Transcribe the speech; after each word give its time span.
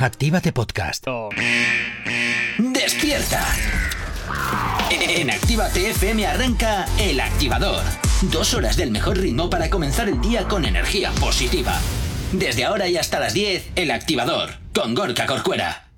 Actívate 0.00 0.52
Podcast. 0.52 1.06
¡Despierta! 2.56 3.44
En 4.90 5.28
Actívate 5.28 5.90
FM 5.90 6.24
arranca 6.24 6.86
El 7.00 7.18
Activador. 7.18 7.82
Dos 8.22 8.54
horas 8.54 8.76
del 8.76 8.92
mejor 8.92 9.18
ritmo 9.18 9.50
para 9.50 9.68
comenzar 9.68 10.08
el 10.08 10.20
día 10.20 10.46
con 10.46 10.64
energía 10.64 11.10
positiva. 11.20 11.80
Desde 12.30 12.64
ahora 12.64 12.86
y 12.86 12.96
hasta 12.96 13.18
las 13.18 13.34
10, 13.34 13.70
El 13.74 13.90
Activador, 13.90 14.50
con 14.72 14.94
Gorka 14.94 15.26
Corcuera. 15.26 15.88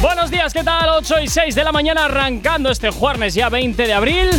Buenos 0.00 0.30
días, 0.30 0.52
¿qué 0.52 0.62
tal? 0.62 0.88
8 0.90 1.20
y 1.20 1.26
6 1.26 1.52
de 1.52 1.64
la 1.64 1.72
mañana 1.72 2.04
arrancando 2.04 2.70
este 2.70 2.90
jueves 2.90 3.34
ya 3.34 3.48
20 3.48 3.86
de 3.88 3.92
abril. 3.92 4.30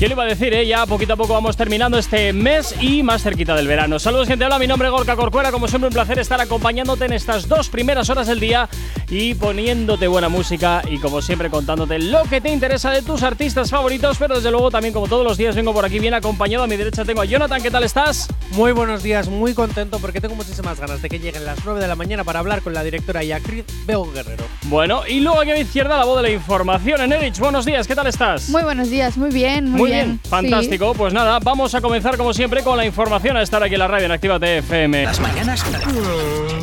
¿Qué 0.00 0.08
le 0.08 0.14
iba 0.14 0.22
a 0.22 0.26
decir, 0.26 0.54
eh? 0.54 0.66
Ya 0.66 0.86
poquito 0.86 1.12
a 1.12 1.16
poco 1.16 1.34
vamos 1.34 1.58
terminando 1.58 1.98
este 1.98 2.32
mes 2.32 2.74
y 2.80 3.02
más 3.02 3.22
cerquita 3.22 3.54
del 3.54 3.68
verano. 3.68 3.98
Saludos, 3.98 4.28
gente. 4.28 4.46
Hola, 4.46 4.58
mi 4.58 4.66
nombre 4.66 4.88
es 4.88 4.92
Gorka 4.92 5.14
Corcuera. 5.14 5.52
Como 5.52 5.68
siempre, 5.68 5.88
un 5.88 5.92
placer 5.92 6.18
estar 6.18 6.40
acompañándote 6.40 7.04
en 7.04 7.12
estas 7.12 7.46
dos 7.46 7.68
primeras 7.68 8.08
horas 8.08 8.26
del 8.26 8.40
día 8.40 8.66
y 9.10 9.34
poniéndote 9.34 10.08
buena 10.08 10.30
música 10.30 10.80
y, 10.90 10.96
como 11.00 11.20
siempre, 11.20 11.50
contándote 11.50 11.98
lo 11.98 12.22
que 12.22 12.40
te 12.40 12.48
interesa 12.48 12.92
de 12.92 13.02
tus 13.02 13.22
artistas 13.22 13.68
favoritos. 13.68 14.16
Pero 14.16 14.36
desde 14.36 14.50
luego, 14.50 14.70
también, 14.70 14.94
como 14.94 15.06
todos 15.06 15.22
los 15.22 15.36
días, 15.36 15.54
vengo 15.54 15.74
por 15.74 15.84
aquí 15.84 15.98
bien 15.98 16.14
acompañado. 16.14 16.64
A 16.64 16.66
mi 16.66 16.78
derecha 16.78 17.04
tengo 17.04 17.20
a 17.20 17.26
Jonathan. 17.26 17.62
¿Qué 17.62 17.70
tal 17.70 17.84
estás? 17.84 18.28
Muy 18.52 18.72
buenos 18.72 19.02
días, 19.02 19.28
muy 19.28 19.54
contento 19.54 19.98
porque 20.00 20.20
tengo 20.20 20.34
muchísimas 20.34 20.80
ganas 20.80 21.00
de 21.02 21.08
que 21.08 21.18
lleguen 21.18 21.44
las 21.44 21.58
9 21.64 21.78
de 21.78 21.86
la 21.86 21.94
mañana 21.94 22.24
para 22.24 22.40
hablar 22.40 22.62
con 22.62 22.74
la 22.74 22.82
directora 22.82 23.22
y 23.22 23.30
actriz 23.32 23.64
Bego 23.86 24.10
Guerrero. 24.10 24.44
Bueno, 24.62 25.02
y 25.06 25.20
luego 25.20 25.40
aquí 25.40 25.50
a 25.50 25.54
mi 25.54 25.60
izquierda 25.60 25.96
la 25.96 26.04
voz 26.04 26.16
de 26.16 26.22
la 26.22 26.30
información 26.30 27.00
en 27.00 27.12
Erich. 27.12 27.38
Buenos 27.38 27.64
días, 27.64 27.86
¿qué 27.86 27.94
tal 27.94 28.08
estás? 28.08 28.48
Muy 28.48 28.62
buenos 28.62 28.90
días, 28.90 29.16
muy 29.16 29.30
bien, 29.30 29.70
muy, 29.70 29.89
bien. 29.90 30.20
Fantástico. 30.28 30.94
Pues 30.94 31.12
nada, 31.12 31.38
vamos 31.40 31.74
a 31.74 31.80
comenzar 31.80 32.16
como 32.16 32.32
siempre 32.32 32.62
con 32.62 32.76
la 32.76 32.84
información 32.84 33.36
a 33.36 33.42
estar 33.42 33.62
aquí 33.62 33.74
en 33.74 33.80
la 33.80 33.88
radio 33.88 34.06
en 34.06 34.12
Actívate 34.12 34.58
FM. 34.58 35.04
Las 35.04 35.20
mañanas. 35.20 35.64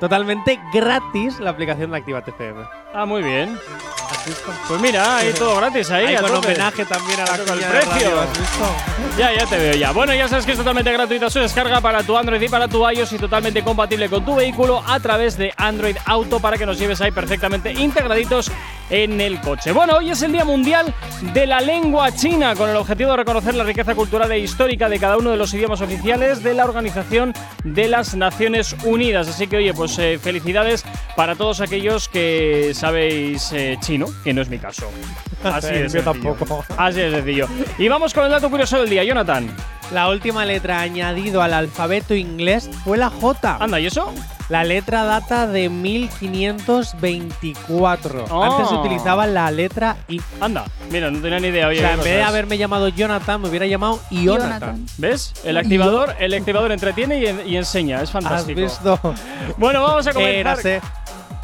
Totalmente 0.00 0.60
gratis 0.72 1.40
la 1.40 1.50
aplicación 1.50 1.90
de 1.90 1.98
Actívate 1.98 2.30
FM. 2.30 2.62
ah, 2.94 3.06
muy 3.06 3.22
bien. 3.22 3.58
Pues 4.68 4.80
mira, 4.80 5.18
hay 5.18 5.32
todo 5.32 5.56
gratis 5.56 5.90
ahí. 5.90 6.06
Ahí 6.06 6.14
a 6.16 6.20
con 6.20 6.32
tope. 6.32 6.48
homenaje 6.48 6.84
también 6.84 7.20
a 7.20 7.24
la 7.24 7.34
el 7.34 7.42
precio. 7.42 7.90
radio, 7.90 8.20
¿has 8.20 8.38
visto? 8.38 8.74
Ya, 9.18 9.32
ya 9.32 9.46
te 9.46 9.58
veo 9.58 9.74
ya. 9.74 9.92
Bueno, 9.92 10.14
ya 10.14 10.28
sabes 10.28 10.46
que 10.46 10.52
es 10.52 10.58
totalmente 10.58 10.92
gratuita 10.92 11.28
su 11.30 11.40
descarga 11.40 11.80
para 11.80 12.02
tu 12.02 12.16
Android 12.16 12.40
y 12.40 12.48
para 12.48 12.68
tu 12.68 12.88
iOS 12.88 13.12
y 13.12 13.18
totalmente 13.18 13.62
compatible 13.62 14.08
con 14.08 14.24
tu 14.24 14.34
vehículo 14.36 14.82
a 14.86 14.98
través 15.00 15.36
de 15.36 15.52
Android 15.56 15.96
Auto 16.06 16.40
para 16.40 16.56
que 16.56 16.66
nos 16.66 16.78
lleves 16.78 17.00
ahí 17.00 17.10
perfectamente 17.10 17.72
integraditos 17.72 18.50
en 18.90 19.20
el 19.20 19.40
coche. 19.40 19.72
Bueno, 19.72 19.96
hoy 19.96 20.10
es 20.10 20.22
el 20.22 20.32
Día 20.32 20.44
Mundial 20.44 20.94
de 21.32 21.46
la 21.46 21.60
Lengua 21.60 22.12
China 22.12 22.54
con 22.54 22.70
el 22.70 22.76
objetivo 22.76 23.10
de 23.10 23.16
reconocer 23.18 23.54
la 23.54 23.64
riqueza 23.64 23.94
cultural 23.94 24.30
e 24.32 24.38
histórica 24.38 24.88
de 24.88 24.98
cada 24.98 25.16
uno 25.16 25.30
de 25.30 25.36
los 25.36 25.52
idiomas 25.54 25.80
oficiales 25.80 26.42
de 26.42 26.54
la 26.54 26.64
Organización 26.64 27.32
de 27.64 27.88
las 27.88 28.14
Naciones 28.14 28.76
Unidas. 28.84 29.28
Así 29.28 29.46
que, 29.46 29.56
oye, 29.56 29.74
pues 29.74 29.98
eh, 29.98 30.18
felicidades 30.20 30.84
para 31.16 31.34
todos 31.34 31.60
aquellos 31.60 32.08
que 32.08 32.72
sabéis 32.74 33.52
eh, 33.52 33.76
chino, 33.80 34.06
que 34.22 34.32
no 34.32 34.42
es 34.42 34.48
mi 34.48 34.58
caso. 34.58 34.90
Así 35.44 35.74
es. 35.74 35.94
mío 35.94 36.02
tampoco. 36.02 36.64
Así 36.76 37.00
es 37.00 37.12
sencillo. 37.12 37.48
Y 37.78 37.88
vamos 37.88 38.14
con 38.14 38.24
el 38.24 38.30
dato 38.30 38.50
curioso 38.50 38.80
del 38.80 38.90
día, 38.90 39.04
Jonathan. 39.04 39.48
La 39.92 40.08
última 40.08 40.44
letra 40.44 40.80
añadido 40.80 41.40
al 41.42 41.52
alfabeto 41.54 42.14
inglés 42.14 42.68
fue 42.84 42.96
la 42.98 43.10
J. 43.10 43.58
Anda, 43.60 43.78
¿y 43.80 43.86
eso? 43.86 44.12
La 44.48 44.64
letra 44.64 45.04
data 45.04 45.46
de 45.46 45.68
1524. 45.68 48.24
Oh. 48.30 48.42
Antes 48.44 48.68
se 48.68 48.74
utilizaba 48.74 49.26
la 49.26 49.50
letra 49.50 49.96
I. 50.08 50.20
Anda, 50.40 50.64
mira, 50.90 51.10
no 51.10 51.20
tenía 51.20 51.38
ni 51.40 51.48
idea. 51.48 51.68
Oye, 51.68 51.78
o 51.78 51.82
sea, 51.82 51.92
en 51.92 51.96
vez 51.98 52.06
de 52.16 52.22
haberme 52.22 52.58
llamado 52.58 52.88
Jonathan, 52.88 53.40
me 53.40 53.48
hubiera 53.48 53.66
llamado 53.66 54.00
Ionathan. 54.10 54.60
Jonathan. 54.60 54.86
¿Ves? 54.98 55.32
El 55.44 55.56
activador, 55.56 56.14
el 56.18 56.34
activador 56.34 56.72
entretiene 56.72 57.18
y, 57.20 57.26
en- 57.26 57.48
y 57.48 57.56
enseña. 57.56 57.96
Es 57.98 58.02
¿Has 58.04 58.10
fantástico. 58.10 58.60
visto? 58.60 58.98
Bueno, 59.56 59.82
vamos 59.82 60.06
a 60.06 60.12
comenzar. 60.12 60.34
Érase 60.36 60.80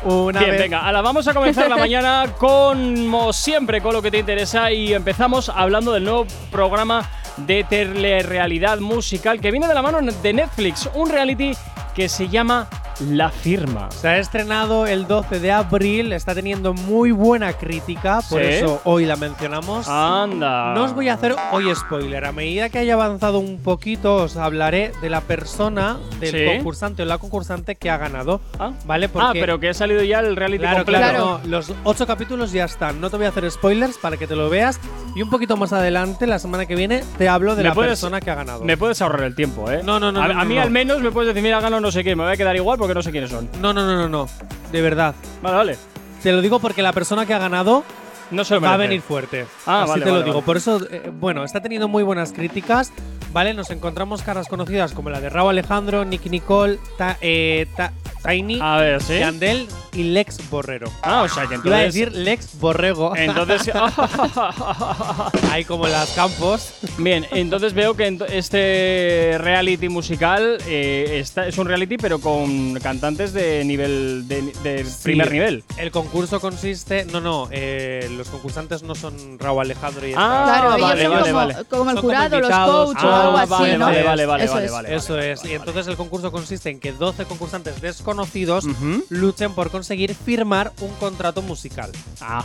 una 0.05 0.41
Bien, 0.41 0.53
vez. 0.53 0.61
venga, 0.63 0.87
ahora 0.87 1.01
vamos 1.03 1.29
a 1.29 1.35
comenzar 1.35 1.69
la 1.69 1.77
mañana 1.77 2.27
como 2.39 3.33
siempre 3.33 3.81
con 3.83 3.93
lo 3.93 4.01
que 4.03 4.11
te 4.11 4.19
interesa 4.19 4.73
y 4.73 4.95
empezamos 4.95 5.49
hablando 5.51 5.93
del 5.93 6.05
nuevo 6.05 6.27
programa 6.51 7.09
de 7.39 7.65
telerrealidad 7.65 8.79
musical 8.81 9.41
que 9.41 9.51
viene 9.51 9.67
de 9.69 9.75
la 9.75 9.83
mano 9.83 9.99
de 10.01 10.33
Netflix, 10.33 10.89
un 10.95 11.09
reality 11.11 11.53
que 11.95 12.09
se 12.09 12.29
llama 12.29 12.69
La 13.09 13.31
Firma. 13.31 13.91
Se 13.91 14.07
ha 14.09 14.19
estrenado 14.19 14.87
el 14.87 15.07
12 15.09 15.41
de 15.41 15.51
abril, 15.51 16.13
está 16.13 16.35
teniendo 16.35 16.73
muy 16.73 17.11
buena 17.13 17.53
crítica, 17.55 18.21
por 18.29 18.41
¿Sí? 18.43 18.49
eso 18.49 18.81
hoy 18.85 19.07
la 19.07 19.17
mencionamos. 19.17 19.89
Anda. 19.89 20.73
No 20.75 20.85
os 20.85 20.95
voy 20.95 21.09
a 21.09 21.15
hacer 21.15 21.35
hoy 21.53 21.75
spoiler. 21.75 22.25
A 22.27 22.33
medida 22.33 22.69
que 22.69 22.79
haya 22.79 22.95
avanzado 22.95 23.39
un 23.41 23.59
poquito, 23.59 24.17
os 24.17 24.37
hablaré 24.37 24.93
de 25.03 25.11
la 25.11 25.21
persona, 25.23 25.99
del 26.21 26.31
Sí. 26.31 26.57
concursante 26.57 27.03
o 27.03 27.07
la 27.07 27.19
concursante 27.19 27.75
que 27.75 27.91
ha 27.91 27.97
ganado. 27.97 28.41
Ah. 28.59 28.73
¿Vale? 28.85 29.11
Ah, 29.17 29.31
pero 29.33 29.59
que 29.59 29.71
ha 29.71 29.75
salido 29.75 30.03
ya 30.05 30.21
el 30.21 30.37
reality 30.37 30.61
Claro, 30.61 30.77
completo. 30.79 31.01
claro. 31.01 31.19
Claro. 31.25 31.41
no, 31.43 31.49
los 31.51 31.73
ocho 31.85 32.07
capítulos 32.07 32.53
ya 32.53 32.65
están. 32.67 33.01
No 33.01 33.11
te 33.11 33.17
voy 33.17 33.27
a 33.27 33.31
hacer 33.31 33.51
spoilers 33.51 33.99
para 33.99 34.17
que 34.17 34.27
te 34.27 34.37
lo 34.37 34.49
veas. 34.49 34.79
Y 35.15 35.23
un 35.23 35.31
poquito 35.31 35.57
más 35.57 35.73
adelante, 35.73 36.27
la 36.27 36.39
semana 36.39 36.67
que 36.67 36.77
viene, 36.77 37.03
te 37.19 37.29
hablo 37.29 37.57
de 37.57 37.63
Me 37.65 37.69
la 37.71 37.75
puedes- 37.75 37.91
persona 37.93 38.21
que 38.21 38.31
ha 38.31 38.35
ganado. 38.37 38.65
Me 38.65 38.77
puedes 38.77 39.03
ahorrar 39.03 39.25
el 39.25 39.35
tiempo, 39.35 39.71
¿eh? 39.71 39.83
No, 39.85 39.99
no, 39.99 40.13
no, 40.13 40.23
A, 40.23 40.29
no, 40.29 40.41
a 40.41 40.45
no, 40.45 40.49
mí 40.49 40.55
no. 40.55 40.63
al 40.63 40.71
menos 40.71 41.01
me 41.01 41.11
puedes 41.11 41.29
decir, 41.29 41.43
mira, 41.43 41.61
gano 41.61 41.81
no 41.81 41.91
sé 41.91 42.05
qué, 42.05 42.15
me 42.15 42.23
voy 42.23 42.33
a 42.33 42.37
quedar 42.37 42.55
igual 42.55 42.79
porque 42.79 42.95
no 42.95 43.03
sé 43.03 43.11
quiénes 43.11 43.31
son. 43.31 43.49
No, 43.61 43.73
no, 43.73 43.85
no, 43.85 43.97
no, 43.97 44.09
no. 44.09 44.29
De 44.71 44.81
verdad. 44.83 45.15
Vale, 45.43 45.57
vale. 45.57 45.79
Te 46.23 46.33
lo 46.33 46.41
digo 46.41 46.61
porque 46.61 46.83
la 46.83 46.93
persona 46.93 47.27
que 47.27 47.35
ha 47.35 47.39
ganado 47.39 47.83
No 48.31 48.45
se 48.45 48.55
lo 48.55 48.61
va 48.61 48.75
a 48.75 48.77
venir 48.77 49.01
fuerte. 49.03 49.47
Ah, 49.67 49.83
Así 49.83 49.91
vale, 49.91 50.05
te 50.05 50.11
lo 50.13 50.19
digo. 50.23 50.35
vale. 50.35 50.47
Por 50.47 50.57
eso, 50.57 50.81
eh, 50.91 51.11
bueno, 51.13 51.43
está 51.43 51.61
teniendo 51.61 51.89
muy 51.89 52.03
buenas 52.05 52.33
críticas. 52.33 52.93
¿Vale? 53.33 53.55
Nos 53.55 53.71
encontramos 53.71 54.23
caras 54.23 54.49
conocidas 54.49 54.93
como 54.93 55.09
la 55.09 55.21
de 55.21 55.29
Raúl 55.31 55.51
Alejandro, 55.51 56.05
Nicky 56.05 56.29
Nicole, 56.31 56.79
Ta- 56.99 57.17
eh, 57.21 57.67
Ta- 57.77 57.93
Tiny, 58.27 58.59
A 58.61 58.77
ver, 58.79 59.03
¿sí? 59.03 59.19
Yandel 59.19 59.67
y 59.93 60.03
Lex 60.05 60.49
Borrero. 60.51 60.91
Ah, 61.03 61.23
o 61.23 61.29
sea 61.29 61.47
que 61.47 61.55
entonces. 61.55 61.67
Iba 61.67 61.79
a 61.79 61.83
decir 61.83 62.13
Lex 62.13 62.59
Borrego. 62.61 63.17
Entonces. 63.17 63.71
Hay 65.51 65.65
como 65.65 65.87
las 65.89 66.11
campos. 66.11 66.73
Bien, 66.99 67.27
entonces 67.33 67.73
veo 67.75 67.95
que 67.95 68.19
este 68.31 69.37
reality 69.39 69.89
musical 69.89 70.59
eh, 70.67 71.19
está, 71.21 71.47
es 71.47 71.59
un 71.59 71.67
reality, 71.67 71.97
pero 71.97 72.21
con 72.21 72.75
cantantes 72.81 73.33
de 73.33 73.65
nivel. 73.65 74.25
de, 74.29 74.43
de 74.63 74.87
primer 75.03 75.27
Sí. 75.29 75.33
nivel. 75.33 75.65
El 75.77 75.91
concurso 75.91 76.41
consiste. 76.41 77.05
No, 77.07 77.21
no, 77.21 77.49
eh, 77.51 78.09
los 78.17 78.29
concursantes 78.29 78.83
no 78.83 78.95
son 78.95 79.39
Raúl 79.39 79.61
Alejandro 79.63 80.07
y 80.07 80.15
Ah, 80.17 80.43
Claro, 80.47 80.77
ellos 80.77 80.89
vale, 80.89 81.03
son 81.03 81.13
vale, 81.13 81.25
como, 81.25 81.35
vale. 81.35 81.55
como 81.69 81.91
el 81.91 81.97
Son 81.97 81.97
como 81.97 82.01
jurado, 82.03 82.29
los 82.41 82.51
invitados. 82.51 82.87
coaches 82.87 83.05
o 83.05 83.09
Ah, 83.11 83.23
algo 83.25 83.37
así, 83.39 83.51
vale, 83.51 83.79
¿no? 83.79 83.85
vale, 83.87 84.03
vale, 84.03 84.27
vale, 84.27 84.45
Eso 84.45 84.55
vale, 84.55 84.67
es. 84.67 84.73
vale. 84.73 84.95
Eso 84.97 85.19
es. 85.19 85.45
Y 85.45 85.55
entonces 85.55 85.87
el 85.87 85.97
concurso 85.97 86.31
consiste 86.33 86.71
en 86.71 86.81
que 86.81 86.93
12 86.93 87.25
concursantes 87.25 87.81
conocidos 88.11 88.65
Ujú. 88.65 89.05
luchen 89.09 89.53
por 89.55 89.71
conseguir 89.71 90.15
firmar 90.17 90.73
un 90.81 90.91
contrato 90.95 91.43
musical. 91.43 91.93
Ah, 92.21 92.45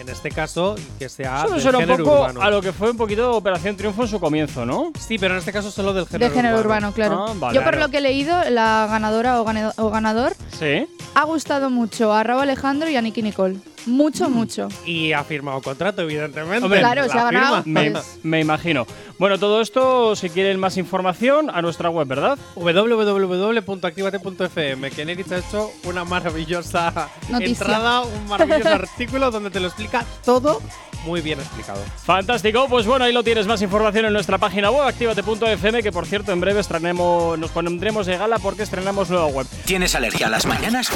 En 0.00 0.08
este 0.08 0.30
caso, 0.30 0.76
que 0.98 1.08
sea 1.08 1.38
eso 1.40 1.48
me 1.48 1.52
del 1.54 1.62
suena 1.62 1.78
un 1.78 1.84
género 1.84 2.04
poco 2.04 2.20
urbano. 2.22 2.42
a 2.42 2.50
lo 2.50 2.62
que 2.62 2.72
fue 2.72 2.90
un 2.90 2.96
poquito 2.96 3.32
Operación 3.36 3.76
Triunfo 3.76 4.02
en 4.02 4.08
su 4.08 4.20
comienzo, 4.20 4.64
¿no? 4.64 4.92
Sí, 4.98 5.18
pero 5.18 5.34
en 5.34 5.40
este 5.40 5.52
caso 5.52 5.70
solo 5.70 5.92
del 5.92 6.06
género 6.06 6.30
De 6.30 6.34
género 6.36 6.58
urbano, 6.60 6.92
claro. 6.92 7.26
Ah, 7.28 7.32
vale, 7.36 7.58
Yo 7.58 7.64
por 7.64 7.76
lo 7.76 7.88
que 7.88 7.98
he 7.98 8.00
leído, 8.00 8.34
la 8.50 8.86
ganadora 8.88 9.40
o, 9.40 9.44
gane- 9.44 9.72
o 9.76 9.90
ganador 9.90 10.34
Sí. 10.58 10.86
ha 11.14 11.24
gustado 11.24 11.70
mucho 11.70 12.12
a 12.12 12.22
Raúl 12.22 12.42
Alejandro 12.42 12.88
y 12.88 12.96
a 12.96 13.02
Nicky 13.02 13.22
Nicole. 13.22 13.56
Mucho, 13.86 14.28
mucho. 14.28 14.68
Y 14.84 15.12
ha 15.12 15.24
firmado 15.24 15.62
contrato, 15.62 16.02
evidentemente. 16.02 16.64
Hombre, 16.64 16.80
Claro, 16.80 17.02
La 17.06 17.08
se 17.08 17.18
ha 17.18 17.24
ganado. 17.24 17.62
firma. 17.62 17.80
Me, 17.80 17.90
Pues- 17.92 18.18
me 18.22 18.40
imagino. 18.40 18.86
Bueno, 19.18 19.38
todo 19.38 19.62
esto, 19.62 20.14
si 20.14 20.28
quieren 20.28 20.60
más 20.60 20.76
información, 20.76 21.48
a 21.50 21.62
nuestra 21.62 21.88
web, 21.88 22.06
¿verdad? 22.06 22.38
www.activate.fm, 22.54 24.90
que 24.90 25.02
ha 25.34 25.38
hecho 25.38 25.70
una 25.84 26.04
maravillosa 26.04 27.08
Noticia. 27.30 27.64
entrada, 27.64 28.02
un 28.02 28.28
maravilloso 28.28 28.68
artículo 28.74 29.30
donde 29.30 29.48
te 29.50 29.58
lo 29.60 29.68
explica 29.68 29.87
todo 30.24 30.60
muy 31.04 31.20
bien 31.20 31.38
explicado. 31.40 31.80
Fantástico, 32.04 32.66
pues 32.68 32.86
bueno, 32.86 33.04
ahí 33.04 33.12
lo 33.12 33.22
tienes, 33.22 33.46
más 33.46 33.62
información 33.62 34.04
en 34.06 34.12
nuestra 34.12 34.38
página 34.38 34.70
web, 34.70 34.82
activate.fm, 34.82 35.82
que 35.82 35.92
por 35.92 36.06
cierto 36.06 36.32
en 36.32 36.40
breve 36.40 36.60
estrenemos, 36.60 37.38
nos 37.38 37.50
pondremos 37.50 38.06
de 38.06 38.16
gala 38.16 38.38
porque 38.38 38.62
estrenamos 38.62 39.10
nueva 39.10 39.26
web. 39.26 39.46
¿Tienes 39.64 39.94
alergia 39.94 40.26
a 40.26 40.30
las 40.30 40.46
mañanas? 40.46 40.90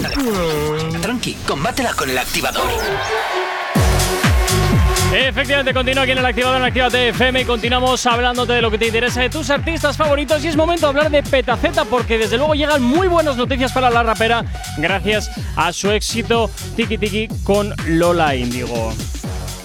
Tranqui, 1.01 1.35
combátela 1.47 1.95
con 1.95 2.11
el 2.11 2.19
activador. 2.19 2.69
Efectivamente, 5.15 5.75
continúa 5.75 6.05
aquí 6.05 6.13
en 6.13 6.19
el 6.19 6.25
activador 6.27 6.57
en 6.59 6.65
Activate 6.65 7.09
FM 7.11 7.43
y 7.43 7.45
continuamos 7.45 8.07
hablándote 8.07 8.55
de 8.55 8.63
lo 8.63 8.71
que 8.71 8.79
te 8.79 8.87
interesa 8.87 9.21
de 9.21 9.29
tus 9.29 9.51
artistas 9.51 9.95
favoritos 9.97 10.43
y 10.43 10.49
es 10.49 10.57
momento 10.57 10.87
de 10.87 10.91
hablar 10.91 11.11
de 11.11 11.23
Petaceta 11.23 11.85
porque 11.85 12.17
desde 12.17 12.39
luego 12.39 12.55
llegan 12.55 12.83
muy 12.83 13.09
buenas 13.09 13.37
noticias 13.37 13.73
para 13.73 13.91
la 13.91 14.03
rapera 14.03 14.43
gracias 14.79 15.31
a 15.55 15.71
su 15.75 15.91
éxito 15.91 16.51
Tiki 16.77 16.97
Tiki 16.97 17.29
con 17.45 17.75
Lola 17.87 18.35
Índigo. 18.37 18.95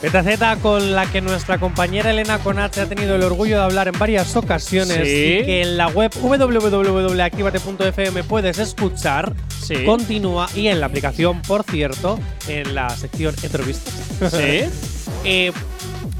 Petaceta 0.02 0.58
con 0.58 0.92
la 0.94 1.06
que 1.10 1.22
nuestra 1.22 1.58
compañera 1.60 2.12
Elena 2.12 2.40
Conat 2.40 2.78
ha 2.78 2.86
tenido 2.88 3.16
el 3.16 3.24
orgullo 3.24 3.56
de 3.58 3.64
hablar 3.64 3.88
en 3.88 3.98
varias 3.98 4.36
ocasiones 4.36 5.08
Sí. 5.08 5.40
y 5.42 5.46
que 5.46 5.62
en 5.62 5.78
la 5.78 5.88
web 5.88 6.12
www.activate.fm 6.22 8.24
puedes 8.24 8.60
escuchar, 8.60 9.34
Sí. 9.64 9.86
continúa 9.86 10.50
y 10.56 10.68
en 10.68 10.82
la 10.82 10.88
aplicación, 10.88 11.42
por 11.42 11.64
cierto, 11.64 12.20
en 12.50 12.76
la 12.76 12.90
sección 12.90 13.34
entrevistas. 13.42 13.94
¿Sí? 14.32 14.66
eh, 15.24 15.52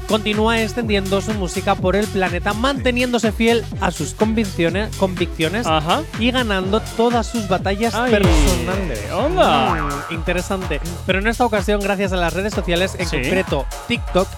continúa 0.08 0.62
extendiendo 0.62 1.20
su 1.20 1.34
música 1.34 1.74
por 1.74 1.94
el 1.94 2.06
planeta, 2.06 2.54
manteniéndose 2.54 3.30
fiel 3.30 3.62
a 3.80 3.90
sus 3.90 4.14
convicciones, 4.14 4.94
convicciones 4.96 5.66
Ajá. 5.66 6.02
y 6.18 6.30
ganando 6.30 6.80
todas 6.96 7.26
sus 7.26 7.46
batallas 7.46 7.94
Ay, 7.94 8.10
personales. 8.12 9.00
onda. 9.12 9.74
Mm, 10.08 10.14
interesante. 10.14 10.80
Pero 11.06 11.18
en 11.18 11.26
esta 11.26 11.44
ocasión, 11.44 11.80
gracias 11.82 12.12
a 12.14 12.16
las 12.16 12.32
redes 12.32 12.54
sociales, 12.54 12.96
en 12.98 13.06
Sí. 13.06 13.16
concreto 13.16 13.66
TikTok, 13.86 14.28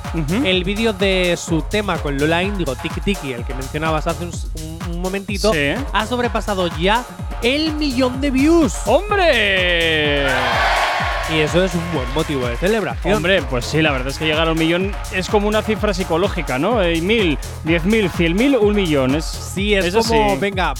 el 0.44 0.64
vídeo 0.64 0.92
de 0.92 1.36
su 1.36 1.62
tema 1.62 1.98
con 1.98 2.18
Lola 2.18 2.42
Indigo, 2.42 2.74
Tiki 2.74 3.00
Tiki, 3.00 3.32
el 3.32 3.44
que 3.44 3.54
mencionabas 3.54 4.08
hace 4.08 4.24
un, 4.24 4.32
un- 4.62 4.90
un 4.96 5.00
momentito, 5.00 5.52
Sí. 5.52 5.72
ha 5.92 6.06
sobrepasado 6.06 6.66
ya 6.78 7.04
el 7.42 7.72
millón 7.74 8.20
de 8.20 8.30
views. 8.32 8.74
¡Hombre! 8.86 10.26
Y 11.32 11.38
eso 11.40 11.62
es 11.64 11.72
un 11.74 11.92
buen 11.94 12.12
motivo 12.14 12.46
de 12.48 12.56
celebración. 12.56 13.14
Hombre, 13.14 13.40
pues 13.42 13.64
sí, 13.64 13.80
la 13.80 13.92
verdad 13.92 14.08
es 14.08 14.18
que 14.18 14.24
llegar 14.26 14.48
a 14.48 14.52
un 14.52 14.58
millón 14.58 14.92
es 15.12 15.28
como 15.28 15.46
una 15.46 15.62
cifra 15.62 15.94
psicológica, 15.94 16.58
¿no? 16.58 16.82
Eh, 16.82 17.00
mil, 17.00 17.38
diez 17.62 17.84
mil, 17.84 18.10
cien 18.10 18.34
mil, 18.34 18.56
un 18.56 18.74
millón. 18.74 19.14
Es, 19.14 19.24
Sí, 19.26 19.74
es 19.74 19.94
como, 19.94 20.02
sí. 20.34 20.36
venga, 20.40 20.74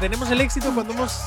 tenemos 0.00 0.30
el 0.30 0.40
éxito 0.42 0.70
cuando 0.74 0.92
hemos 0.92 1.20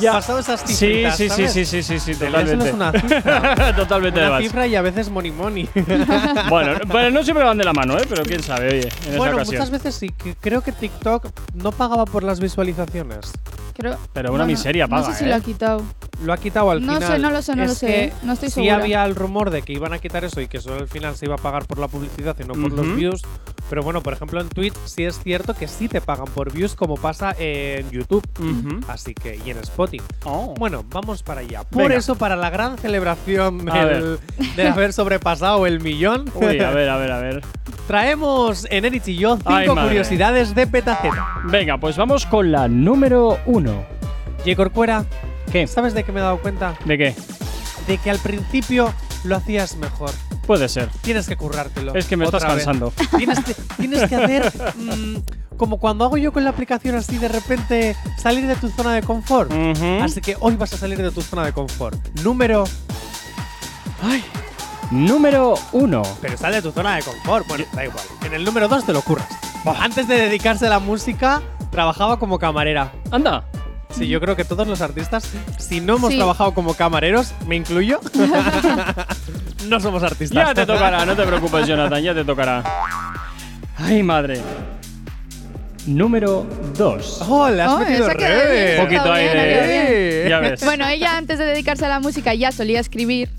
Ya. 0.00 0.12
pasado 0.12 0.38
esas 0.38 0.60
Sí, 0.60 0.74
cifritas, 0.76 1.16
sí, 1.16 1.24
sí, 1.24 1.28
¿sabes? 1.30 1.52
sí, 1.52 1.64
sí, 1.64 1.82
sí, 1.82 1.98
sí, 1.98 2.14
Pero 2.18 2.30
totalmente. 2.32 2.68
Es 2.68 2.74
una 2.74 2.92
cifra. 3.00 3.76
totalmente 3.76 4.20
una 4.26 4.38
cifra 4.38 4.66
y 4.68 4.76
a 4.76 4.82
veces 4.82 5.10
money 5.10 5.32
money. 5.32 5.68
Bueno, 6.48 6.78
pero 6.90 7.10
no 7.10 7.24
siempre 7.24 7.44
van 7.44 7.58
de 7.58 7.64
la 7.64 7.72
mano, 7.72 7.98
¿eh? 7.98 8.04
Pero 8.08 8.22
quién 8.24 8.42
sabe, 8.42 8.68
oye, 8.68 8.88
en 9.08 9.16
bueno, 9.18 9.32
esta 9.40 9.42
ocasión. 9.42 9.56
muchas 9.58 9.70
veces 9.70 9.94
sí. 9.96 10.10
creo 10.40 10.62
que 10.62 10.70
TikTok 10.72 11.26
no 11.54 11.72
pagaba 11.72 12.04
por 12.04 12.22
las 12.22 12.38
visualizaciones. 12.38 13.32
Creo, 13.80 13.98
Pero 14.12 14.28
una 14.30 14.38
no, 14.40 14.44
no, 14.44 14.50
miseria 14.50 14.86
paga, 14.86 15.08
No 15.08 15.12
sé 15.12 15.18
si 15.18 15.24
¿eh? 15.24 15.28
lo 15.28 15.34
ha 15.34 15.40
quitado. 15.40 15.82
Lo 16.24 16.32
ha 16.34 16.36
quitado 16.36 16.70
al 16.70 16.84
No 16.84 16.94
final. 16.96 17.12
sé, 17.12 17.18
no 17.18 17.30
lo 17.30 17.42
sé, 17.42 17.56
no 17.56 17.62
Es 17.62 17.68
lo 17.70 17.74
sé, 17.74 18.04
¿eh? 18.04 18.12
No 18.22 18.32
estoy 18.34 18.48
sí 18.50 18.54
segura. 18.56 18.76
había 18.76 19.04
el 19.06 19.14
rumor 19.14 19.50
de 19.50 19.62
que 19.62 19.72
iban 19.72 19.92
a 19.94 19.98
quitar 19.98 20.22
eso 20.24 20.40
y 20.42 20.48
que 20.48 20.60
solo 20.60 20.76
al 20.76 20.88
final 20.88 21.16
se 21.16 21.24
iba 21.24 21.34
a 21.34 21.38
pagar 21.38 21.64
por 21.64 21.78
la 21.78 21.88
publicidad 21.88 22.36
y 22.38 22.44
no 22.44 22.52
por 22.52 22.70
los 22.72 22.94
views. 22.94 23.22
Pero 23.70 23.82
bueno, 23.82 24.02
por 24.02 24.12
ejemplo 24.12 24.40
en 24.40 24.48
Twitch 24.50 24.74
sí 24.84 25.04
es 25.04 25.18
cierto 25.22 25.54
que 25.54 25.66
sí 25.66 25.88
te 25.88 26.00
pagan 26.00 26.26
por 26.26 26.52
views 26.52 26.74
como 26.74 26.96
pasa 26.96 27.34
en 27.38 27.90
YouTube. 27.90 28.22
Así 28.88 29.14
que, 29.14 29.40
y 29.44 29.50
en 29.50 29.58
Spotify. 29.58 30.04
Oh. 30.24 30.54
Bueno, 30.58 30.84
vamos 30.90 31.22
para 31.22 31.40
allá. 31.40 31.64
Por 31.64 31.84
Venga. 31.84 31.96
eso, 31.96 32.16
para 32.16 32.36
la 32.36 32.50
gran 32.50 32.76
celebración 32.76 33.64
del- 33.64 34.18
de 34.56 34.68
haber 34.68 34.92
sobrepasado 34.92 35.66
el 35.66 35.80
millón, 35.80 36.26
Uy, 36.34 36.58
a 36.60 36.70
ver, 36.70 36.88
a 36.90 36.96
ver, 36.98 37.12
a 37.12 37.18
ver. 37.20 37.42
traemos 37.86 38.66
en 38.70 38.84
Erich 38.84 39.08
y 39.08 39.16
yo 39.16 39.36
cinco 39.36 39.74
curiosidades 39.74 40.54
de 40.54 40.66
Petaceta. 40.66 41.26
Venga, 41.44 41.78
pues 41.78 41.96
vamos 41.96 42.26
con 42.26 42.52
la 42.52 42.68
número 42.68 43.38
uno. 43.46 43.69
Y 44.44 44.54
Corcuera, 44.54 45.04
¿Qué? 45.52 45.66
¿sabes 45.66 45.94
de 45.94 46.04
qué 46.04 46.12
me 46.12 46.20
he 46.20 46.22
dado 46.22 46.38
cuenta? 46.40 46.74
¿De 46.84 46.96
qué? 46.96 47.14
De 47.86 47.98
que 47.98 48.10
al 48.10 48.18
principio 48.18 48.92
lo 49.24 49.36
hacías 49.36 49.76
mejor. 49.76 50.10
Puede 50.46 50.68
ser. 50.68 50.88
Tienes 51.02 51.26
que 51.28 51.36
currártelo. 51.36 51.94
Es 51.94 52.06
que 52.06 52.16
me 52.16 52.24
estás 52.24 52.42
vez. 52.42 52.52
cansando. 52.54 52.92
Tienes 53.16 53.38
que, 53.44 53.54
tienes 53.78 54.08
que 54.08 54.16
hacer 54.16 54.52
mm, 54.76 55.16
como 55.56 55.78
cuando 55.78 56.04
hago 56.04 56.16
yo 56.16 56.32
con 56.32 56.42
la 56.44 56.50
aplicación 56.50 56.94
así 56.96 57.18
de 57.18 57.28
repente 57.28 57.94
salir 58.16 58.46
de 58.46 58.56
tu 58.56 58.68
zona 58.70 58.94
de 58.94 59.02
confort. 59.02 59.52
Así 60.02 60.20
que 60.20 60.36
hoy 60.40 60.56
vas 60.56 60.72
a 60.72 60.78
salir 60.78 61.00
de 61.00 61.10
tu 61.10 61.20
zona 61.22 61.44
de 61.44 61.52
confort. 61.52 61.96
Número. 62.22 62.64
Ay, 64.02 64.24
Número 64.90 65.54
uno. 65.72 66.02
pero 66.20 66.36
sal 66.36 66.52
de 66.52 66.62
tu 66.62 66.72
zona 66.72 66.96
de 66.96 67.02
confort. 67.02 67.46
Bueno, 67.46 67.64
da 67.74 67.84
igual. 67.84 68.04
En 68.24 68.32
el 68.34 68.44
número 68.44 68.66
2 68.68 68.86
te 68.86 68.92
lo 68.92 69.02
curras. 69.02 69.26
Antes 69.78 70.08
de 70.08 70.14
dedicarse 70.16 70.66
a 70.66 70.70
la 70.70 70.78
música, 70.78 71.42
trabajaba 71.70 72.18
como 72.18 72.38
camarera. 72.38 72.90
Anda. 73.12 73.44
Sí, 73.92 74.06
yo 74.08 74.20
creo 74.20 74.36
que 74.36 74.44
todos 74.44 74.66
los 74.66 74.80
artistas, 74.80 75.28
si 75.58 75.80
no 75.80 75.96
hemos 75.96 76.10
Sí. 76.12 76.16
trabajado 76.16 76.54
como 76.54 76.74
camareros, 76.74 77.32
me 77.46 77.56
incluyo, 77.56 78.00
no 79.68 79.80
somos 79.80 80.02
artistas. 80.02 80.48
Ya 80.48 80.54
te 80.54 80.64
tocará, 80.66 81.04
no 81.04 81.14
te 81.16 81.24
preocupes, 81.24 81.66
Jonathan, 81.66 82.02
ya 82.02 82.14
te 82.14 82.24
tocará. 82.24 82.62
Ay, 83.76 84.02
madre. 84.02 84.40
Número 85.86 86.46
2. 86.76 87.22
Oh, 87.28 87.48
le 87.48 87.62
has 87.62 87.70
Oh, 87.72 87.78
metido 87.78 88.08
re. 88.10 88.76
Un 88.78 88.84
poquito 88.84 89.12
ahí 89.12 89.24
bien, 89.24 89.36
de-. 89.36 90.26
Ya 90.28 90.38
ves. 90.38 90.64
Bueno, 90.64 90.86
ella 90.86 91.16
antes 91.16 91.38
de 91.38 91.46
dedicarse 91.46 91.86
a 91.86 91.88
la 91.88 92.00
música 92.00 92.34
ya 92.34 92.52
solía 92.52 92.80
escribir. 92.80 93.30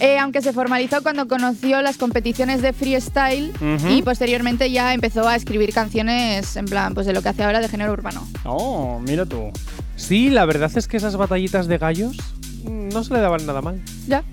Eh, 0.00 0.18
aunque 0.18 0.42
se 0.42 0.52
formalizó 0.52 1.02
cuando 1.02 1.28
conoció 1.28 1.80
las 1.82 1.96
competiciones 1.98 2.62
de 2.62 2.72
freestyle 2.72 3.52
y 3.88 4.02
posteriormente 4.02 4.70
ya 4.70 4.92
empezó 4.94 5.28
a 5.28 5.36
escribir 5.36 5.72
canciones 5.72 6.56
en 6.56 6.64
plan 6.64 6.94
pues 6.94 7.06
de 7.06 7.12
lo 7.12 7.22
que 7.22 7.28
hace 7.28 7.44
ahora 7.44 7.60
de 7.60 7.68
género 7.68 7.92
urbano. 7.92 8.26
Oh, 8.44 8.98
mira 9.00 9.24
tú. 9.26 9.50
Sí, 9.96 10.30
la 10.30 10.44
verdad 10.46 10.70
es 10.74 10.88
que 10.88 10.96
esas 10.96 11.16
batallitas 11.16 11.66
de 11.68 11.78
gallos 11.78 12.16
mm, 12.64 12.88
no 12.88 13.04
se 13.04 13.12
le 13.14 13.20
daban 13.20 13.44
nada 13.46 13.60
mal. 13.62 13.80
Ya. 14.08 14.24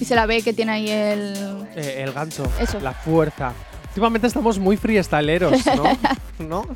Y 0.00 0.04
se 0.04 0.14
la 0.14 0.26
ve 0.26 0.42
que 0.42 0.52
tiene 0.52 0.72
ahí 0.72 0.88
el 0.90 1.34
Eh, 1.74 2.04
el 2.06 2.12
gancho, 2.12 2.44
Eso. 2.60 2.78
la 2.80 2.92
fuerza. 2.92 3.52
Últimamente 3.88 4.26
estamos 4.28 4.58
muy 4.60 4.76
freestyleros, 4.76 5.64
¿no? 5.74 5.98
¿No? 6.46 6.66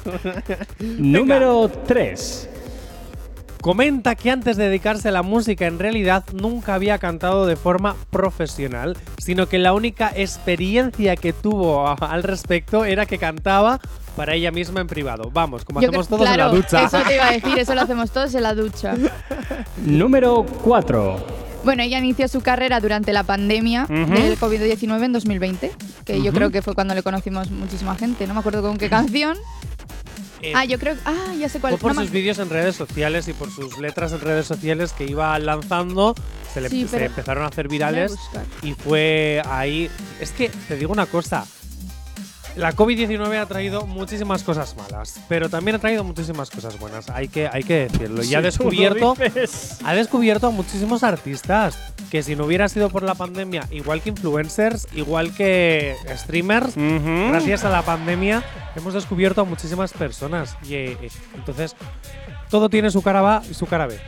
Número 0.80 1.70
3. 1.86 2.48
Comenta 3.62 4.16
que 4.16 4.28
antes 4.28 4.56
de 4.56 4.64
dedicarse 4.64 5.08
a 5.08 5.12
la 5.12 5.22
música 5.22 5.66
en 5.68 5.78
realidad 5.78 6.24
nunca 6.34 6.74
había 6.74 6.98
cantado 6.98 7.46
de 7.46 7.54
forma 7.54 7.94
profesional, 8.10 8.96
sino 9.18 9.46
que 9.48 9.60
la 9.60 9.72
única 9.72 10.10
experiencia 10.16 11.14
que 11.14 11.32
tuvo 11.32 11.86
al 11.86 12.24
respecto 12.24 12.84
era 12.84 13.06
que 13.06 13.18
cantaba 13.18 13.78
para 14.16 14.34
ella 14.34 14.50
misma 14.50 14.80
en 14.80 14.88
privado. 14.88 15.30
Vamos, 15.32 15.64
como 15.64 15.80
Yo 15.80 15.88
hacemos 15.90 16.08
creo- 16.08 16.18
todos 16.18 16.28
claro, 16.28 16.50
en 16.50 16.56
la 16.56 16.60
ducha. 16.60 16.82
Eso 16.86 16.98
te 17.06 17.14
iba 17.14 17.28
a 17.28 17.30
decir, 17.34 17.56
eso 17.56 17.74
lo 17.76 17.82
hacemos 17.82 18.10
todos 18.10 18.34
en 18.34 18.42
la 18.42 18.54
ducha. 18.54 18.94
Número 19.86 20.44
4. 20.64 21.42
Bueno, 21.64 21.84
ella 21.84 22.00
inició 22.00 22.26
su 22.26 22.40
carrera 22.40 22.80
durante 22.80 23.12
la 23.12 23.22
pandemia 23.22 23.86
del 23.86 24.36
COVID-19 24.40 25.04
en 25.04 25.12
2020, 25.12 25.70
que 26.04 26.20
yo 26.20 26.32
creo 26.32 26.50
que 26.50 26.62
fue 26.62 26.74
cuando 26.74 26.96
le 26.96 27.04
conocimos 27.04 27.48
muchísima 27.52 27.94
gente. 27.94 28.26
No 28.26 28.34
me 28.34 28.40
acuerdo 28.40 28.62
con 28.62 28.76
qué 28.76 28.88
canción. 28.90 29.36
Eh, 30.42 30.52
Ah, 30.54 30.64
yo 30.64 30.78
creo. 30.78 30.96
Ah, 31.04 31.32
ya 31.38 31.48
sé 31.48 31.60
cuál. 31.60 31.72
Fue 31.72 31.78
por 31.80 31.94
no 31.94 32.02
sus 32.02 32.10
vídeos 32.10 32.38
en 32.38 32.50
redes 32.50 32.74
sociales 32.76 33.28
y 33.28 33.32
por 33.32 33.50
sus 33.50 33.78
letras 33.78 34.12
en 34.12 34.20
redes 34.20 34.46
sociales 34.46 34.92
que 34.92 35.04
iba 35.04 35.38
lanzando, 35.38 36.14
se, 36.52 36.60
le, 36.60 36.68
Sí, 36.68 36.86
se 36.88 37.04
empezaron 37.04 37.44
a 37.44 37.46
hacer 37.46 37.66
a 37.66 37.68
virales 37.68 38.10
buscar. 38.10 38.44
y 38.62 38.72
fue 38.74 39.40
ahí. 39.46 39.88
Es 40.20 40.32
que 40.32 40.48
te 40.68 40.76
digo 40.76 40.92
una 40.92 41.06
cosa. 41.06 41.46
La 42.56 42.74
COVID-19 42.74 43.40
ha 43.40 43.46
traído 43.46 43.86
muchísimas 43.86 44.42
cosas 44.42 44.76
malas, 44.76 45.20
pero 45.28 45.48
también 45.48 45.76
ha 45.76 45.78
traído 45.78 46.04
muchísimas 46.04 46.50
cosas 46.50 46.78
buenas. 46.78 47.08
Hay 47.08 47.28
que, 47.28 47.48
hay 47.48 47.62
que 47.62 47.88
decirlo. 47.88 48.22
Y 48.22 48.34
ha 48.34 48.42
descubierto, 48.42 49.16
ha 49.84 49.94
descubierto 49.94 50.48
a 50.48 50.50
muchísimos 50.50 51.02
artistas 51.02 51.78
que 52.10 52.22
si 52.22 52.36
no 52.36 52.44
hubiera 52.44 52.68
sido 52.68 52.90
por 52.90 53.02
la 53.04 53.14
pandemia, 53.14 53.66
igual 53.70 54.02
que 54.02 54.10
influencers, 54.10 54.86
igual 54.94 55.34
que 55.34 55.96
streamers, 56.14 56.74
gracias 56.76 57.64
a 57.64 57.70
la 57.70 57.82
pandemia 57.82 58.42
hemos 58.76 58.94
descubierto 58.94 59.40
a 59.40 59.44
muchísimas 59.44 59.92
personas. 59.92 60.56
Y 60.62 60.74
eh, 60.74 60.98
entonces, 61.34 61.74
todo 62.50 62.68
tiene 62.68 62.90
su 62.90 63.00
cara 63.02 63.36
A 63.36 63.42
y 63.48 63.54
su 63.54 63.66
cara 63.66 63.86
B. 63.86 63.98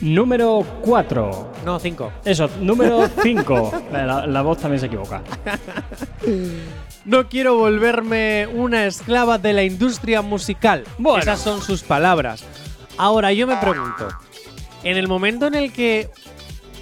Número 0.00 0.66
4. 0.82 1.52
No, 1.64 1.78
cinco. 1.78 2.12
Eso, 2.24 2.50
número 2.60 3.08
5. 3.22 3.84
La, 3.92 4.26
la 4.26 4.42
voz 4.42 4.58
también 4.58 4.80
se 4.80 4.86
equivoca. 4.86 5.22
No 7.04 7.28
quiero 7.28 7.56
volverme 7.56 8.46
una 8.46 8.86
esclava 8.86 9.38
de 9.38 9.52
la 9.52 9.64
industria 9.64 10.22
musical. 10.22 10.84
Bueno. 10.98 11.22
Esas 11.22 11.40
son 11.40 11.60
sus 11.60 11.82
palabras. 11.82 12.44
Ahora, 12.96 13.32
yo 13.32 13.46
me 13.46 13.56
pregunto, 13.56 14.08
en 14.84 14.96
el 14.96 15.08
momento 15.08 15.46
en 15.46 15.54
el 15.54 15.72
que 15.72 16.10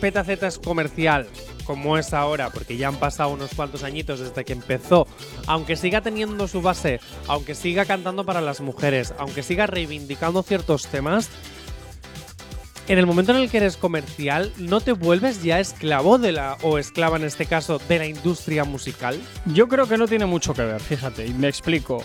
Petaceta 0.01 0.47
es 0.47 0.59
comercial, 0.59 1.27
como 1.65 1.97
es 1.97 2.13
ahora, 2.13 2.51
porque 2.51 2.77
ya 2.77 2.89
han 2.89 2.97
pasado 2.97 3.31
unos 3.31 3.55
cuantos 3.55 3.85
añitos 3.85 4.21
desde 4.21 4.45
que 4.45 4.53
empezó, 4.53 5.07
aunque 5.47 5.77
siga 5.77 6.01
teniendo 6.01 6.49
su 6.49 6.61
base, 6.63 7.01
aunque 7.29 7.55
siga 7.55 7.85
cantando 7.85 8.25
para 8.25 8.41
las 8.41 8.61
mujeres, 8.61 9.15
aunque 9.19 9.43
siga 9.43 9.67
reivindicando 9.67 10.43
ciertos 10.43 10.87
temas, 10.89 11.29
en 12.91 12.99
el 12.99 13.07
momento 13.07 13.31
en 13.33 13.39
el 13.39 13.51
que 13.51 13.59
eres 13.59 13.77
comercial, 13.77 14.53
¿no 14.59 14.81
te 14.81 14.93
vuelves 14.93 15.43
ya 15.45 15.61
esclavo 15.61 16.19
de 16.19 16.33
la, 16.33 16.57
o 16.63 16.77
esclava 16.77 17.17
en 17.19 17.25
este 17.25 17.47
caso, 17.47 17.81
de 17.89 17.99
la 17.99 18.07
industria 18.07 18.65
musical? 18.65 19.19
Yo 19.47 19.69
creo 19.69 19.87
que 19.87 19.97
no 19.97 20.09
tiene 20.09 20.27
mucho 20.27 20.55
que 20.55 20.63
ver, 20.63 20.81
fíjate, 20.81 21.27
y 21.27 21.33
me 21.35 21.47
explico. 21.49 22.03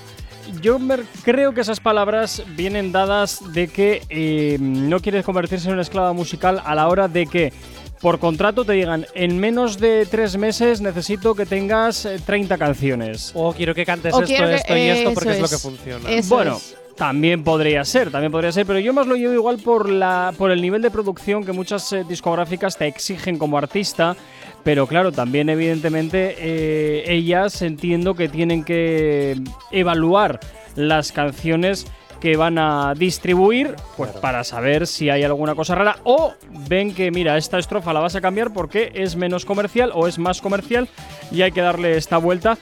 Yo 0.61 0.77
me- 0.77 0.99
creo 1.23 1.53
que 1.55 1.61
esas 1.61 1.79
palabras 1.79 2.43
vienen 2.55 2.91
dadas 2.91 3.39
de 3.53 3.67
que 3.67 4.03
eh, 4.09 4.57
no 4.59 4.99
quieres 4.99 5.25
convertirse 5.25 5.67
en 5.67 5.73
una 5.73 5.81
esclava 5.81 6.13
musical 6.13 6.61
a 6.63 6.75
la 6.75 6.87
hora 6.87 7.07
de 7.07 7.25
que 7.25 7.51
por 7.99 8.19
contrato 8.19 8.63
te 8.63 8.73
digan 8.73 9.07
en 9.15 9.39
menos 9.39 9.79
de 9.79 10.05
tres 10.05 10.37
meses 10.37 10.81
necesito 10.81 11.33
que 11.33 11.47
tengas 11.47 12.05
eh, 12.05 12.19
30 12.23 12.59
canciones. 12.59 13.31
O 13.33 13.53
quiero 13.53 13.73
que 13.73 13.85
cantes 13.87 14.13
O 14.13 14.17
esto, 14.21 14.27
quiero 14.27 14.47
que- 14.49 14.55
esto 14.55 14.77
y 14.77 14.81
esto 14.81 15.13
porque 15.15 15.29
es 15.31 15.35
eso 15.37 15.41
lo 15.43 15.49
que 15.49 15.55
es. 15.55 15.61
funciona. 15.63 16.11
Eso 16.11 16.35
bueno, 16.35 16.57
es. 16.57 16.75
También 16.95 17.43
podría 17.43 17.83
ser, 17.83 18.09
también 18.09 18.31
podría 18.31 18.51
ser, 18.51 18.65
pero 18.65 18.79
yo 18.79 18.93
más 18.93 19.07
lo 19.07 19.15
llevo 19.15 19.33
igual 19.33 19.57
por 19.57 19.89
la 19.89 20.33
por 20.37 20.51
el 20.51 20.61
nivel 20.61 20.81
de 20.81 20.91
producción 20.91 21.43
que 21.43 21.51
muchas 21.51 21.91
eh, 21.91 22.05
discográficas 22.07 22.77
te 22.77 22.87
exigen 22.87 23.37
como 23.37 23.57
artista, 23.57 24.15
pero 24.63 24.87
claro, 24.87 25.11
también 25.11 25.49
evidentemente 25.49 26.35
eh, 26.39 27.03
ellas 27.07 27.61
entiendo 27.61 28.15
que 28.15 28.29
tienen 28.29 28.63
que 28.63 29.39
evaluar 29.71 30.39
las 30.75 31.11
canciones 31.11 31.85
que 32.19 32.37
van 32.37 32.57
a 32.57 32.93
distribuir 32.95 33.75
pues 33.97 34.09
para 34.11 34.43
saber 34.43 34.87
si 34.87 35.09
hay 35.09 35.23
alguna 35.23 35.53
cosa 35.53 35.75
rara 35.75 35.97
o 36.05 36.33
ven 36.67 36.93
que 36.93 37.11
mira 37.11 37.37
esta 37.37 37.59
estrofa 37.59 37.93
la 37.93 37.99
vas 37.99 38.15
a 38.15 38.21
cambiar 38.21 38.53
porque 38.53 38.91
es 38.95 39.15
menos 39.15 39.45
comercial 39.45 39.91
o 39.93 40.07
es 40.07 40.17
más 40.17 40.41
comercial 40.41 40.87
y 41.29 41.41
hay 41.41 41.51
que 41.51 41.61
darle 41.61 41.97
esta 41.97 42.17
vuelta 42.17 42.57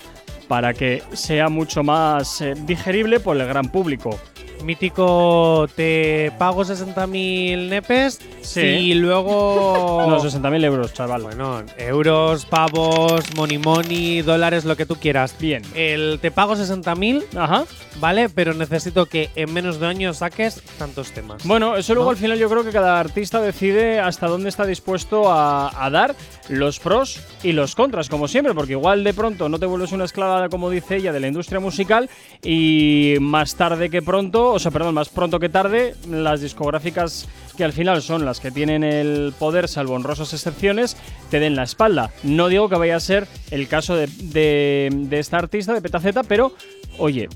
para 0.53 0.75
que 0.75 1.01
sea 1.13 1.49
mucho 1.49 1.81
más 1.81 2.39
eh, 2.41 2.53
digerible 2.55 3.19
por 3.19 3.35
el 3.35 3.47
gran 3.47 3.69
público. 3.69 4.19
Mítico, 4.63 5.67
te 5.75 6.31
pago 6.37 6.63
60.000 6.63 7.69
nepes 7.69 8.19
Sí. 8.41 8.61
y 8.61 8.93
luego. 8.95 10.03
No, 10.13 10.19
60.000 10.19 10.63
euros, 10.65 10.93
chaval. 10.93 11.23
Bueno, 11.23 11.63
euros, 11.77 12.45
pavos, 12.45 13.23
money 13.35 13.57
money, 13.57 14.21
dólares, 14.21 14.65
lo 14.65 14.75
que 14.75 14.85
tú 14.85 14.95
quieras. 14.95 15.35
Bien. 15.39 15.63
El 15.75 16.19
te 16.21 16.29
pago 16.31 16.55
60.000, 16.55 17.23
Ajá. 17.35 17.65
¿vale? 17.99 18.29
Pero 18.29 18.53
necesito 18.53 19.05
que 19.07 19.29
en 19.35 19.53
menos 19.53 19.79
de 19.79 19.85
un 19.85 19.89
año 19.91 20.13
saques 20.13 20.61
tantos 20.77 21.11
temas. 21.11 21.45
Bueno, 21.45 21.75
eso 21.77 21.93
luego 21.93 22.09
¿No? 22.09 22.11
al 22.11 22.17
final 22.17 22.37
yo 22.37 22.49
creo 22.49 22.63
que 22.63 22.71
cada 22.71 22.99
artista 22.99 23.39
decide 23.41 23.99
hasta 23.99 24.27
dónde 24.27 24.49
está 24.49 24.65
dispuesto 24.65 25.31
a, 25.31 25.71
a 25.85 25.89
dar 25.89 26.15
los 26.49 26.79
pros 26.79 27.19
y 27.43 27.53
los 27.53 27.75
contras, 27.75 28.09
como 28.09 28.27
siempre, 28.27 28.53
porque 28.53 28.73
igual 28.73 29.03
de 29.03 29.13
pronto 29.13 29.49
no 29.49 29.57
te 29.59 29.65
vuelves 29.65 29.91
una 29.93 30.05
esclava, 30.05 30.49
como 30.49 30.69
dice 30.69 30.97
ella, 30.97 31.11
de 31.11 31.19
la 31.19 31.27
industria 31.27 31.59
musical 31.59 32.09
y 32.43 33.15
más 33.21 33.55
tarde 33.55 33.89
que 33.89 34.01
pronto, 34.01 34.52
o 34.53 34.59
sea, 34.59 34.71
perdón, 34.71 34.93
más 34.95 35.09
pronto 35.09 35.39
que 35.39 35.49
tarde, 35.49 35.95
las 36.09 36.41
discográficas 36.41 37.27
que 37.57 37.63
al 37.63 37.73
final 37.73 38.01
son 38.01 38.25
las 38.25 38.39
que 38.39 38.51
tienen 38.51 38.83
el 38.83 39.33
poder, 39.37 39.67
salvo 39.67 39.93
honrosas 39.93 40.33
excepciones, 40.33 40.97
te 41.29 41.39
den 41.39 41.55
la 41.55 41.63
espalda. 41.63 42.11
No 42.23 42.47
digo 42.47 42.69
que 42.69 42.75
vaya 42.75 42.95
a 42.95 42.99
ser 42.99 43.27
el 43.51 43.67
caso 43.67 43.95
de, 43.95 44.07
de- 44.07 45.19
esta 45.19 45.37
artista, 45.37 45.73
de 45.73 45.81
Petaceta, 45.81 46.23
pero 46.23 46.53
oye, 46.97 47.29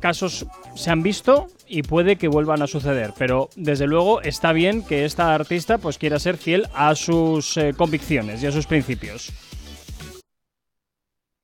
casos 0.00 0.46
se 0.74 0.90
han 0.90 1.02
visto 1.02 1.48
y 1.66 1.82
puede 1.82 2.16
que 2.16 2.28
vuelvan 2.28 2.62
a 2.62 2.66
suceder, 2.68 3.12
pero 3.18 3.48
desde 3.56 3.86
luego 3.88 4.20
está 4.22 4.52
bien 4.52 4.82
que 4.84 5.04
esta 5.04 5.34
artista 5.34 5.78
pues 5.78 5.98
quiera 5.98 6.18
ser 6.20 6.36
fiel 6.36 6.68
a 6.74 6.94
sus 6.94 7.56
eh, 7.56 7.72
convicciones 7.76 8.42
y 8.42 8.46
a 8.46 8.52
sus 8.52 8.66
principios. 8.66 9.32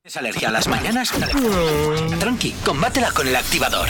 ¿Es 0.05 0.17
alergia 0.17 0.49
a 0.49 0.51
las 0.51 0.67
mañanas? 0.67 1.11
Tranqui, 2.19 2.51
combátela 2.65 3.11
con 3.11 3.25
el 3.27 3.35
activador. 3.37 3.87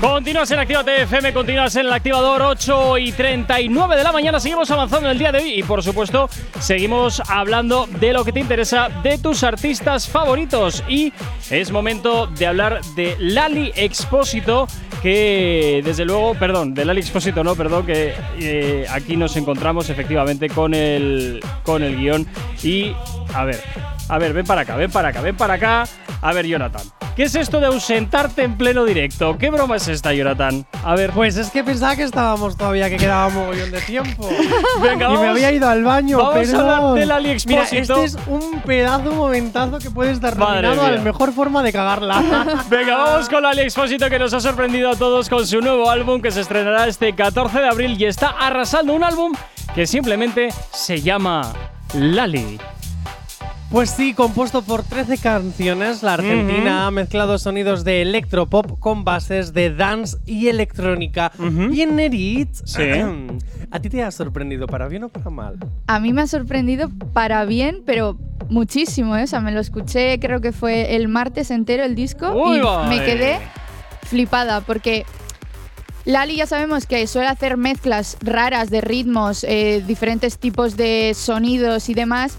Continúas 0.00 0.50
en 0.50 0.58
Actívate 0.58 1.02
FM, 1.02 1.32
continúas 1.32 1.74
en 1.76 1.86
el 1.86 1.92
activador 1.92 2.42
8 2.42 2.98
y 2.98 3.12
39 3.12 3.96
de 3.96 4.02
la 4.04 4.12
mañana. 4.12 4.38
Seguimos 4.38 4.70
avanzando 4.70 5.06
en 5.06 5.12
el 5.12 5.18
día 5.18 5.32
de 5.32 5.38
hoy 5.38 5.54
y, 5.54 5.62
por 5.62 5.82
supuesto, 5.82 6.28
seguimos 6.60 7.20
hablando 7.28 7.88
de 7.98 8.12
lo 8.12 8.24
que 8.24 8.32
te 8.32 8.40
interesa 8.40 8.88
de 9.02 9.18
tus 9.18 9.42
artistas 9.42 10.08
favoritos. 10.08 10.84
Y 10.88 11.12
es 11.50 11.70
momento 11.72 12.26
de 12.26 12.46
hablar 12.46 12.80
de 12.94 13.16
Lali 13.18 13.72
Expósito, 13.74 14.68
que 15.02 15.82
desde 15.84 16.04
luego, 16.04 16.34
perdón, 16.34 16.74
de 16.74 16.84
Lali 16.84 17.00
Expósito, 17.00 17.42
no, 17.42 17.56
perdón, 17.56 17.86
que 17.86 18.14
eh, 18.38 18.86
aquí 18.90 19.16
nos 19.16 19.36
encontramos 19.36 19.88
efectivamente 19.90 20.48
con 20.48 20.74
el, 20.74 21.40
con 21.64 21.82
el 21.82 21.96
guion. 21.96 22.26
Y, 22.62 22.92
a 23.34 23.44
ver, 23.44 23.60
a 24.08 24.18
ver, 24.18 24.32
ven 24.32 24.46
para 24.46 24.62
acá, 24.62 24.76
ven 24.76 24.90
para 24.90 25.08
acá, 25.08 25.20
ven 25.20 25.36
para 25.36 25.54
acá. 25.54 25.84
A 26.22 26.32
ver, 26.32 26.46
Jonathan. 26.46 26.82
¿Qué 27.14 27.24
es 27.24 27.34
esto 27.34 27.58
de 27.58 27.66
ausentarte 27.66 28.44
en 28.44 28.56
pleno 28.56 28.84
directo? 28.84 29.36
¿Qué 29.38 29.50
broma 29.50 29.74
es 29.76 29.88
esta, 29.88 30.12
Jonathan? 30.12 30.64
A 30.84 30.94
ver, 30.94 31.10
Pues 31.10 31.36
es 31.36 31.50
que 31.50 31.64
pensaba 31.64 31.96
que 31.96 32.04
estábamos 32.04 32.56
todavía, 32.56 32.88
que 32.88 32.96
quedaba 32.96 33.28
mogollón 33.28 33.72
de 33.72 33.80
tiempo. 33.80 34.28
Venga, 34.82 35.06
y 35.06 35.10
me 35.10 35.14
vamos. 35.16 35.28
había 35.28 35.50
ido 35.52 35.68
al 35.68 35.82
baño, 35.82 36.18
vamos 36.18 36.36
a 36.36 36.40
perdón. 36.40 36.70
hablar 36.70 36.94
del 36.94 37.40
Mira, 37.46 37.62
este 37.64 38.04
es 38.04 38.16
un 38.28 38.60
pedazo 38.62 39.12
momentazo 39.12 39.78
que 39.80 39.90
puede 39.90 40.12
estar 40.12 40.36
Madre 40.36 40.62
nominado 40.62 40.86
a 40.86 40.90
la 40.90 40.96
mía. 40.98 41.04
mejor 41.04 41.32
forma 41.32 41.62
de 41.64 41.72
cagarla. 41.72 42.22
Venga, 42.70 42.96
vamos 42.96 43.28
con 43.28 43.44
Ali 43.44 43.62
Expósito 43.62 44.08
que 44.08 44.18
nos 44.20 44.32
ha 44.32 44.40
sorprendido 44.40 44.90
a 44.90 44.94
todos 44.96 45.28
con 45.28 45.44
su 45.44 45.60
nuevo 45.60 45.90
álbum 45.90 46.22
que 46.22 46.30
se 46.30 46.40
estrenará 46.40 46.86
este 46.86 47.14
14 47.16 47.58
de 47.58 47.68
abril 47.68 47.96
y 48.00 48.04
está 48.04 48.28
arrasando 48.28 48.92
un 48.94 49.02
álbum 49.02 49.32
que 49.74 49.88
simplemente 49.88 50.50
se 50.72 51.00
llama 51.00 51.52
Lali. 51.94 52.58
Pues 53.70 53.90
sí, 53.90 54.14
compuesto 54.14 54.62
por 54.62 54.82
13 54.82 55.18
canciones, 55.18 56.02
la 56.02 56.14
Argentina 56.14 56.86
ha 56.86 56.90
mezclado 56.90 57.36
sonidos 57.38 57.84
de 57.84 58.00
electropop 58.00 58.78
con 58.78 59.04
bases 59.04 59.52
de 59.52 59.74
dance 59.74 60.16
y 60.24 60.48
electrónica. 60.48 61.32
Y 61.70 61.82
en 61.82 61.96
Nerit, 61.96 62.48
Sí. 62.64 62.82
¿a 63.70 63.78
ti 63.80 63.90
te 63.90 64.02
ha 64.02 64.10
sorprendido 64.10 64.66
para 64.66 64.88
bien 64.88 65.04
o 65.04 65.10
para 65.10 65.28
mal? 65.28 65.58
A 65.86 66.00
mí 66.00 66.14
me 66.14 66.22
ha 66.22 66.26
sorprendido 66.26 66.88
para 67.12 67.44
bien, 67.44 67.82
pero 67.84 68.16
muchísimo, 68.48 69.14
¿eh? 69.18 69.24
O 69.24 69.26
sea, 69.26 69.40
me 69.40 69.52
lo 69.52 69.60
escuché, 69.60 70.18
creo 70.18 70.40
que 70.40 70.52
fue 70.52 70.96
el 70.96 71.08
martes 71.08 71.50
entero 71.50 71.84
el 71.84 71.94
disco 71.94 72.32
Uy, 72.32 72.56
y 72.56 72.60
vale. 72.60 72.88
me 72.96 73.04
quedé 73.04 73.38
flipada 74.04 74.62
porque 74.62 75.04
Lali 76.06 76.36
ya 76.36 76.46
sabemos 76.46 76.86
que 76.86 77.06
suele 77.06 77.28
hacer 77.28 77.58
mezclas 77.58 78.16
raras 78.22 78.70
de 78.70 78.80
ritmos, 78.80 79.44
eh, 79.44 79.84
diferentes 79.86 80.38
tipos 80.38 80.78
de 80.78 81.12
sonidos 81.14 81.90
y 81.90 81.94
demás. 81.94 82.38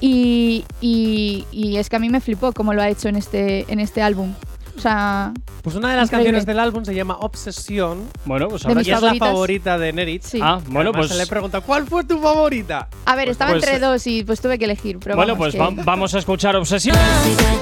Y, 0.00 0.64
y- 0.80 1.44
y 1.50 1.76
es 1.76 1.88
que 1.88 1.96
a 1.96 1.98
mí 1.98 2.08
me 2.08 2.20
flipó 2.20 2.52
cómo 2.52 2.72
lo 2.74 2.82
ha 2.82 2.88
hecho 2.88 3.08
en 3.08 3.16
este, 3.16 3.64
en 3.72 3.80
este 3.80 4.00
álbum. 4.02 4.32
O 4.76 4.80
sea, 4.80 5.32
Pues 5.62 5.74
una 5.74 5.90
de 5.90 5.96
las 5.96 6.04
Increíble. 6.06 6.26
canciones 6.30 6.46
del 6.46 6.60
álbum 6.60 6.84
se 6.84 6.94
llama 6.94 7.16
Obsesión 7.18 8.08
Bueno, 8.24 8.46
pues 8.46 8.64
ahora 8.64 8.80
y 8.80 8.84
ya- 8.84 8.94
es 8.96 9.02
la 9.02 9.14
favorita 9.16 9.76
de 9.76 9.92
Nerit. 9.92 10.22
sí. 10.22 10.38
Ah, 10.40 10.60
bueno, 10.68 10.90
Además, 10.90 11.08
pues. 11.08 11.10
se 11.10 11.16
le 11.16 11.26
pregunta, 11.26 11.60
¿cuál 11.62 11.84
fue 11.88 12.04
tu 12.04 12.20
favorita? 12.20 12.88
a 13.04 13.16
ver, 13.16 13.28
estaba 13.28 13.50
pues, 13.50 13.64
entre 13.64 13.80
dos 13.80 14.06
y 14.06 14.22
pues 14.22 14.40
tuve 14.40 14.56
que 14.56 14.66
elegir. 14.66 15.00
Pero 15.00 15.16
Bueno, 15.16 15.32
vamos, 15.34 15.52
pues 15.52 15.54
que- 15.54 15.76
va- 15.76 15.82
vamos 15.84 16.14
a 16.14 16.18
escuchar 16.20 16.54
Obsesión. 16.54 16.96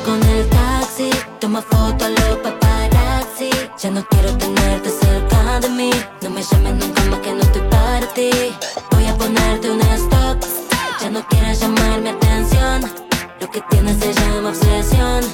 Con 0.05 0.23
el 0.23 0.47
taxi, 0.51 1.09
toma 1.41 1.63
foto 1.63 2.05
a 2.05 2.09
los 2.11 2.37
paparazzi. 2.43 3.49
Ya 3.83 3.91
no 3.91 4.05
quiero 4.11 4.37
tenerte 4.37 4.91
cerca 4.91 5.61
de 5.61 5.69
mí. 5.71 5.91
No 6.23 6.29
me 6.31 6.43
llames 6.43 6.75
nunca 6.87 7.03
más 7.05 7.21
que 7.21 7.33
no 7.33 7.41
estoy 7.41 7.63
para 7.71 8.07
ti. 8.13 8.31
Voy 8.91 9.07
a 9.07 9.15
ponerte 9.17 9.71
un 9.71 9.81
stop. 9.81 10.39
Ya 11.01 11.11
no 11.11 11.27
quieres 11.29 11.61
llamar 11.63 12.01
mi 12.03 12.09
atención. 12.11 12.26
Que 13.57 13.63
tienes 13.71 13.97
se 13.97 14.13
llama 14.13 14.51
obsesión. 14.51 15.25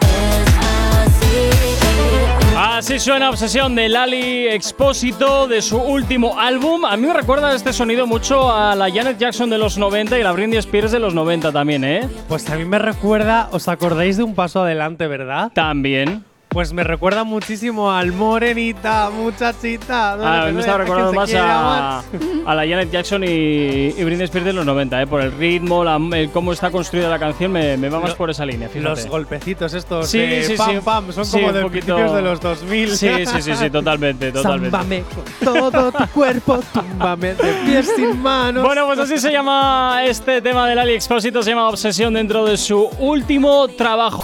Es 0.00 0.56
así. 1.04 2.56
Así 2.56 2.98
suena 2.98 3.30
Obsesión 3.30 3.76
de 3.76 3.88
Lali 3.88 4.48
Expósito 4.48 5.46
de 5.46 5.62
su 5.62 5.78
último 5.78 6.40
álbum. 6.40 6.84
A 6.84 6.96
mí 6.96 7.06
me 7.06 7.12
recuerda 7.12 7.54
este 7.54 7.72
sonido 7.72 8.04
mucho 8.08 8.52
a 8.52 8.74
la 8.74 8.90
Janet 8.90 9.18
Jackson 9.18 9.48
de 9.48 9.58
los 9.58 9.78
90 9.78 10.18
y 10.18 10.24
la 10.24 10.32
Britney 10.32 10.58
Spears 10.58 10.90
de 10.90 10.98
los 10.98 11.14
90 11.14 11.52
también, 11.52 11.84
¿eh? 11.84 12.08
Pues 12.26 12.50
a 12.50 12.56
mí 12.56 12.64
me 12.64 12.80
recuerda, 12.80 13.48
¿os 13.52 13.68
acordáis 13.68 14.16
de 14.16 14.24
un 14.24 14.34
paso 14.34 14.62
adelante, 14.62 15.06
verdad? 15.06 15.52
También. 15.54 16.24
Pues 16.56 16.72
me 16.72 16.84
recuerda 16.84 17.22
muchísimo 17.22 17.92
al 17.92 18.12
Morenita, 18.12 19.10
muchachita. 19.10 20.14
Ah, 20.14 20.50
me 20.50 20.60
estaba 20.60 20.78
recordando 20.78 21.12
más 21.12 21.34
a, 21.34 21.98
a 22.46 22.54
la 22.54 22.62
Janet 22.66 22.90
Jackson 22.90 23.24
y, 23.24 23.26
y 23.28 24.04
Britney 24.04 24.24
Spears 24.24 24.46
de 24.46 24.52
los 24.54 24.64
90, 24.64 25.02
¿eh? 25.02 25.06
por 25.06 25.20
el 25.20 25.32
ritmo, 25.32 25.84
la- 25.84 26.00
el 26.14 26.30
cómo 26.30 26.54
está 26.54 26.70
construida 26.70 27.10
la 27.10 27.18
canción, 27.18 27.52
me, 27.52 27.76
me 27.76 27.90
va 27.90 28.00
más 28.00 28.12
Lo- 28.12 28.16
por 28.16 28.30
esa 28.30 28.46
línea. 28.46 28.70
Fíjate. 28.70 28.88
Los 28.88 29.06
golpecitos 29.06 29.74
estos 29.74 30.08
Sí, 30.08 30.18
de 30.18 30.44
sí, 30.44 30.54
pam 30.56 30.70
sí. 30.70 30.80
pam 30.82 31.12
son 31.12 31.28
como 31.28 31.52
de 31.52 31.60
poquito- 31.60 31.94
principios 31.94 32.14
de 32.14 32.22
los 32.22 32.40
2000. 32.40 32.96
Sí, 32.96 33.08
sí, 33.26 33.42
sí, 33.42 33.54
sí, 33.54 33.68
totalmente, 33.68 34.32
totalmente. 34.32 34.70
Sámbame 34.70 35.02
con 35.02 35.70
todo 35.70 35.92
tu 35.92 36.06
cuerpo, 36.08 36.60
túmbame 36.72 37.34
de 37.34 37.52
pies 37.66 37.92
sin 37.94 38.22
manos. 38.22 38.64
Bueno, 38.64 38.86
pues 38.86 38.98
así 38.98 39.18
se 39.18 39.30
llama 39.30 40.00
este 40.06 40.40
tema 40.40 40.66
del 40.66 40.78
Ali 40.78 40.94
Expósito, 40.94 41.42
se 41.42 41.50
llama 41.50 41.68
Obsesión 41.68 42.14
dentro 42.14 42.46
de 42.46 42.56
su 42.56 42.82
último 42.98 43.68
trabajo. 43.68 44.22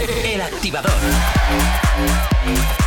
El 0.00 0.40
activador. 0.40 0.90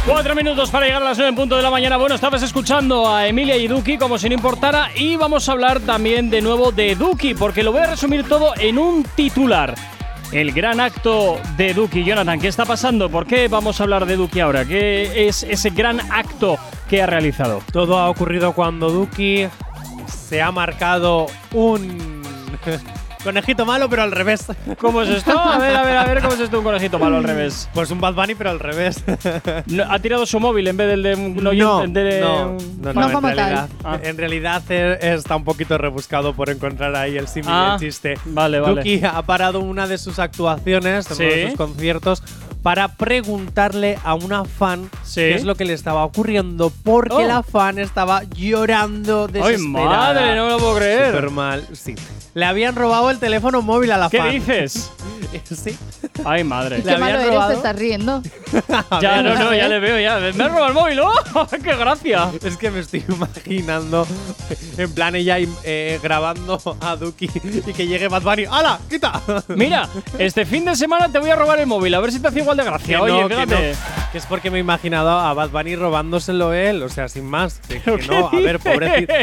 Cuatro 0.08 0.34
minutos 0.34 0.72
para 0.72 0.88
llegar 0.88 1.04
a 1.04 1.06
las 1.06 1.18
nueve 1.18 1.30
en 1.30 1.36
punto 1.36 1.56
de 1.56 1.62
la 1.62 1.70
mañana. 1.70 1.98
Bueno, 1.98 2.16
estabas 2.16 2.42
escuchando 2.42 3.08
a 3.08 3.28
Emilia 3.28 3.56
y 3.56 3.68
Duki 3.68 4.00
como 4.00 4.18
si 4.18 4.30
no 4.30 4.34
importara 4.34 4.90
y 4.96 5.16
vamos 5.16 5.48
a 5.48 5.52
hablar 5.52 5.80
también 5.82 6.32
de 6.32 6.42
nuevo 6.42 6.72
de 6.72 6.96
Duki 6.96 7.36
porque 7.36 7.62
lo 7.62 7.72
voy 7.72 7.82
a 7.82 7.92
resumir 7.92 8.28
todo 8.28 8.54
en 8.58 8.80
un 8.80 9.04
titular. 9.16 9.76
El 10.32 10.54
gran 10.54 10.80
acto 10.80 11.40
de 11.56 11.76
Duki. 11.76 12.04
Jonathan, 12.04 12.40
¿qué 12.40 12.48
está 12.48 12.66
pasando? 12.66 13.12
¿Por 13.12 13.28
qué 13.28 13.48
vamos 13.48 13.80
a 13.80 13.84
hablar 13.84 14.08
de 14.08 14.16
Duki 14.16 14.40
ahora? 14.40 14.66
¿Qué 14.66 15.28
es 15.28 15.44
ese 15.44 15.70
gran 15.70 16.00
acto 16.12 16.58
que 16.90 17.04
ha 17.04 17.06
realizado? 17.06 17.62
Todo 17.72 18.00
ha 18.00 18.10
ocurrido 18.10 18.54
cuando 18.54 18.90
Duki 18.90 19.48
se 20.08 20.42
ha 20.42 20.52
marcado 20.52 21.28
un 21.54 22.24
conejito 23.24 23.66
malo, 23.66 23.90
pero 23.90 24.04
al 24.04 24.12
revés. 24.12 24.46
¿Cómo 24.80 25.02
es 25.02 25.10
esto? 25.10 25.38
A 25.38 25.58
ver, 25.58 25.76
a 25.76 25.84
ver, 25.84 25.98
a 25.98 26.06
ver, 26.06 26.22
¿cómo 26.22 26.34
es 26.34 26.40
esto 26.42 26.58
un 26.60 26.64
conejito 26.64 27.00
malo 27.00 27.18
al 27.18 27.24
revés? 27.24 27.70
Pues 27.74 27.90
un 27.92 28.00
Bad 28.02 28.14
Bunny, 28.14 28.36
pero 28.36 28.50
al 28.52 28.60
revés. 28.60 29.04
No, 29.68 29.84
ha 29.90 30.00
tirado 30.00 30.26
su 30.26 30.40
móvil 30.40 30.68
en 30.68 30.78
vez 30.78 30.88
del 30.90 31.04
de 31.04 31.16
un 31.16 31.36
no, 31.44 31.52
de 31.52 31.58
no, 32.22 32.58
no, 32.82 32.94
No 32.94 32.94
no, 32.94 33.18
en 33.30 33.36
realidad, 33.36 33.70
Ah. 33.84 34.00
en 34.02 34.18
realidad 34.18 34.64
eh, 34.70 34.98
está 35.02 35.36
un 35.36 35.44
poquito 35.44 35.78
rebuscado 35.78 36.34
por 36.34 36.50
encontrar 36.50 36.96
ahí 36.96 37.18
el 37.18 37.28
símil 37.28 37.50
Ah, 37.52 37.78
chiste. 37.80 38.16
vale, 38.26 38.60
vale. 38.60 38.76
Duki 38.76 39.02
ha 39.04 39.22
parado 39.24 39.60
una 39.60 39.88
de 39.88 39.98
sus 39.98 40.20
actuaciones, 40.20 41.08
de 41.08 41.16
uno 41.16 41.24
de 41.24 41.42
Sí. 41.44 41.48
sus 41.50 41.58
conciertos, 41.58 42.24
para 42.64 42.88
preguntarle 42.96 44.00
a 44.04 44.16
una 44.16 44.46
fan 44.46 44.90
Sí. 45.04 45.22
qué 45.22 45.36
es 45.36 45.44
lo 45.44 45.56
que 45.56 45.66
le 45.66 45.74
estaba 45.74 46.04
ocurriendo, 46.06 46.72
porque 46.84 47.14
Oh. 47.14 47.28
la 47.28 47.44
fan 47.44 47.78
estaba 47.78 48.24
llorando 48.24 49.26
¡Ay, 49.28 49.34
desesperada. 49.34 49.90
madre! 50.14 50.36
No 50.36 50.46
me 50.46 50.50
lo 50.52 50.58
puedo 50.60 50.76
creer. 50.78 51.08
Súper 51.14 51.30
mal, 51.30 51.68
sí. 51.74 51.94
Le 52.34 52.46
habían 52.46 52.74
robado 52.76 53.12
el 53.12 53.20
teléfono 53.20 53.62
móvil 53.62 53.92
a 53.92 53.98
la 53.98 54.10
¿Qué 54.10 54.18
fan. 54.18 54.32
dices? 54.32 54.90
sí. 55.44 55.78
¡Ay, 56.26 56.44
madre! 56.44 56.78
Le 56.80 56.84
Qué 56.84 56.92
malo 56.98 57.04
habían 57.06 57.20
eres, 57.20 57.30
robado. 57.34 57.50
te 57.52 57.56
estás 57.58 57.76
riendo. 57.76 58.22
Ya, 59.02 59.22
no, 59.22 59.36
no, 59.36 59.54
ya 59.54 59.68
le 59.68 59.80
veo, 59.80 60.00
ya. 60.00 60.20
¡Me 60.34 60.44
ha 60.44 60.48
robado 60.48 60.68
el 60.68 60.74
móvil! 60.74 61.00
¡Oh! 61.00 61.48
¡Qué 61.64 61.76
gracia! 61.76 62.30
Es 62.44 62.56
que 62.58 62.72
me 62.72 62.80
estoy 62.80 63.04
imaginando, 63.10 64.08
en 64.78 64.92
plan 64.94 65.16
ella 65.16 65.38
eh, 65.64 66.00
grabando 66.02 66.60
a 66.82 66.96
Duki 66.96 67.30
y 67.68 67.74
que 67.74 67.88
llegue 67.88 68.08
Bad 68.08 68.22
Bunny. 68.22 68.46
¡Hala! 68.50 68.80
¡Quita! 68.90 69.22
Mira, 69.50 69.90
este 70.18 70.46
fin 70.46 70.66
de 70.66 70.76
semana 70.76 71.12
te 71.12 71.20
voy 71.20 71.30
a 71.32 71.36
robar 71.36 71.60
el 71.60 71.68
móvil, 71.68 71.94
a 71.96 72.00
ver 72.00 72.12
si 72.12 72.20
te 72.20 72.28
hace 72.28 72.40
igual 72.40 72.53
de 72.58 72.64
Que 72.64 72.70
gracia. 72.70 72.98
no, 72.98 73.04
Oye, 73.04 73.28
que 73.28 73.46
no. 73.46 73.58
Que 74.12 74.18
es 74.20 74.26
porque 74.28 74.52
me 74.52 74.58
he 74.58 74.62
imaginado 74.62 75.10
a 75.10 75.34
Bad 75.34 75.50
Bunny 75.50 75.76
robándoselo 75.76 76.54
él, 76.54 76.84
o 76.84 76.90
sea, 76.90 77.08
sin 77.10 77.26
más. 77.26 77.60
Que, 77.68 77.82
¿Pero 77.84 77.98
que 77.98 78.04
qué 78.08 78.12
no, 78.12 78.28
a 78.28 78.36
ver, 78.40 78.60
pobrecito. 78.60 79.14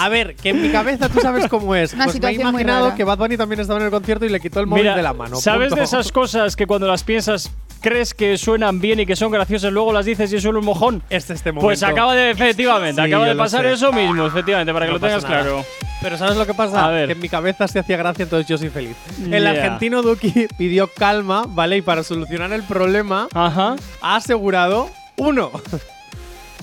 A 0.00 0.08
ver, 0.08 0.36
que 0.36 0.50
en 0.50 0.60
mi 0.62 0.70
cabeza 0.70 1.08
tú 1.08 1.20
sabes 1.20 1.48
cómo 1.48 1.74
es. 1.74 1.92
Una 1.94 2.04
pues 2.04 2.20
me 2.20 2.28
he 2.28 2.32
imaginado 2.34 2.84
rara. 2.86 2.96
que 2.96 3.04
Bad 3.04 3.18
Bunny 3.18 3.36
también 3.36 3.60
estaba 3.60 3.78
en 3.80 3.86
el 3.86 3.90
concierto 3.90 4.24
y 4.26 4.28
le 4.28 4.40
quitó 4.40 4.60
el 4.60 4.66
móvil 4.66 4.84
Mira, 4.84 4.96
de 4.96 5.02
la 5.02 5.14
mano. 5.14 5.36
¿sabes 5.36 5.68
punto. 5.68 5.76
de 5.80 5.84
esas 5.84 6.12
cosas 6.12 6.56
que 6.56 6.66
cuando 6.66 6.86
las 6.86 7.02
piensas 7.04 7.50
crees 7.84 8.14
que 8.14 8.38
suenan 8.38 8.80
bien 8.80 8.98
y 9.00 9.04
que 9.06 9.14
son 9.14 9.30
graciosas, 9.30 9.70
luego 9.70 9.92
las 9.92 10.06
dices 10.06 10.32
y 10.32 10.36
es 10.36 10.42
solo 10.42 10.60
un 10.60 10.64
mojón? 10.64 11.02
Es 11.10 11.28
este 11.28 11.52
momento. 11.52 11.66
Pues 11.66 11.82
acaba 11.82 12.14
de, 12.14 12.30
efectivamente, 12.30 13.02
Sí, 13.02 13.08
acaba 13.08 13.26
de 13.26 13.34
pasar 13.36 13.66
eso 13.66 13.92
mismo, 13.92 14.26
efectivamente, 14.26 14.72
para 14.72 14.86
que 14.86 14.92
No 14.92 14.98
lo 14.98 15.06
tengas 15.06 15.22
nada. 15.22 15.42
claro. 15.42 15.64
Pero 16.00 16.16
¿sabes 16.18 16.36
lo 16.36 16.46
que 16.46 16.54
pasa? 16.54 16.86
A 16.86 16.90
ver. 16.90 17.06
Que 17.08 17.12
en 17.12 17.20
mi 17.20 17.28
cabeza 17.28 17.68
se 17.68 17.78
hacía 17.78 17.96
gracia, 17.98 18.22
entonces 18.22 18.48
yo 18.48 18.56
soy 18.56 18.70
feliz. 18.70 18.96
El 19.30 19.42
Ya. 19.44 19.50
argentino 19.50 20.00
Duki 20.02 20.48
pidió 20.56 20.88
calma, 20.88 21.44
¿vale? 21.46 21.76
Y 21.76 21.82
para 21.82 22.02
solucionar 22.02 22.52
el 22.54 22.62
problema, 22.62 23.28
Ajá. 23.34 23.76
ha 24.00 24.16
asegurado, 24.16 24.88
uno, 25.16 25.50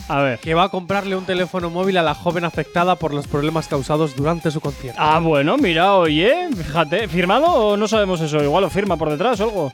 A 0.08 0.22
ver. 0.22 0.40
que 0.40 0.54
va 0.54 0.64
a 0.64 0.70
comprarle 0.70 1.16
un 1.16 1.26
teléfono 1.26 1.70
móvil 1.70 1.98
a 1.98 2.02
la 2.04 2.14
joven 2.16 2.44
afectada 2.46 2.96
por 2.96 3.14
los 3.14 3.28
problemas 3.28 3.68
causados 3.68 4.16
durante 4.16 4.52
su 4.52 4.60
concierto. 4.60 5.00
Ah, 5.02 5.20
bueno, 5.20 5.58
mira, 5.58 5.94
oye, 5.96 6.50
fíjate, 6.56 7.08
¿firmado 7.08 7.46
o 7.48 7.78
no 7.78 7.88
sabemos 7.88 8.20
eso? 8.22 8.44
Igual 8.44 8.64
lo 8.64 8.70
firma 8.70 8.98
por 8.98 9.10
detrás 9.10 9.40
o 9.40 9.44
algo. 9.46 9.74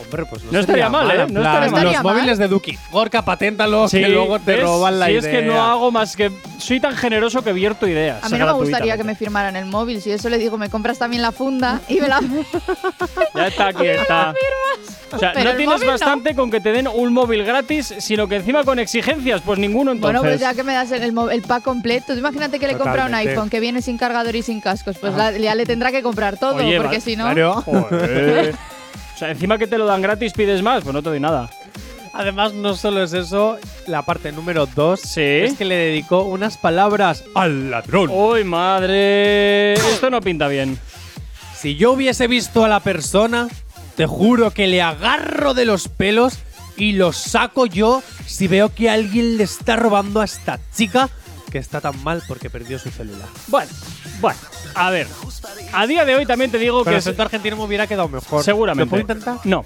Hombre, 0.00 0.24
pues 0.26 0.42
no, 0.44 0.52
No 0.52 0.60
estaría 0.60 0.88
mal, 0.88 1.10
¿eh? 1.10 1.26
No 1.30 1.40
estaría 1.42 1.70
mal. 1.70 1.84
Los 1.84 2.02
móviles 2.02 2.38
de 2.38 2.48
Duki. 2.48 2.78
Gorka, 2.90 3.22
paténtalo, 3.24 3.88
Sí, 3.88 4.00
que 4.00 4.08
luego 4.08 4.38
te 4.38 4.52
¿ves? 4.56 4.62
roban 4.62 4.98
la 4.98 5.06
si 5.06 5.12
idea. 5.12 5.20
es 5.20 5.26
que 5.28 5.42
no 5.42 5.62
hago 5.62 5.90
más 5.90 6.16
que. 6.16 6.30
Soy 6.58 6.80
tan 6.80 6.96
generoso 6.96 7.42
que 7.42 7.52
vierto 7.52 7.86
ideas. 7.86 8.22
A 8.24 8.28
mí 8.28 8.38
no 8.38 8.46
me 8.46 8.52
gustaría 8.52 8.96
que 8.96 9.04
me 9.04 9.14
firmaran 9.14 9.56
el 9.56 9.66
móvil. 9.66 10.00
Si 10.00 10.10
eso 10.10 10.28
le 10.28 10.38
digo, 10.38 10.56
me 10.58 10.70
compras 10.70 10.98
también 10.98 11.22
la 11.22 11.32
funda 11.32 11.80
y 11.88 12.00
me 12.00 12.08
la. 12.08 12.20
Ya 13.34 13.46
está, 13.46 13.66
aquí 13.68 13.86
está. 13.86 14.34
O 15.12 15.18
sea, 15.18 15.32
Pero 15.34 15.50
no 15.52 15.56
tienes 15.58 15.80
no. 15.82 15.86
bastante 15.88 16.34
con 16.34 16.50
que 16.50 16.60
te 16.60 16.72
den 16.72 16.88
un 16.88 17.12
móvil 17.12 17.44
gratis, 17.44 17.94
sino 17.98 18.26
que 18.28 18.36
encima 18.36 18.64
con 18.64 18.78
exigencias, 18.78 19.42
pues 19.44 19.58
ninguno 19.58 19.92
entonces. 19.92 20.20
Bueno, 20.20 20.22
pues 20.22 20.40
ya 20.40 20.54
que 20.54 20.62
me 20.62 20.72
das 20.72 20.90
el, 20.90 21.02
el 21.02 21.42
pack 21.42 21.62
completo. 21.62 22.14
Imagínate 22.14 22.58
que 22.58 22.66
le 22.66 22.72
compra 22.74 22.92
un 22.92 22.98
Totalmente. 23.10 23.30
iPhone 23.30 23.50
que 23.50 23.60
viene 23.60 23.82
sin 23.82 23.98
cargador 23.98 24.34
y 24.36 24.42
sin 24.42 24.60
cascos. 24.60 24.96
Pues 24.98 25.14
la- 25.14 25.32
ya 25.32 25.54
le 25.54 25.66
tendrá 25.66 25.90
que 25.92 26.02
comprar 26.02 26.38
todo, 26.38 26.56
Oye, 26.56 26.78
porque 26.80 27.00
si 27.00 27.16
no. 27.16 27.24
Claro. 27.24 27.62
Sea, 29.22 29.30
encima 29.30 29.56
que 29.56 29.68
te 29.68 29.78
lo 29.78 29.86
dan 29.86 30.02
gratis, 30.02 30.32
pides 30.32 30.62
más, 30.62 30.82
pues 30.82 30.92
no 30.92 31.00
te 31.00 31.10
doy 31.10 31.20
nada. 31.20 31.48
Además, 32.12 32.54
no 32.54 32.74
solo 32.74 33.04
es 33.04 33.12
eso, 33.12 33.56
la 33.86 34.02
parte 34.02 34.32
número 34.32 34.66
dos 34.66 34.98
Sí. 35.00 35.20
es 35.20 35.54
que 35.56 35.64
le 35.64 35.76
dedicó 35.76 36.24
unas 36.24 36.56
palabras 36.56 37.22
al 37.36 37.70
ladrón. 37.70 38.10
¡Uy, 38.12 38.42
madre! 38.42 39.74
Esto 39.74 40.10
no 40.10 40.20
pinta 40.20 40.48
bien. 40.48 40.76
Si 41.56 41.76
yo 41.76 41.92
hubiese 41.92 42.26
visto 42.26 42.64
a 42.64 42.68
la 42.68 42.80
persona, 42.80 43.46
te 43.96 44.06
juro 44.06 44.50
que 44.50 44.66
le 44.66 44.82
agarro 44.82 45.54
de 45.54 45.66
los 45.66 45.86
pelos 45.86 46.40
y 46.76 46.94
los 46.94 47.16
saco 47.16 47.66
yo 47.66 48.02
si 48.26 48.48
veo 48.48 48.74
que 48.74 48.90
alguien 48.90 49.36
le 49.36 49.44
está 49.44 49.76
robando 49.76 50.20
a 50.20 50.24
esta 50.24 50.58
chica 50.74 51.08
que 51.52 51.58
está 51.58 51.80
tan 51.80 52.02
mal 52.02 52.24
porque 52.26 52.50
perdió 52.50 52.76
su 52.80 52.90
celular. 52.90 53.28
Bueno, 53.46 53.70
bueno, 54.20 54.40
a 54.74 54.90
ver. 54.90 55.06
A 55.72 55.86
día 55.86 56.04
de 56.04 56.14
hoy 56.14 56.26
también 56.26 56.50
te 56.50 56.58
digo 56.58 56.78
Con 56.78 56.84
que. 56.84 56.90
el 56.90 56.96
acento 56.96 57.22
argentino 57.22 57.56
me 57.56 57.64
hubiera 57.64 57.86
quedado 57.86 58.08
mejor. 58.08 58.42
Seguramente. 58.44 58.84
¿Lo 58.84 58.90
puedo 58.90 59.00
intentar? 59.00 59.38
No. 59.44 59.64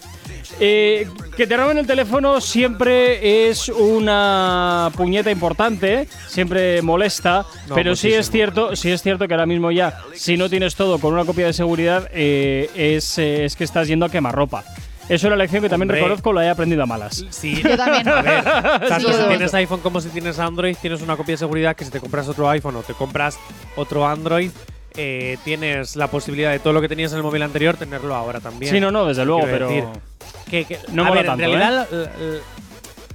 Eh, 0.60 1.08
que 1.36 1.46
te 1.46 1.56
roben 1.56 1.76
el 1.78 1.86
teléfono 1.86 2.40
siempre 2.40 3.48
es 3.50 3.68
una 3.68 4.90
puñeta 4.96 5.30
importante, 5.30 6.08
siempre 6.28 6.80
molesta, 6.82 7.44
No, 7.68 7.74
pero 7.74 7.96
sí 7.96 8.12
es 8.14 8.30
cierto, 8.30 8.74
sí 8.76 8.90
es 8.90 9.02
cierto 9.02 9.26
que 9.26 9.34
ahora 9.34 9.44
mismo 9.46 9.70
ya, 9.72 9.98
si 10.14 10.36
no 10.36 10.48
tienes 10.48 10.76
todo 10.76 10.98
con 10.98 11.12
una 11.12 11.24
copia 11.24 11.46
de 11.46 11.52
seguridad, 11.52 12.08
eh, 12.12 12.70
es, 12.76 13.18
eh, 13.18 13.44
es 13.44 13.56
que 13.56 13.64
estás 13.64 13.88
yendo 13.88 14.06
a 14.06 14.08
quemarropa. 14.08 14.64
Eso 15.04 15.14
es 15.14 15.24
una 15.24 15.36
lección 15.36 15.62
que 15.62 15.68
también 15.68 15.88
Hombre. 15.90 16.00
reconozco, 16.00 16.32
la 16.32 16.44
he 16.44 16.48
aprendido 16.48 16.82
a 16.82 16.86
malas. 16.86 17.24
Sí. 17.30 17.60
Yo 17.62 17.76
también. 17.76 18.08
A 18.08 18.22
ver, 18.22 18.44
tanto 18.88 19.10
yo- 19.10 19.18
si 19.22 19.28
tienes 19.28 19.52
iPhone 19.54 19.80
como 19.80 20.00
si 20.00 20.08
tienes 20.08 20.38
Android, 20.38 20.76
tienes 20.80 21.02
una 21.02 21.16
copia 21.16 21.34
de 21.34 21.38
seguridad 21.38 21.76
que 21.76 21.84
si 21.84 21.90
te 21.90 22.00
compras 22.00 22.28
otro 22.28 22.48
iPhone 22.48 22.76
o 22.76 22.82
te 22.82 22.92
compras 22.94 23.38
otro 23.76 24.06
Android, 24.06 24.50
eh, 24.96 25.36
tienes 25.44 25.96
la 25.96 26.08
posibilidad 26.08 26.50
de 26.52 26.58
todo 26.58 26.72
lo 26.72 26.80
que 26.80 26.88
tenías 26.88 27.12
en 27.12 27.18
el 27.18 27.22
móvil 27.22 27.42
anterior 27.42 27.76
tenerlo 27.76 28.14
ahora 28.14 28.40
también. 28.40 28.72
Sí, 28.72 28.80
no, 28.80 28.90
no, 28.90 29.06
desde 29.06 29.24
luego, 29.24 29.42
Quiero 29.42 29.68
pero. 29.68 29.68
decir, 29.68 29.84
que, 30.50 30.64
que- 30.64 30.78
No 30.92 31.02
a 31.02 31.08
mola 31.08 31.20
ver, 31.22 31.26
tanto, 31.30 31.42
¿eh? 31.42 31.46
en 31.46 31.52
realidad 31.58 31.88
lo, 31.90 31.98
lo- 32.04 32.40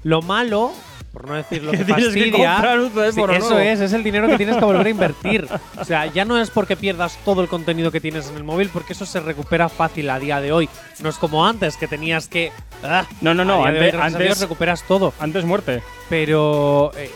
lo 0.03 0.21
malo, 0.21 0.71
por 1.13 1.27
no 1.27 1.33
decir 1.35 1.63
lo 1.63 1.71
que, 1.71 1.77
Que 1.79 1.83
tienes 1.85 2.05
que 2.05 2.11
fastidia, 2.21 2.51
comprar 2.53 2.79
un 2.79 2.89
teléfono 2.91 3.33
sí, 3.33 3.39
eso 3.39 3.49
nuevo. 3.49 3.59
es, 3.69 3.79
es 3.81 3.93
el 3.93 4.03
dinero 4.03 4.27
que 4.27 4.37
tienes 4.37 4.57
que 4.57 4.65
volver 4.65 4.85
a 4.85 4.89
invertir. 4.97 5.47
O 5.77 5.83
sea, 5.85 6.05
ya 6.07 6.23
no 6.25 6.39
es 6.39 6.49
porque 6.49 6.75
pierdas 6.77 7.17
todo 7.25 7.41
el 7.41 7.47
contenido 7.47 7.91
que 7.91 7.99
tienes 8.01 8.29
en 8.29 8.37
el 8.37 8.43
móvil, 8.43 8.69
porque 8.71 8.93
eso 8.93 9.05
se 9.05 9.19
recupera 9.19 9.67
fácil 9.69 10.09
a 10.09 10.19
día 10.19 10.39
de 10.41 10.51
hoy. 10.51 10.69
No 11.01 11.09
es 11.09 11.17
como 11.17 11.45
antes 11.45 11.77
que 11.77 11.87
tenías 11.87 12.27
que. 12.27 12.51
ah, 12.83 13.05
No, 13.21 13.33
no, 13.33 13.43
no, 13.45 13.65
a 13.65 13.71
día 13.71 13.79
de 13.81 13.85
hoy, 13.87 13.91
antes- 13.91 13.99
gracias 13.99 14.13
a 14.13 14.17
antes- 14.25 14.39
recuperas 14.41 14.83
todo. 14.87 15.13
Antes 15.19 15.43
muerte. 15.45 15.81
Pero 16.09 16.91
eh, 16.95 17.05
eh, 17.05 17.11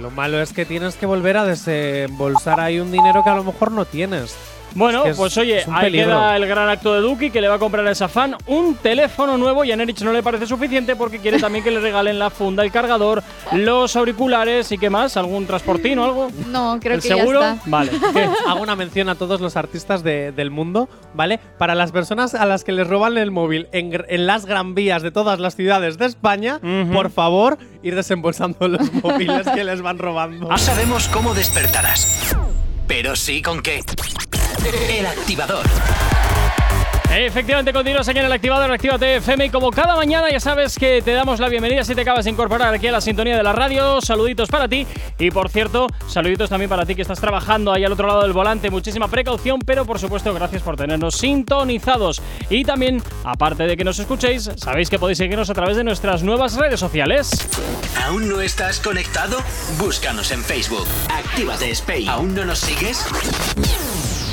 lo 0.00 0.10
malo 0.10 0.40
es 0.40 0.52
que 0.52 0.64
tienes 0.64 0.96
que 0.96 1.06
volver 1.06 1.36
a 1.36 1.44
desembolsar 1.44 2.60
ahí 2.60 2.80
un 2.80 2.90
dinero 2.90 3.22
que 3.22 3.30
a 3.30 3.34
lo 3.34 3.44
mejor 3.44 3.70
no 3.72 3.84
tienes. 3.84 4.34
Bueno, 4.74 4.98
Es 5.00 5.04
que 5.04 5.10
es- 5.10 5.16
pues 5.16 5.36
oye, 5.38 5.64
ahí 5.72 5.92
queda 5.92 6.36
el 6.36 6.46
gran 6.46 6.68
acto 6.68 6.92
de 6.94 7.00
Duki 7.00 7.30
que 7.30 7.40
le 7.40 7.48
va 7.48 7.54
a 7.54 7.58
comprar 7.58 7.86
a 7.86 7.90
esa 7.92 8.08
fan 8.08 8.36
un 8.46 8.74
teléfono 8.76 9.36
nuevo 9.38 9.64
y 9.64 9.72
a 9.72 9.76
Nerich 9.76 10.00
no 10.02 10.12
le 10.12 10.22
parece 10.22 10.46
suficiente 10.46 10.96
porque 10.96 11.18
quiere 11.20 11.38
también 11.38 11.62
que 11.64 11.70
le 11.70 11.80
regalen 11.80 12.18
la 12.18 12.30
funda, 12.30 12.62
el 12.64 12.70
cargador, 12.72 13.22
los 13.52 13.94
auriculares 13.96 14.70
y 14.72 14.78
qué 14.78 14.90
más, 14.90 15.16
algún 15.16 15.46
transportín 15.46 15.98
o 15.98 16.04
algo. 16.04 16.28
No, 16.48 16.78
creo 16.80 16.96
¿El 16.96 17.02
que 17.02 17.08
seguro? 17.08 17.40
ya 17.40 17.52
está. 17.54 17.62
Vale. 17.70 17.92
Hago 18.48 18.60
una 18.62 18.76
mención 18.76 19.08
a 19.08 19.14
todos 19.14 19.40
los 19.40 19.56
artistas 19.56 20.02
de- 20.02 20.32
del 20.32 20.50
mundo, 20.50 20.88
¿vale? 21.14 21.38
Para 21.58 21.74
las 21.74 21.92
personas 21.92 22.34
a 22.34 22.44
las 22.46 22.64
que 22.64 22.72
les 22.72 22.86
roban 22.86 23.16
el 23.18 23.30
móvil 23.30 23.68
en, 23.72 24.26
las 24.26 24.46
gran 24.46 24.74
vías 24.74 25.02
de 25.02 25.10
todas 25.10 25.38
las 25.40 25.54
ciudades 25.56 25.98
de 25.98 26.06
España, 26.06 26.60
por 26.92 27.10
favor, 27.10 27.58
ir 27.82 27.94
desembolsando 27.94 28.66
los 28.68 28.92
móviles 29.02 29.46
que 29.54 29.62
les 29.64 29.82
van 29.82 29.98
robando. 29.98 30.48
No 30.48 30.58
sabemos 30.58 31.08
cómo 31.08 31.34
despertarás, 31.34 32.36
pero 32.86 33.14
sí 33.16 33.40
con 33.42 33.62
qué. 33.62 33.80
El 34.66 35.04
activador. 35.04 35.66
Efectivamente, 37.16 37.72
continúas 37.72 38.08
aquí 38.08 38.18
en 38.18 38.24
el 38.24 38.32
activador 38.32 38.72
Actívate 38.72 39.16
FM 39.16 39.44
y 39.44 39.50
como 39.50 39.70
cada 39.70 39.94
mañana 39.94 40.30
ya 40.30 40.40
sabes 40.40 40.76
que 40.78 41.02
te 41.02 41.12
damos 41.12 41.38
la 41.38 41.48
bienvenida 41.48 41.84
si 41.84 41.94
te 41.94 42.00
acabas 42.00 42.24
de 42.24 42.30
incorporar 42.30 42.72
aquí 42.72 42.88
a 42.88 42.92
la 42.92 43.00
sintonía 43.02 43.36
de 43.36 43.42
la 43.42 43.52
radio. 43.52 44.00
Saluditos 44.00 44.48
para 44.48 44.66
ti 44.66 44.86
y 45.18 45.30
por 45.30 45.50
cierto, 45.50 45.86
saluditos 46.08 46.48
también 46.48 46.70
para 46.70 46.86
ti 46.86 46.94
que 46.94 47.02
estás 47.02 47.20
trabajando 47.20 47.72
ahí 47.72 47.84
al 47.84 47.92
otro 47.92 48.08
lado 48.08 48.22
del 48.22 48.32
volante. 48.32 48.70
Muchísima 48.70 49.06
precaución, 49.06 49.60
pero 49.60 49.84
por 49.84 49.98
supuesto 49.98 50.32
gracias 50.32 50.62
por 50.62 50.76
tenernos 50.76 51.16
sintonizados. 51.16 52.22
Y 52.48 52.64
también, 52.64 53.02
aparte 53.22 53.64
de 53.64 53.76
que 53.76 53.84
nos 53.84 53.98
escuchéis, 53.98 54.50
sabéis 54.56 54.88
que 54.88 54.98
podéis 54.98 55.18
seguirnos 55.18 55.50
a 55.50 55.54
través 55.54 55.76
de 55.76 55.84
nuestras 55.84 56.22
nuevas 56.22 56.56
redes 56.56 56.80
sociales. 56.80 57.30
¿Aún 58.06 58.28
no 58.30 58.40
estás 58.40 58.80
conectado? 58.80 59.36
Búscanos 59.78 60.32
en 60.32 60.42
Facebook. 60.42 60.86
Actívate 61.10 61.70
Spain. 61.70 62.08
¿Aún 62.08 62.34
no 62.34 62.46
nos 62.46 62.60
sigues? 62.60 63.06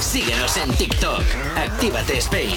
Síguenos 0.00 0.56
en 0.56 0.72
TikTok. 0.72 1.22
Actívate 1.56 2.16
Spain. 2.18 2.56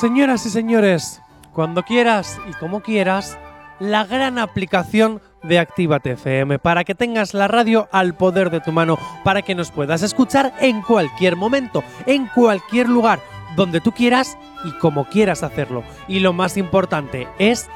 Señoras 0.00 0.44
y 0.44 0.50
señores, 0.50 1.20
cuando 1.54 1.84
quieras 1.84 2.38
y 2.50 2.52
como 2.54 2.80
quieras, 2.80 3.38
la 3.80 4.04
gran 4.04 4.38
aplicación 4.38 5.22
de 5.42 5.58
Actívate 5.58 6.12
FM 6.12 6.58
para 6.58 6.84
que 6.84 6.94
tengas 6.94 7.32
la 7.32 7.48
radio 7.48 7.88
al 7.92 8.14
poder 8.16 8.50
de 8.50 8.60
tu 8.60 8.72
mano, 8.72 8.98
para 9.22 9.42
que 9.42 9.54
nos 9.54 9.70
puedas 9.70 10.02
escuchar 10.02 10.52
en 10.60 10.82
cualquier 10.82 11.36
momento, 11.36 11.82
en 12.06 12.26
cualquier 12.26 12.88
lugar, 12.88 13.20
donde 13.56 13.80
tú 13.80 13.92
quieras 13.92 14.36
y 14.64 14.72
como 14.78 15.06
quieras 15.06 15.42
hacerlo. 15.42 15.84
Y 16.08 16.20
lo 16.20 16.32
más 16.32 16.56
importante 16.56 17.28
es 17.38 17.68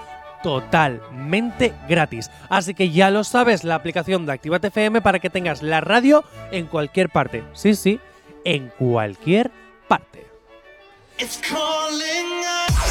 totalmente 0.43 1.75
gratis. 1.89 2.31
Así 2.49 2.75
que 2.75 2.91
ya 2.91 3.11
lo 3.11 3.25
sabes, 3.25 3.65
la 3.65 3.75
aplicación 3.75 4.27
de 4.27 4.33
Actívate 4.33 4.69
FM 4.69 5.03
para 5.03 5.19
que 5.19 5.31
tengas 5.31 5.63
la 5.63 5.81
radio 5.81 6.25
en 6.51 6.67
cualquier 6.67 7.11
parte. 7.11 7.45
Sí, 7.53 7.75
sí, 7.75 8.01
en 8.45 8.69
cualquier 8.79 9.51
parte. 9.89 10.28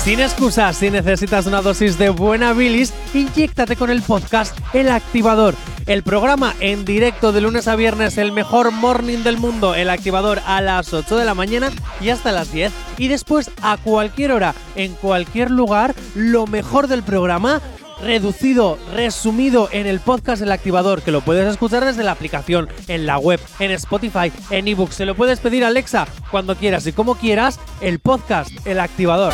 Sin 0.03 0.19
excusas, 0.19 0.77
si 0.77 0.89
necesitas 0.91 1.45
una 1.45 1.61
dosis 1.61 1.97
de 1.97 2.09
buena 2.09 2.53
bilis, 2.53 2.93
inyéctate 3.13 3.75
con 3.75 3.89
el 3.89 4.01
podcast 4.01 4.57
El 4.73 4.89
Activador. 4.89 5.55
El 5.85 6.03
programa 6.03 6.53
en 6.59 6.83
directo 6.83 7.31
de 7.31 7.39
lunes 7.39 7.69
a 7.69 7.77
viernes, 7.77 8.17
el 8.17 8.33
mejor 8.33 8.71
morning 8.71 9.19
del 9.19 9.37
mundo, 9.37 9.75
El 9.75 9.89
Activador 9.89 10.41
a 10.45 10.59
las 10.59 10.93
8 10.93 11.15
de 11.15 11.23
la 11.23 11.33
mañana 11.33 11.71
y 12.01 12.09
hasta 12.09 12.33
las 12.33 12.51
10. 12.51 12.73
Y 12.97 13.07
después 13.07 13.49
a 13.61 13.77
cualquier 13.77 14.33
hora, 14.33 14.53
en 14.75 14.93
cualquier 14.95 15.49
lugar, 15.49 15.95
lo 16.13 16.47
mejor 16.47 16.87
del 16.87 17.03
programa 17.03 17.61
reducido, 18.01 18.77
resumido 18.93 19.69
en 19.71 19.87
el 19.87 19.99
podcast 19.99 20.41
El 20.41 20.51
Activador, 20.51 21.01
que 21.01 21.11
lo 21.11 21.21
puedes 21.21 21.47
escuchar 21.47 21.85
desde 21.85 22.03
la 22.03 22.11
aplicación, 22.11 22.69
en 22.87 23.05
la 23.05 23.17
web, 23.17 23.39
en 23.59 23.71
Spotify, 23.71 24.31
en 24.49 24.67
ebooks. 24.67 24.95
Se 24.95 25.05
lo 25.05 25.15
puedes 25.15 25.39
pedir 25.39 25.63
a 25.63 25.67
Alexa 25.67 26.07
cuando 26.31 26.55
quieras 26.55 26.85
y 26.87 26.93
como 26.93 27.15
quieras, 27.15 27.59
el 27.81 27.99
podcast 27.99 28.51
El 28.65 28.79
Activador. 28.79 29.33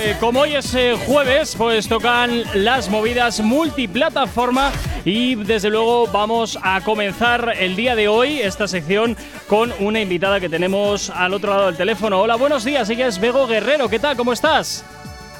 Eh, 0.00 0.16
como 0.20 0.40
hoy 0.40 0.54
es 0.54 0.74
eh, 0.74 0.96
jueves, 1.06 1.54
pues 1.56 1.88
tocan 1.88 2.42
las 2.54 2.90
movidas 2.90 3.40
multiplataforma 3.40 4.72
y 5.04 5.34
desde 5.36 5.70
luego 5.70 6.08
vamos 6.08 6.58
a 6.62 6.80
comenzar 6.82 7.54
el 7.58 7.76
día 7.76 7.94
de 7.94 8.08
hoy 8.08 8.40
esta 8.40 8.66
sección 8.66 9.16
con 9.48 9.72
una 9.78 10.00
invitada 10.00 10.40
que 10.40 10.48
tenemos 10.48 11.10
al 11.10 11.32
otro 11.32 11.52
lado 11.52 11.66
del 11.66 11.76
teléfono. 11.76 12.20
Hola, 12.20 12.34
buenos 12.36 12.64
días, 12.64 12.90
ella 12.90 13.06
es 13.06 13.18
Bego 13.20 13.46
Guerrero, 13.46 13.88
¿qué 13.88 13.98
tal? 13.98 14.16
¿Cómo 14.16 14.32
estás? 14.32 14.84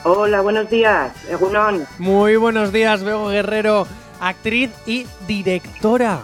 Hola, 0.07 0.43
buenos 0.43 0.69
días, 0.69 1.13
Egunon. 1.31 1.87
Muy 1.99 2.37
buenos 2.37 2.75
días, 2.75 3.03
Bego 3.03 3.29
Guerrero, 3.29 3.87
actriz 4.21 4.71
y 4.85 5.07
directora. 5.27 6.21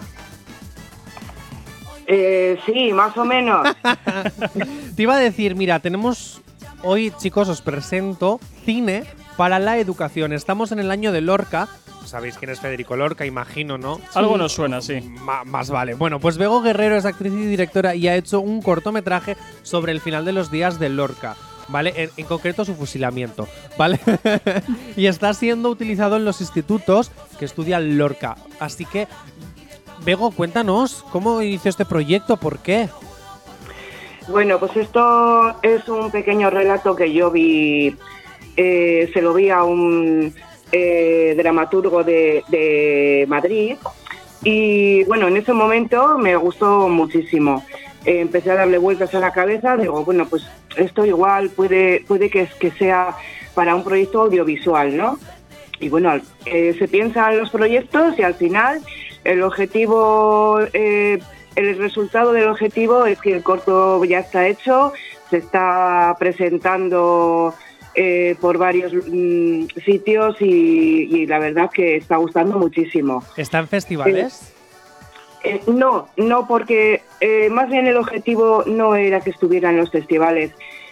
Eh, 2.05 2.59
sí, 2.63 2.93
más 2.93 3.17
o 3.17 3.25
menos. 3.25 3.67
Te 4.95 5.01
iba 5.01 5.15
a 5.15 5.19
decir, 5.19 5.55
mira, 5.55 5.79
tenemos 5.79 6.43
hoy, 6.83 7.11
chicos, 7.17 7.49
os 7.49 7.63
presento 7.63 8.39
cine 8.65 9.03
para 9.35 9.57
la 9.57 9.79
educación. 9.79 10.31
Estamos 10.31 10.71
en 10.71 10.77
el 10.77 10.91
año 10.91 11.11
de 11.11 11.21
Lorca. 11.21 11.67
Sabéis 12.05 12.37
quién 12.37 12.51
es 12.51 12.59
Federico 12.59 12.95
Lorca, 12.95 13.25
imagino, 13.25 13.79
¿no? 13.79 13.99
Algo 14.13 14.37
nos 14.37 14.51
suena, 14.51 14.81
sí. 14.81 15.01
Más 15.45 15.71
vale. 15.71 15.95
Bueno, 15.95 16.19
pues 16.19 16.37
Bego 16.37 16.61
Guerrero 16.61 16.97
es 16.97 17.05
actriz 17.05 17.33
y 17.33 17.47
directora 17.47 17.95
y 17.95 18.07
ha 18.07 18.15
hecho 18.15 18.41
un 18.41 18.61
cortometraje 18.61 19.37
sobre 19.63 19.91
el 19.91 20.01
final 20.01 20.23
de 20.23 20.33
los 20.33 20.51
días 20.51 20.77
de 20.77 20.89
Lorca. 20.89 21.35
¿Vale? 21.71 22.11
En, 22.17 22.25
concreto 22.25 22.65
su 22.65 22.75
fusilamiento, 22.75 23.47
¿vale? 23.77 23.99
y 24.97 25.05
está 25.05 25.33
siendo 25.33 25.69
utilizado 25.69 26.17
en 26.17 26.25
los 26.25 26.41
institutos 26.41 27.11
que 27.39 27.45
estudian 27.45 27.97
Lorca. 27.97 28.35
Así 28.59 28.85
que, 28.85 29.07
Bego, 30.03 30.31
cuéntanos, 30.31 31.05
¿cómo 31.11 31.41
inició 31.41 31.69
este 31.69 31.85
proyecto? 31.85 32.35
¿Por 32.35 32.59
qué? 32.59 32.89
Bueno, 34.27 34.59
pues 34.59 34.75
esto 34.75 35.55
es 35.61 35.87
un 35.87 36.11
pequeño 36.11 36.49
relato 36.49 36.95
que 36.95 37.11
yo 37.11 37.31
vi, 37.31 37.95
eh, 38.57 39.09
se 39.13 39.21
lo 39.21 39.33
vi 39.33 39.49
a 39.49 39.63
un 39.63 40.33
eh, 40.71 41.33
dramaturgo 41.37 42.03
de, 42.03 42.43
de 42.49 43.25
Madrid 43.27 43.77
y 44.43 45.03
bueno, 45.03 45.27
en 45.27 45.37
ese 45.37 45.53
momento 45.53 46.17
me 46.17 46.35
gustó 46.35 46.87
muchísimo. 46.87 47.63
Eh, 48.05 48.19
empecé 48.19 48.51
a 48.51 48.55
darle 48.55 48.79
vueltas 48.79 49.13
a 49.13 49.19
la 49.19 49.31
cabeza, 49.31 49.77
digo, 49.77 50.03
bueno, 50.03 50.25
pues 50.27 50.47
esto 50.75 51.05
igual 51.05 51.49
puede, 51.49 52.03
puede 52.07 52.29
que, 52.29 52.47
que 52.59 52.71
sea 52.71 53.15
para 53.53 53.75
un 53.75 53.83
proyecto 53.83 54.21
audiovisual, 54.21 54.97
¿no? 54.97 55.19
Y 55.79 55.89
bueno, 55.89 56.19
eh, 56.45 56.75
se 56.77 56.87
piensan 56.87 57.37
los 57.37 57.49
proyectos 57.49 58.17
y 58.17 58.23
al 58.23 58.35
final 58.35 58.81
el 59.23 59.43
objetivo, 59.43 60.59
eh, 60.73 61.19
el 61.55 61.77
resultado 61.77 62.33
del 62.33 62.47
objetivo 62.47 63.05
es 63.05 63.19
que 63.19 63.33
el 63.33 63.43
corto 63.43 64.03
ya 64.05 64.19
está 64.19 64.47
hecho, 64.47 64.93
se 65.29 65.37
está 65.37 66.15
presentando 66.19 67.53
eh, 67.95 68.35
por 68.39 68.57
varios 68.57 68.93
mm, 68.93 69.65
sitios 69.83 70.37
y, 70.39 70.45
y 70.45 71.25
la 71.25 71.39
verdad 71.39 71.69
que 71.71 71.97
está 71.97 72.17
gustando 72.17 72.57
muchísimo. 72.57 73.23
¿Está 73.35 73.59
en 73.59 73.67
festivales? 73.67 74.53
Eh, 75.43 75.61
no, 75.67 76.07
no, 76.17 76.47
porque 76.47 77.01
eh, 77.19 77.49
más 77.49 77.69
bien 77.69 77.87
el 77.87 77.97
objetivo 77.97 78.63
no 78.67 78.95
era 78.95 79.21
que 79.21 79.31
estuviera 79.31 79.69
en 79.69 79.77
los 79.77 79.91
festivales. 79.91 80.51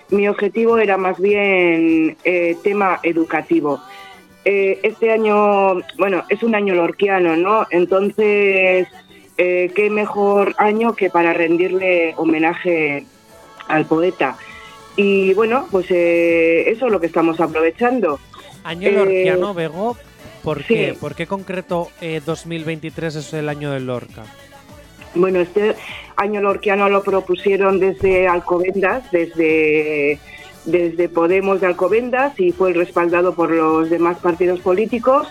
Mi 0.09 0.27
objetivo 0.27 0.77
era 0.79 0.97
más 0.97 1.19
bien 1.19 2.17
eh, 2.23 2.57
tema 2.63 2.99
educativo. 3.03 3.79
Eh, 4.45 4.79
este 4.83 5.11
año, 5.11 5.81
bueno, 5.97 6.23
es 6.29 6.41
un 6.41 6.55
año 6.55 6.73
lorquiano, 6.73 7.35
¿no? 7.35 7.67
Entonces, 7.69 8.87
qué 9.37 9.89
mejor 9.89 10.53
año 10.57 10.95
que 10.95 11.09
para 11.09 11.31
rendirle 11.31 12.13
homenaje 12.17 13.05
al 13.69 13.85
poeta. 13.85 14.35
Y 14.97 15.33
bueno, 15.33 15.65
pues 15.71 15.85
eh, 15.91 16.69
eso 16.69 16.87
es 16.87 16.91
lo 16.91 16.99
que 16.99 17.05
estamos 17.05 17.39
aprovechando. 17.39 18.19
Año 18.65 18.91
lorquiano, 18.91 19.53
Bego. 19.53 19.95
¿Por 20.43 20.63
sí. 20.63 20.73
qué? 20.73 20.97
¿Por 20.99 21.15
qué 21.15 21.27
concreto 21.27 21.89
eh, 22.01 22.21
2023 22.25 23.15
es 23.15 23.33
el 23.33 23.49
año 23.49 23.71
de 23.71 23.79
Lorca? 23.79 24.23
Bueno, 25.15 25.39
este 25.39 25.75
año 26.15 26.41
lorquiano 26.41 26.87
lo 26.89 27.03
propusieron 27.03 27.79
desde 27.79 28.27
Alcobendas, 28.27 29.09
desde, 29.11 30.19
desde 30.65 31.09
Podemos 31.09 31.61
de 31.61 31.67
Alcobendas 31.67 32.39
y 32.39 32.51
fue 32.51 32.73
respaldado 32.73 33.33
por 33.33 33.51
los 33.51 33.89
demás 33.89 34.17
partidos 34.19 34.59
políticos. 34.59 35.27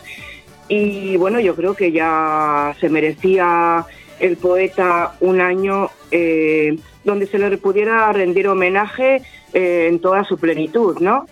Y 0.69 1.17
bueno, 1.17 1.41
yo 1.41 1.55
creo 1.55 1.75
que 1.75 1.93
ya 1.93 2.75
se 2.81 2.89
merecía 2.89 3.87
el 4.19 4.37
poeta 4.37 5.15
un 5.21 5.41
año 5.41 5.91
eh, 6.11 6.77
donde 7.05 7.27
se 7.27 7.39
le 7.39 7.57
pudiera 7.57 8.13
rendir 8.13 8.49
homenaje 8.49 9.23
eh, 9.53 9.87
en 9.89 10.01
toda 10.01 10.25
su 10.25 10.39
plenitud, 10.39 10.99
¿no? 11.01 11.27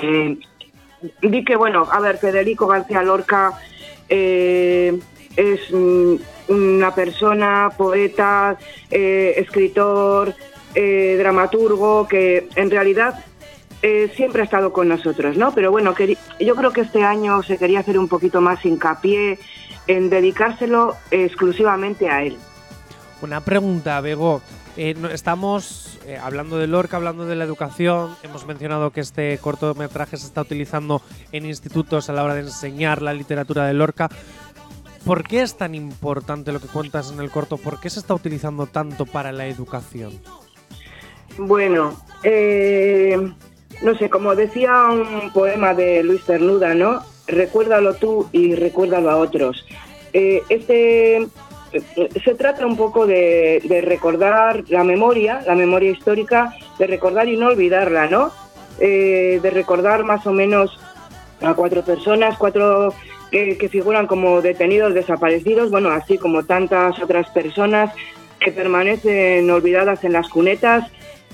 Eh, 0.00 0.38
vi 1.22 1.44
que, 1.44 1.56
bueno, 1.56 1.86
a 1.90 2.00
ver, 2.00 2.18
Federico 2.18 2.66
García 2.66 3.02
Lorca 3.02 3.52
eh, 4.08 4.98
es 5.36 5.60
mm, 5.72 6.14
una 6.48 6.94
persona, 6.94 7.70
poeta, 7.76 8.56
eh, 8.90 9.34
escritor, 9.36 10.34
eh, 10.74 11.16
dramaturgo, 11.18 12.06
que 12.08 12.48
en 12.56 12.70
realidad 12.70 13.24
siempre 14.16 14.40
ha 14.40 14.46
estado 14.46 14.72
con 14.72 14.88
nosotros, 14.88 15.36
¿no? 15.36 15.52
Pero 15.52 15.70
bueno, 15.70 15.94
yo 16.40 16.54
creo 16.54 16.72
que 16.72 16.80
este 16.80 17.02
año 17.02 17.42
se 17.42 17.58
quería 17.58 17.80
hacer 17.80 17.98
un 17.98 18.08
poquito 18.08 18.40
más 18.40 18.64
hincapié 18.64 19.38
en 19.86 20.08
dedicárselo 20.08 20.96
exclusivamente 21.10 22.08
a 22.08 22.22
él. 22.22 22.38
Una 23.20 23.42
pregunta, 23.42 24.00
Bego. 24.00 24.40
Eh, 24.76 24.96
estamos 25.12 26.00
eh, 26.04 26.18
hablando 26.20 26.58
de 26.58 26.66
Lorca, 26.66 26.96
hablando 26.96 27.26
de 27.26 27.36
la 27.36 27.44
educación. 27.44 28.16
Hemos 28.24 28.44
mencionado 28.44 28.90
que 28.90 29.00
este 29.00 29.38
cortometraje 29.38 30.16
se 30.16 30.26
está 30.26 30.42
utilizando 30.42 31.00
en 31.30 31.46
institutos 31.46 32.10
a 32.10 32.12
la 32.12 32.24
hora 32.24 32.34
de 32.34 32.40
enseñar 32.40 33.00
la 33.00 33.14
literatura 33.14 33.66
de 33.66 33.74
Lorca. 33.74 34.08
¿Por 35.04 35.22
qué 35.22 35.42
es 35.42 35.56
tan 35.56 35.74
importante 35.76 36.50
lo 36.50 36.60
que 36.60 36.66
cuentas 36.66 37.12
en 37.12 37.20
el 37.20 37.30
corto? 37.30 37.56
¿Por 37.56 37.78
qué 37.78 37.88
se 37.88 38.00
está 38.00 38.14
utilizando 38.14 38.66
tanto 38.66 39.06
para 39.06 39.30
la 39.30 39.46
educación? 39.46 40.12
Bueno, 41.38 41.96
eh, 42.24 43.16
no 43.82 43.94
sé, 43.96 44.10
como 44.10 44.34
decía 44.34 44.86
un 44.86 45.32
poema 45.32 45.74
de 45.74 46.02
Luis 46.02 46.24
Cernuda, 46.24 46.74
¿no? 46.74 47.00
Recuérdalo 47.28 47.94
tú 47.94 48.28
y 48.32 48.56
recuérdalo 48.56 49.10
a 49.10 49.16
otros. 49.16 49.64
Este 50.12 51.26
se 52.24 52.34
trata 52.34 52.66
un 52.66 52.76
poco 52.76 53.06
de, 53.06 53.60
recordar 53.84 54.64
la 54.68 54.84
memoria, 54.84 55.40
la 55.46 55.54
memoria 55.54 55.90
histórica, 55.90 56.54
de 56.78 56.86
recordar 56.86 57.28
y 57.28 57.36
no 57.36 57.48
olvidarla, 57.48 58.08
¿no? 58.08 58.32
Eh, 58.78 59.40
de 59.42 59.50
recordar 59.50 60.04
más 60.04 60.26
o 60.26 60.32
menos 60.32 60.78
a 61.40 61.54
cuatro 61.54 61.84
personas, 61.84 62.36
cuatro 62.38 62.92
que, 63.30 63.56
que 63.58 63.68
figuran 63.68 64.06
como 64.06 64.40
detenidos, 64.40 64.94
desaparecidos, 64.94 65.70
bueno, 65.70 65.90
así 65.90 66.18
como 66.18 66.44
tantas 66.44 67.00
otras 67.02 67.28
personas 67.30 67.92
que 68.40 68.52
permanecen 68.52 69.50
olvidadas 69.50 70.04
en 70.04 70.12
las 70.12 70.28
cunetas. 70.28 70.90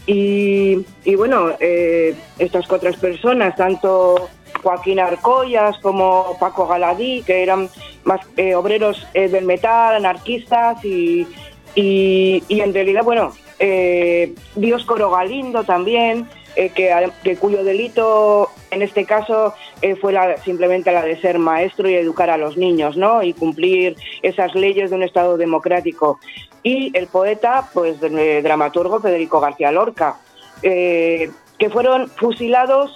Y, 0.07 0.85
y 1.05 1.15
bueno, 1.15 1.51
eh, 1.61 2.15
estas 2.39 2.67
cuatro 2.67 2.91
personas, 2.95 3.55
tanto 3.57 4.29
Joaquín 4.63 5.01
Arcollas 5.01 5.77
como 5.79 6.37
Paco 6.39 6.67
Galadí, 6.67 7.23
que 7.23 7.43
eran 7.43 7.69
más 8.05 8.21
eh, 8.37 8.55
obreros 8.55 9.07
eh, 9.15 9.29
del 9.29 9.45
metal, 9.45 9.95
anarquistas 9.95 10.85
y, 10.85 11.27
y, 11.75 12.43
y 12.49 12.61
en 12.61 12.73
realidad, 12.75 13.03
bueno, 13.05 13.33
eh, 13.59 14.35
Dioscoro 14.55 15.11
Galindo 15.11 15.65
también, 15.65 16.29
eh, 16.57 16.71
que, 16.71 17.11
que 17.23 17.37
cuyo 17.37 17.63
delito 17.63 18.49
en 18.71 18.83
este 18.83 19.05
caso 19.05 19.55
fue 20.01 20.13
la- 20.13 20.37
simplemente 20.39 20.91
la 20.93 21.03
de 21.03 21.21
ser 21.21 21.39
maestro 21.39 21.89
y 21.89 21.95
educar 21.95 22.31
a 22.31 22.37
los 22.37 22.57
niños, 22.57 22.97
¿no? 22.97 23.23
Y 23.23 23.33
cumplir 23.35 23.97
esas 24.23 24.55
leyes 24.55 24.91
de 24.91 24.97
un 24.97 25.03
Estado 25.03 25.37
democrático. 25.37 26.19
Y 26.63 26.97
el 26.97 27.07
poeta, 27.07 27.69
pues, 27.75 28.01
de- 28.01 28.11
de 28.11 28.43
dramaturgo 28.43 29.01
Federico 29.01 29.41
García 29.41 29.73
Lorca, 29.73 30.17
que 30.63 31.71
fueron 31.73 32.09
fusilados 32.09 32.95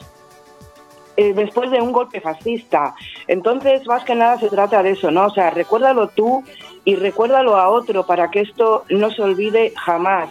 eh, 1.17 1.33
después 1.35 1.71
de 1.71 1.81
un 1.81 1.93
golpe 1.93 2.21
fascista. 2.21 2.95
Entonces, 3.29 3.87
más 3.87 4.05
que 4.05 4.15
nada 4.15 4.39
se 4.39 4.49
trata 4.49 4.83
de 4.83 4.91
eso, 4.93 5.11
¿no? 5.11 5.27
O 5.27 5.31
sea, 5.31 5.51
recuérdalo 5.51 6.09
tú 6.09 6.43
y 6.85 6.97
recuérdalo 6.97 7.57
a 7.57 7.69
otro 7.69 8.05
para 8.07 8.31
que 8.31 8.41
esto 8.41 8.85
no 8.91 9.11
se 9.11 9.23
olvide 9.23 9.73
jamás. 9.77 10.29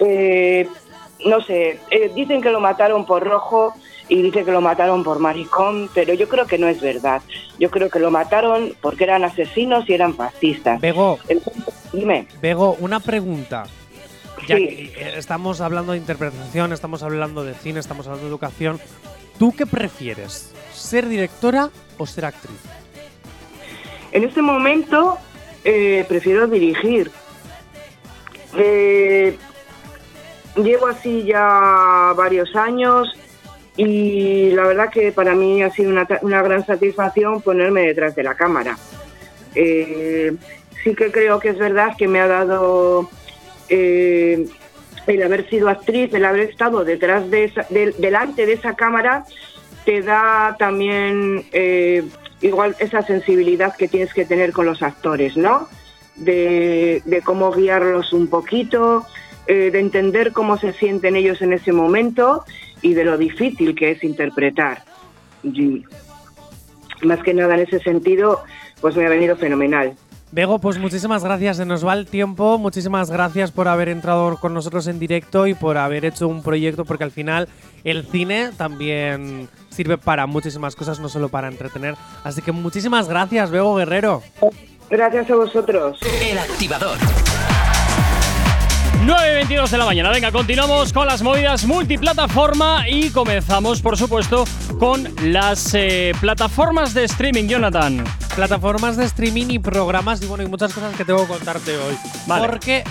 Eh, 0.00 0.68
no 1.26 1.40
sé, 1.40 1.80
eh, 1.90 2.10
dicen 2.14 2.40
que 2.40 2.50
lo 2.50 2.60
mataron 2.60 3.04
por 3.04 3.24
rojo 3.24 3.74
y 4.08 4.22
dicen 4.22 4.44
que 4.44 4.52
lo 4.52 4.60
mataron 4.60 5.02
por 5.04 5.18
maricón, 5.18 5.90
pero 5.94 6.14
yo 6.14 6.28
creo 6.28 6.46
que 6.46 6.58
no 6.58 6.68
es 6.68 6.80
verdad. 6.80 7.20
Yo 7.58 7.70
creo 7.70 7.90
que 7.90 7.98
lo 7.98 8.10
mataron 8.10 8.74
porque 8.80 9.04
eran 9.04 9.24
asesinos 9.24 9.88
y 9.88 9.94
eran 9.94 10.14
fascistas. 10.14 10.80
Bego, 10.80 11.18
Entonces, 11.28 11.64
dime. 11.92 12.26
Bego, 12.40 12.76
una 12.80 13.00
pregunta. 13.00 13.64
Ya 14.46 14.56
Sí. 14.56 14.92
que 14.94 15.18
estamos 15.18 15.60
hablando 15.60 15.92
de 15.92 15.98
interpretación, 15.98 16.72
estamos 16.72 17.02
hablando 17.02 17.44
de 17.44 17.54
cine, 17.54 17.80
estamos 17.80 18.06
hablando 18.06 18.24
de 18.26 18.30
educación. 18.30 18.80
¿Tú 19.38 19.54
qué 19.56 19.66
prefieres? 19.66 20.52
¿Ser 20.72 21.08
directora 21.08 21.70
o 21.96 22.06
ser 22.06 22.24
actriz? 22.24 22.58
En 24.10 24.24
este 24.24 24.42
momento 24.42 25.18
eh, 25.64 26.04
prefiero 26.08 26.46
dirigir. 26.48 27.10
Eh, 28.56 29.36
llevo 30.56 30.86
así 30.88 31.24
ya 31.24 32.12
varios 32.16 32.56
años 32.56 33.08
y 33.76 34.50
la 34.50 34.64
verdad 34.64 34.90
que 34.90 35.12
para 35.12 35.34
mí 35.34 35.62
ha 35.62 35.70
sido 35.70 35.90
una, 35.90 36.42
gran 36.42 36.66
satisfacción 36.66 37.40
ponerme 37.42 37.82
detrás 37.82 38.16
de 38.16 38.24
la 38.24 38.34
cámara. 38.34 38.76
Eh, 39.54 40.34
sí 40.82 40.94
que 40.96 41.12
creo 41.12 41.38
que 41.38 41.50
es 41.50 41.58
verdad 41.58 41.94
que 41.96 42.08
me 42.08 42.20
ha 42.20 42.26
dado 42.26 43.08
el 45.08 45.22
haber 45.22 45.48
sido 45.48 45.68
actriz, 45.68 46.12
el 46.14 46.24
haber 46.24 46.42
estado 46.42 46.84
detrás 46.84 47.28
de 47.30 47.44
esa- 47.44 47.66
del- 47.70 47.94
delante 47.98 48.46
de 48.46 48.52
esa 48.52 48.76
cámara, 48.76 49.24
te 49.84 50.02
da 50.02 50.54
también 50.58 51.44
eh, 51.52 52.04
igual 52.42 52.76
esa 52.78 53.02
sensibilidad 53.02 53.74
que 53.76 53.88
tienes 53.88 54.12
que 54.14 54.24
tener 54.24 54.52
con 54.52 54.66
los 54.66 54.82
actores, 54.82 55.36
¿no? 55.36 55.66
De, 56.16 57.02
de 57.04 57.22
cómo 57.22 57.50
guiarlos 57.52 58.12
un 58.12 58.28
poquito, 58.28 59.06
eh, 59.46 59.70
de 59.70 59.80
entender 59.80 60.32
cómo 60.32 60.58
se 60.58 60.72
sienten 60.74 61.16
ellos 61.16 61.40
en 61.42 61.52
ese 61.54 61.72
momento 61.72 62.44
y 62.82 62.94
de 62.94 63.04
lo 63.04 63.16
difícil 63.16 63.74
que 63.74 63.92
es 63.92 64.04
interpretar. 64.04 64.82
Y 65.42 65.84
más 67.02 67.22
que 67.22 67.32
nada 67.32 67.54
en 67.54 67.60
ese 67.60 67.78
sentido, 67.80 68.42
pues 68.80 68.94
me 68.96 69.06
ha 69.06 69.08
venido 69.08 69.36
fenomenal. 69.36 69.94
Bego, 70.30 70.58
pues 70.58 70.78
muchísimas 70.78 71.24
gracias, 71.24 71.56
se 71.56 71.64
nos 71.64 71.86
va 71.86 71.94
el 71.94 72.06
tiempo. 72.06 72.58
Muchísimas 72.58 73.10
gracias 73.10 73.50
por 73.50 73.66
haber 73.66 73.88
entrado 73.88 74.36
con 74.36 74.52
nosotros 74.52 74.86
en 74.86 74.98
directo 74.98 75.46
y 75.46 75.54
por 75.54 75.78
haber 75.78 76.04
hecho 76.04 76.28
un 76.28 76.42
proyecto, 76.42 76.84
porque 76.84 77.04
al 77.04 77.10
final 77.10 77.48
el 77.84 78.06
cine 78.06 78.50
también 78.56 79.48
sirve 79.70 79.96
para 79.96 80.26
muchísimas 80.26 80.76
cosas, 80.76 81.00
no 81.00 81.08
solo 81.08 81.30
para 81.30 81.48
entretener. 81.48 81.94
Así 82.24 82.42
que 82.42 82.52
muchísimas 82.52 83.08
gracias, 83.08 83.50
Bego 83.50 83.76
Guerrero. 83.76 84.22
Gracias 84.90 85.30
a 85.30 85.34
vosotros. 85.34 85.98
El 86.22 86.38
activador. 86.38 86.98
9.22 89.06 89.70
de 89.70 89.78
la 89.78 89.86
mañana. 89.86 90.10
Venga, 90.10 90.30
continuamos 90.30 90.92
con 90.92 91.06
las 91.06 91.22
movidas 91.22 91.64
multiplataforma 91.64 92.86
y 92.88 93.08
comenzamos, 93.10 93.80
por 93.80 93.96
supuesto, 93.96 94.44
con 94.78 95.08
las 95.22 95.72
eh, 95.72 96.12
plataformas 96.20 96.92
de 96.92 97.04
streaming, 97.04 97.48
Jonathan. 97.48 98.04
Plataformas 98.38 98.96
de 98.96 99.04
streaming 99.04 99.46
y 99.48 99.58
programas 99.58 100.22
y 100.22 100.26
bueno, 100.26 100.44
y 100.44 100.46
muchas 100.46 100.72
cosas 100.72 100.94
que 100.94 101.04
tengo 101.04 101.22
que 101.22 101.26
contarte 101.26 101.76
hoy. 101.76 101.98
Vale. 102.28 102.46
Porque 102.46 102.84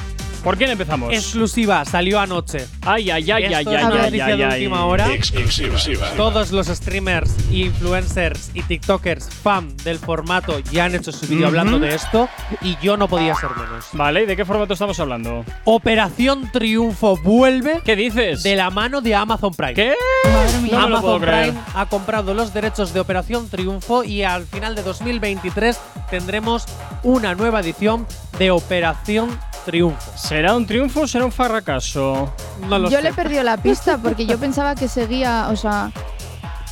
¿Por 0.43 0.57
quién 0.57 0.69
empezamos? 0.71 1.13
exclusiva 1.13 1.83
salió 1.85 2.19
anoche. 2.19 2.65
Ay, 2.85 3.09
ay, 3.11 3.29
ay, 3.31 3.43
ay, 3.43 3.53
Esto 3.53 3.69
ay, 3.69 3.75
es 3.75 3.83
una 3.85 3.95
ay, 3.95 4.01
noticia 4.01 4.25
ay, 4.25 4.37
de 4.37 4.45
ay. 4.45 4.51
última 4.65 4.85
hora. 4.85 5.13
Exclusiva. 5.13 6.07
Todos 6.15 6.51
los 6.51 6.67
streamers, 6.67 7.31
influencers 7.51 8.51
y 8.53 8.61
TikTokers 8.63 9.29
fan 9.29 9.75
del 9.83 9.99
formato 9.99 10.59
ya 10.71 10.85
han 10.85 10.95
hecho 10.95 11.11
su 11.11 11.25
vídeo 11.27 11.39
Ujú. 11.39 11.47
hablando 11.47 11.79
de 11.79 11.93
esto 11.95 12.29
y 12.61 12.77
yo 12.81 12.97
no 12.97 13.07
podía 13.07 13.35
ser 13.35 13.49
menos. 13.51 13.85
Vale, 13.93 14.23
¿y 14.23 14.25
de 14.25 14.35
qué 14.35 14.45
formato 14.45 14.73
estamos 14.73 14.99
hablando? 14.99 15.43
Operación 15.65 16.49
Triunfo 16.51 17.17
vuelve 17.17 17.81
¿Qué 17.83 17.95
dices? 17.95 18.43
de 18.43 18.55
la 18.55 18.69
mano 18.69 19.01
de 19.01 19.15
Amazon 19.15 19.53
Prime. 19.53 19.73
¿Qué? 19.73 19.93
Madre 20.31 20.57
mía. 20.59 20.71
No 20.79 20.83
me 20.83 20.89
lo 20.89 21.01
puedo 21.01 21.15
Amazon 21.15 21.21
creer. 21.21 21.49
Prime 21.51 21.59
ha 21.75 21.85
comprado 21.87 22.33
los 22.33 22.53
derechos 22.53 22.93
de 22.93 22.99
Operación 22.99 23.49
Triunfo 23.49 24.03
y 24.03 24.23
al 24.23 24.45
final 24.45 24.75
de 24.75 24.83
2023 24.83 25.77
tendremos 26.09 26.65
una 27.03 27.35
nueva 27.35 27.59
edición 27.59 28.07
de 28.39 28.51
Operación 28.51 29.29
Triunfo. 29.71 30.11
¿Será 30.17 30.55
un 30.55 30.65
triunfo 30.65 31.01
o 31.01 31.07
será 31.07 31.25
un 31.25 31.31
fracaso? 31.31 32.31
No 32.69 32.79
lo 32.79 32.89
Yo 32.89 32.97
sé. 32.97 33.03
le 33.03 33.09
he 33.09 33.13
perdido 33.13 33.43
la 33.43 33.57
pista 33.57 33.97
porque 33.97 34.25
yo 34.25 34.37
pensaba 34.37 34.75
que 34.75 34.87
seguía, 34.87 35.49
o 35.51 35.57
sea, 35.57 35.91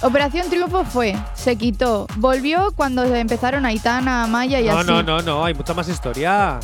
Operación 0.02 0.50
Triunfo 0.50 0.84
fue, 0.86 1.14
se 1.34 1.56
quitó, 1.58 2.08
volvió 2.18 2.72
cuando 2.76 3.04
empezaron 3.04 3.66
Aitana, 3.66 4.28
Maya 4.28 4.62
y 4.62 4.66
no, 4.68 4.78
así. 4.78 4.88
no, 4.88 5.04
no, 5.04 5.22
no, 5.22 5.44
hay 5.46 5.54
mucha 5.54 5.74
más 5.74 5.90
historia. 5.90 6.60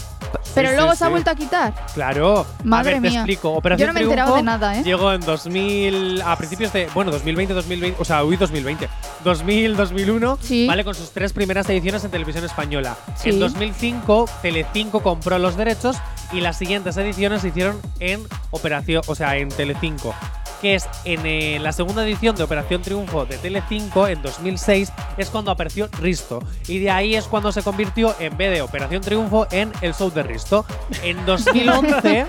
Pero 0.53 0.69
Sí, 0.69 0.75
luego 0.75 0.91
sí, 0.91 0.97
se 0.97 1.03
ha 1.03 1.07
sí. 1.07 1.11
vuelto 1.11 1.29
a 1.31 1.35
quitar. 1.35 1.73
Claro. 1.93 2.45
Madre 2.63 2.91
a 2.91 2.93
ver, 2.95 3.01
te 3.03 3.09
mía. 3.09 3.19
explico. 3.19 3.51
Operación 3.51 3.87
Yo 3.87 3.87
no 3.87 3.93
me 3.93 3.99
he 4.01 4.03
enterado 4.03 4.35
de 4.35 4.43
nada, 4.43 4.77
¿eh? 4.77 4.83
Llegó 4.83 5.11
en 5.13 5.21
2000, 5.21 6.21
a 6.25 6.35
principios 6.37 6.71
de, 6.73 6.87
bueno, 6.93 7.11
2020, 7.11 7.53
2020, 7.53 8.01
o 8.01 8.05
sea, 8.05 8.23
uy, 8.23 8.35
2020. 8.37 8.87
2000, 9.23 9.75
2001, 9.77 10.37
Sí. 10.41 10.67
vale, 10.67 10.83
con 10.83 10.93
sus 10.95 11.11
tres 11.11 11.31
primeras 11.33 11.69
ediciones 11.69 12.03
en 12.03 12.11
televisión 12.11 12.43
española. 12.45 12.95
Sí. 13.15 13.29
En 13.29 13.39
2005, 13.39 14.25
Telecinco 14.41 15.01
compró 15.01 15.37
los 15.39 15.55
derechos 15.55 15.97
y 16.33 16.41
las 16.41 16.57
siguientes 16.57 16.97
ediciones 16.97 17.41
se 17.41 17.49
hicieron 17.49 17.79
en 17.99 18.23
Operación, 18.51 19.01
o 19.07 19.15
sea, 19.15 19.37
en 19.37 19.49
Telecinco. 19.49 20.13
Que 20.61 20.75
es 20.75 20.87
en 21.05 21.25
eh, 21.25 21.57
la 21.59 21.71
segunda 21.71 22.03
edición 22.05 22.35
de 22.35 22.43
Operación 22.43 22.83
Triunfo 22.83 23.25
de 23.25 23.37
Telecinco, 23.39 24.07
en 24.07 24.21
2006, 24.21 24.93
es 25.17 25.29
cuando 25.31 25.49
apareció 25.49 25.89
Risto. 25.99 26.39
Y 26.67 26.77
de 26.77 26.91
ahí 26.91 27.15
es 27.15 27.25
cuando 27.25 27.51
se 27.51 27.63
convirtió, 27.63 28.15
en 28.19 28.37
vez 28.37 28.51
de 28.53 28.61
Operación 28.61 29.01
Triunfo, 29.01 29.47
en 29.51 29.71
El 29.81 29.95
Show 29.95 30.11
de 30.11 30.21
Risto. 30.21 30.63
En 31.03 31.25
2011, 31.25 32.21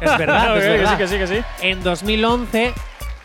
es 0.00 0.18
verdad, 0.18 0.56
es 0.56 0.62
Que 0.64 0.68
verdad. 0.70 0.92
sí, 0.92 0.96
que 0.96 1.08
sí, 1.08 1.18
que 1.18 1.26
sí. 1.26 1.44
En 1.60 1.82
2011 1.82 2.72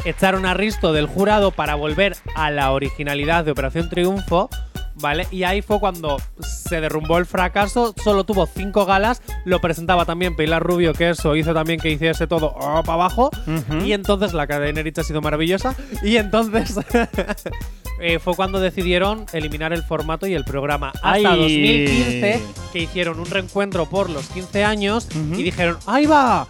echaron 0.04 0.46
a 0.46 0.54
Risto 0.54 0.92
del 0.92 1.08
jurado 1.08 1.52
para 1.52 1.76
volver 1.76 2.18
a 2.36 2.52
la 2.52 2.72
originalidad 2.72 3.46
de 3.46 3.52
Operación 3.52 3.90
Triunfo, 3.90 4.50
¿vale? 5.02 5.28
Y 5.32 5.44
ahí 5.44 5.62
fue 5.62 5.80
cuando 5.80 6.18
se 6.42 6.82
derrumbó 6.82 7.18
el 7.18 7.26
fracaso, 7.26 7.94
solo 8.04 8.24
tuvo 8.24 8.48
cinco 8.48 8.86
galas, 8.86 9.22
lo 9.46 9.60
presentaba 9.60 10.06
también 10.06 10.36
Pilar 10.36 10.62
Rubio, 10.62 10.94
que 10.94 11.10
eso 11.10 11.36
hizo 11.36 11.54
también 11.54 11.80
que 11.80 11.90
hiciese 11.90 12.28
todo 12.28 12.54
para 12.54 12.94
abajo, 12.94 13.32
y 13.84 13.94
entonces 13.94 14.34
la 14.34 14.48
cadenerita 14.48 15.02
ha 15.02 15.04
sido 15.04 15.22
maravillosa, 15.22 15.76
y 16.04 16.18
entonces 16.18 16.76
eh, 18.02 18.20
fue 18.20 18.36
cuando 18.36 18.60
decidieron 18.60 19.26
eliminar 19.34 19.74
el 19.74 19.84
formato 19.84 20.28
y 20.28 20.34
el 20.34 20.46
programa. 20.46 20.90
Hasta 21.02 21.12
Ay. 21.12 21.24
2015, 21.24 22.42
que 22.74 22.80
hicieron 22.80 23.20
un 23.20 23.26
reencuentro 23.26 23.88
por 23.88 24.10
los 24.10 24.28
15 24.30 24.64
años 24.64 25.08
y 25.16 25.44
dijeron, 25.44 25.78
¡ahí 25.86 26.06
va! 26.06 26.48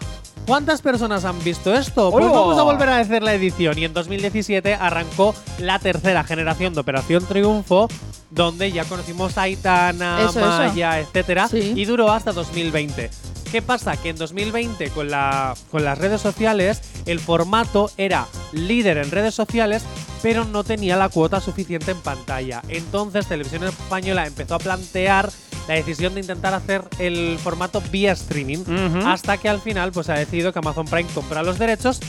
¿Cuántas 0.50 0.82
personas 0.82 1.24
han 1.24 1.38
visto 1.44 1.72
esto? 1.72 2.10
Pues 2.10 2.24
vamos 2.24 2.58
a 2.58 2.62
volver 2.64 2.88
a 2.88 2.98
hacer 2.98 3.22
la 3.22 3.32
edición. 3.34 3.78
Y 3.78 3.84
en 3.84 3.92
2017 3.94 4.74
arrancó 4.74 5.32
la 5.60 5.78
tercera 5.78 6.24
generación 6.24 6.74
de 6.74 6.80
Operación 6.80 7.24
Triunfo, 7.24 7.88
donde 8.32 8.72
ya 8.72 8.84
conocimos 8.84 9.38
a 9.38 9.42
Aitana, 9.42 10.18
Eso, 10.22 10.40
eso. 10.40 10.40
Maya, 10.40 10.98
etcétera, 10.98 11.46
Sí. 11.46 11.74
y 11.76 11.84
duró 11.84 12.10
hasta 12.10 12.32
2020. 12.32 13.10
¿Qué 13.52 13.62
pasa? 13.62 13.96
Que 13.96 14.08
en 14.08 14.16
2020 14.16 14.90
con, 14.90 15.08
la, 15.08 15.54
con 15.70 15.84
las 15.84 15.96
redes 15.96 16.20
sociales 16.20 16.82
el 17.06 17.20
formato 17.20 17.88
era 17.96 18.26
líder 18.52 18.98
en 18.98 19.12
redes 19.12 19.36
sociales, 19.36 19.84
pero 20.20 20.44
no 20.46 20.64
tenía 20.64 20.96
la 20.96 21.10
cuota 21.10 21.40
suficiente 21.40 21.92
en 21.92 22.00
pantalla. 22.00 22.60
Entonces 22.66 23.28
Televisión 23.28 23.62
Española 23.62 24.26
empezó 24.26 24.56
a 24.56 24.58
plantear 24.58 25.30
la 25.68 25.74
decisión 25.74 26.14
de 26.14 26.20
intentar 26.20 26.54
hacer 26.54 26.82
el 26.98 27.38
formato 27.42 27.82
vía 27.92 28.12
streaming, 28.12 28.58
hasta 29.06 29.36
que 29.38 29.48
al 29.48 29.60
final 29.60 29.92
pues 29.92 30.08
ha 30.08 30.14
decidido 30.14 30.52
que 30.52 30.58
Amazon 30.58 30.86
Prime 30.86 31.08
compra 31.14 31.42
los 31.42 31.58
derechos. 31.58 32.00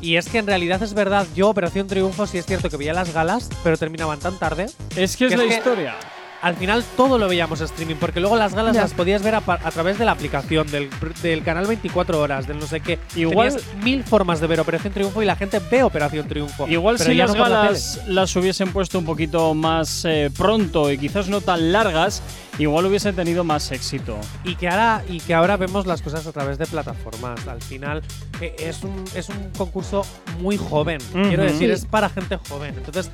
Y 0.00 0.16
es 0.16 0.28
que 0.28 0.38
en 0.38 0.46
realidad 0.46 0.82
es 0.82 0.94
verdad, 0.94 1.26
yo 1.34 1.48
Operación 1.48 1.86
Triunfo 1.86 2.26
sí 2.26 2.38
es 2.38 2.46
cierto 2.46 2.70
que 2.70 2.76
veía 2.76 2.92
las 2.94 3.12
galas, 3.12 3.48
pero 3.64 3.76
terminaban 3.76 4.18
tan 4.18 4.38
tarde 4.38 4.66
Es 4.96 5.16
que 5.16 5.26
es 5.26 5.30
Que 5.30 5.36
la 5.36 5.44
es 5.44 5.48
que- 5.50 5.56
historia. 5.56 5.94
Al 6.42 6.56
final 6.56 6.84
todo 6.96 7.18
lo 7.18 7.28
veíamos 7.28 7.60
streaming, 7.60 7.94
porque 7.94 8.20
luego 8.20 8.36
las 8.36 8.52
galas 8.54 8.76
las 8.76 8.92
podías 8.92 9.22
ver 9.22 9.36
a, 9.36 9.40
través 9.40 9.98
de 9.98 10.04
la 10.04 10.12
aplicación, 10.12 10.66
del, 10.70 10.90
del 11.22 11.42
canal 11.44 11.66
24 11.66 12.20
horas, 12.20 12.46
del 12.46 12.58
no 12.58 12.66
sé 12.66 12.80
qué. 12.80 12.98
Igual- 13.14 13.48
Tenías 13.54 13.74
mil 13.84 14.04
formas 14.04 14.40
de 14.40 14.46
ver 14.48 14.60
Operación 14.60 14.92
Triunfo 14.92 15.22
y 15.22 15.24
la 15.26 15.36
gente 15.36 15.60
ve 15.70 15.82
Operación 15.82 16.28
Triunfo. 16.28 16.66
Igual 16.68 16.96
pero 16.98 17.10
si 17.10 17.16
las 17.16 17.30
no 17.30 17.36
por 17.36 17.48
la 17.48 17.56
galas 17.64 18.00
las 18.08 18.34
hubiesen 18.36 18.72
puesto 18.72 18.98
un 18.98 19.04
poquito 19.04 19.54
más 19.54 20.04
eh, 20.04 20.30
pronto 20.36 20.90
y 20.90 20.98
quizás 20.98 21.28
no 21.28 21.40
tan 21.40 21.72
largas, 21.72 22.22
igual 22.58 22.86
hubiesen 22.86 23.14
tenido 23.14 23.44
más 23.44 23.70
éxito. 23.70 24.18
Y 24.44 24.56
que, 24.56 24.68
ahora, 24.68 25.04
y 25.08 25.20
que 25.20 25.34
ahora 25.34 25.56
vemos 25.56 25.86
las 25.86 26.02
cosas 26.02 26.26
a 26.26 26.32
través 26.32 26.58
de 26.58 26.66
plataformas. 26.66 27.46
Al 27.46 27.62
final 27.62 28.02
eh, 28.40 28.56
es, 28.58 28.82
un, 28.82 29.04
es 29.14 29.28
un 29.28 29.50
concurso 29.56 30.04
muy 30.40 30.56
joven. 30.56 30.98
Quiero 31.12 31.44
decir, 31.44 31.68
Sí. 31.68 31.70
es 31.70 31.84
para 31.86 32.08
gente 32.08 32.36
joven. 32.48 32.74
Entonces, 32.76 33.10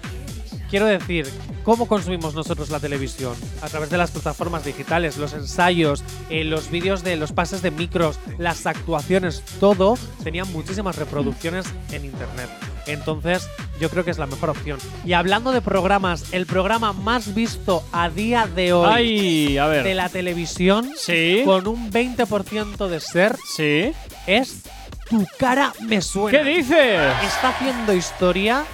quiero 0.69 0.87
decir, 0.87 1.29
¿cómo 1.65 1.87
consumimos 1.87 2.35
nosotros 2.35 2.71
la 2.71 2.81
televisión? 2.81 3.35
A 3.63 3.69
través 3.69 3.91
de 3.91 3.99
las 3.99 4.11
plataformas 4.11 4.65
digitales, 4.65 5.17
los 5.17 5.33
ensayos, 5.33 6.03
eh, 6.31 6.45
los 6.45 6.71
vídeos 6.71 7.03
de 7.03 7.17
los 7.17 7.33
pases 7.33 7.63
de 7.63 7.71
micros, 7.71 8.19
las 8.39 8.67
actuaciones, 8.67 9.43
todo 9.61 9.97
tenía 10.23 10.45
muchísimas 10.45 10.97
reproducciones 10.97 11.67
en 11.93 12.05
internet. 12.05 12.49
Entonces, 12.87 13.47
yo 13.81 13.91
creo 13.91 14.03
que 14.05 14.11
es 14.11 14.19
la 14.19 14.27
mejor 14.27 14.49
opción. 14.51 14.79
Y 15.05 15.13
hablando 15.13 15.53
de 15.53 15.61
programas, 15.61 16.33
el 16.33 16.47
programa 16.47 16.93
más 16.95 17.35
visto 17.35 17.85
a 17.93 18.09
día 18.09 18.47
de 18.47 18.73
hoy 18.73 18.87
Ay, 18.91 19.59
a 19.59 19.69
de 19.69 19.95
la 19.95 20.09
televisión, 20.09 20.91
Sí. 20.97 21.43
con 21.45 21.67
un 21.67 21.91
20% 21.91 22.89
de 22.89 23.01
ser, 23.01 23.37
Sí. 23.57 23.93
es 24.27 24.63
Tu 25.11 25.27
cara 25.39 25.73
me 25.81 26.03
suena. 26.03 26.39
¿Qué 26.39 26.45
dices? 26.45 27.01
Está 27.25 27.49
haciendo 27.49 27.95
historia. 27.95 28.65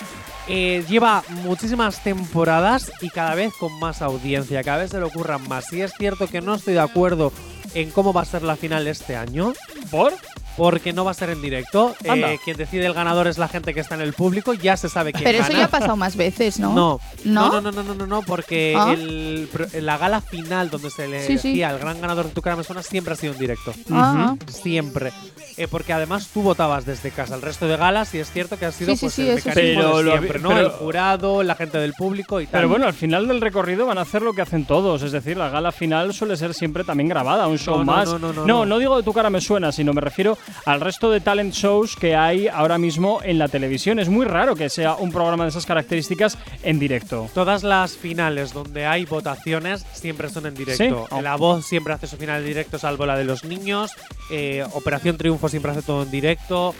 Eh, 0.48 0.84
lleva 0.88 1.24
muchísimas 1.28 2.02
temporadas 2.02 2.92
y 3.00 3.08
cada 3.08 3.34
vez 3.34 3.52
con 3.58 3.78
más 3.78 4.02
audiencia, 4.02 4.62
cada 4.62 4.78
vez 4.78 4.90
se 4.90 4.98
le 4.98 5.04
ocurran 5.04 5.46
más. 5.48 5.72
Y 5.72 5.80
es 5.80 5.92
cierto 5.96 6.26
que 6.26 6.40
no 6.40 6.54
estoy 6.54 6.74
de 6.74 6.80
acuerdo 6.80 7.32
en 7.74 7.90
cómo 7.90 8.12
va 8.12 8.22
a 8.22 8.26
ser 8.26 8.42
la 8.42 8.56
final 8.56 8.86
este 8.86 9.16
año, 9.16 9.52
¿Por? 9.90 10.12
Porque 10.56 10.92
no 10.92 11.04
va 11.04 11.10
a 11.10 11.14
ser 11.14 11.30
en 11.30 11.42
directo. 11.42 11.94
Eh, 12.04 12.38
quien 12.44 12.56
decide 12.56 12.86
el 12.86 12.94
ganador 12.94 13.26
es 13.26 13.38
la 13.38 13.48
gente 13.48 13.74
que 13.74 13.80
está 13.80 13.94
en 13.94 14.00
el 14.02 14.12
público, 14.12 14.54
ya 14.54 14.76
se 14.76 14.88
sabe 14.88 15.12
quién 15.12 15.24
Pero 15.24 15.38
eso 15.42 15.52
ya 15.52 15.64
ha 15.64 15.68
pasado 15.68 15.96
más 15.96 16.16
veces, 16.16 16.58
¿no? 16.58 16.72
No, 16.74 17.00
¿No? 17.24 17.50
no, 17.52 17.60
no, 17.60 17.72
no, 17.72 17.82
no, 17.82 17.94
no, 17.94 18.06
no, 18.06 18.22
porque 18.22 18.74
Ah. 18.76 18.92
el, 18.92 19.48
pro- 19.52 19.66
la 19.80 19.98
gala 19.98 20.20
final 20.20 20.70
donde 20.70 20.90
se 20.90 21.08
le 21.08 21.26
Sí, 21.26 21.38
sí. 21.38 21.48
decía 21.48 21.70
el 21.70 21.78
gran 21.78 22.00
ganador 22.00 22.26
de 22.26 22.32
tu 22.32 22.42
cara 22.42 22.56
me 22.56 22.64
suena 22.64 22.82
siempre 22.82 23.14
ha 23.14 23.16
sido 23.16 23.32
en 23.32 23.38
directo. 23.38 23.72
Ah, 23.90 24.34
Siempre. 24.48 25.12
Eh, 25.56 25.68
porque 25.68 25.92
además 25.92 26.28
tú 26.32 26.42
votabas 26.42 26.84
desde 26.84 27.10
casa 27.10 27.34
el 27.36 27.42
resto 27.42 27.68
de 27.68 27.76
galas 27.76 28.12
y 28.14 28.18
es 28.18 28.30
cierto 28.30 28.58
que 28.58 28.66
ha 28.66 28.72
sido 28.72 28.92
Sí, 28.94 29.00
pues, 29.00 29.12
sí, 29.14 29.28
el 29.28 29.36
mecanismo 29.36 29.54
Pero 29.82 29.96
de 29.98 30.02
lo- 30.04 30.10
siempre, 30.12 30.38
¿no? 30.40 30.48
pero- 30.48 30.60
el 30.60 30.70
jurado, 30.70 31.42
la 31.42 31.54
gente 31.54 31.78
del 31.78 31.92
público 31.94 32.40
y 32.40 32.46
tal. 32.46 32.52
Pero 32.60 32.68
bueno, 32.68 32.86
al 32.86 32.94
final 32.94 33.28
del 33.28 33.40
recorrido 33.40 33.86
van 33.86 33.98
a 33.98 34.02
hacer 34.02 34.22
lo 34.22 34.32
que 34.32 34.42
hacen 34.42 34.64
todos. 34.64 35.02
Es 35.02 35.12
decir, 35.12 35.36
la 35.36 35.48
gala 35.50 35.70
final 35.72 36.12
suele 36.12 36.36
ser 36.36 36.54
siempre 36.54 36.82
también 36.84 37.08
grabada, 37.08 37.46
un 37.46 37.58
show 37.58 37.78
No, 37.78 37.84
no, 37.84 37.92
más. 37.92 38.08
no, 38.08 38.18
no, 38.18 38.32
no, 38.46 38.66
no. 38.66 38.78
digo 38.78 38.96
de 38.96 39.02
tu 39.04 39.12
cara 39.12 39.30
me 39.30 39.40
suena, 39.40 39.70
sino 39.70 39.92
me 39.92 40.00
refiero 40.00 40.36
al 40.64 40.80
resto 40.80 41.10
de 41.10 41.20
talent 41.20 41.52
shows 41.54 41.96
que 41.96 42.14
hay 42.16 42.48
ahora 42.48 42.78
mismo 42.78 43.20
en 43.22 43.38
la 43.38 43.48
televisión. 43.48 43.98
Es 43.98 44.08
muy 44.08 44.24
raro 44.26 44.54
que 44.56 44.68
sea 44.68 44.94
un 44.94 45.10
programa 45.12 45.44
de 45.44 45.50
esas 45.50 45.66
características 45.66 46.38
en 46.62 46.78
directo. 46.78 47.28
Todas 47.34 47.62
las 47.62 47.96
finales 47.96 48.52
donde 48.52 48.86
hay 48.86 49.04
votaciones 49.04 49.84
siempre 49.92 50.28
son 50.28 50.46
en 50.46 50.54
directo. 50.54 51.06
Sí. 51.08 51.14
Oh. 51.14 51.20
La 51.22 51.36
voz 51.36 51.66
siempre 51.66 51.92
hace 51.94 52.06
su 52.06 52.16
final 52.16 52.40
en 52.40 52.46
directo, 52.46 52.78
salvo 52.78 53.06
la 53.06 53.16
de 53.16 53.24
los 53.24 53.44
niños. 53.44 53.92
Eh, 54.30 54.64
Operación 54.72 55.16
Triunfo 55.16 55.48
siempre 55.48 55.72
hace 55.72 55.82
todo 55.82 56.02
en 56.02 56.10
directo. 56.10 56.74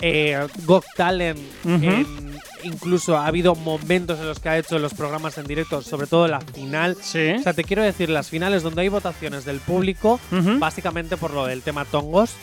Eh, 0.00 0.46
Got 0.66 0.84
Talent, 0.94 1.38
en- 1.64 2.25
incluso 2.66 3.16
ha 3.16 3.26
habido 3.26 3.54
momentos 3.54 4.18
en 4.20 4.26
los 4.26 4.40
que 4.40 4.48
ha 4.48 4.58
hecho 4.58 4.78
los 4.78 4.94
programas 4.94 5.38
en 5.38 5.46
directo, 5.46 5.82
sobre 5.82 6.06
todo 6.06 6.28
la 6.28 6.40
final. 6.40 6.96
Sí. 7.00 7.30
O 7.30 7.42
sea, 7.42 7.52
te 7.52 7.64
quiero 7.64 7.82
decir, 7.82 8.10
las 8.10 8.28
finales 8.28 8.62
donde 8.62 8.82
hay 8.82 8.88
votaciones 8.88 9.44
del 9.44 9.60
público, 9.60 10.20
básicamente 10.58 11.16
por 11.16 11.32
lo 11.32 11.46
del 11.46 11.62
tema 11.62 11.84
tongos, 11.84 12.34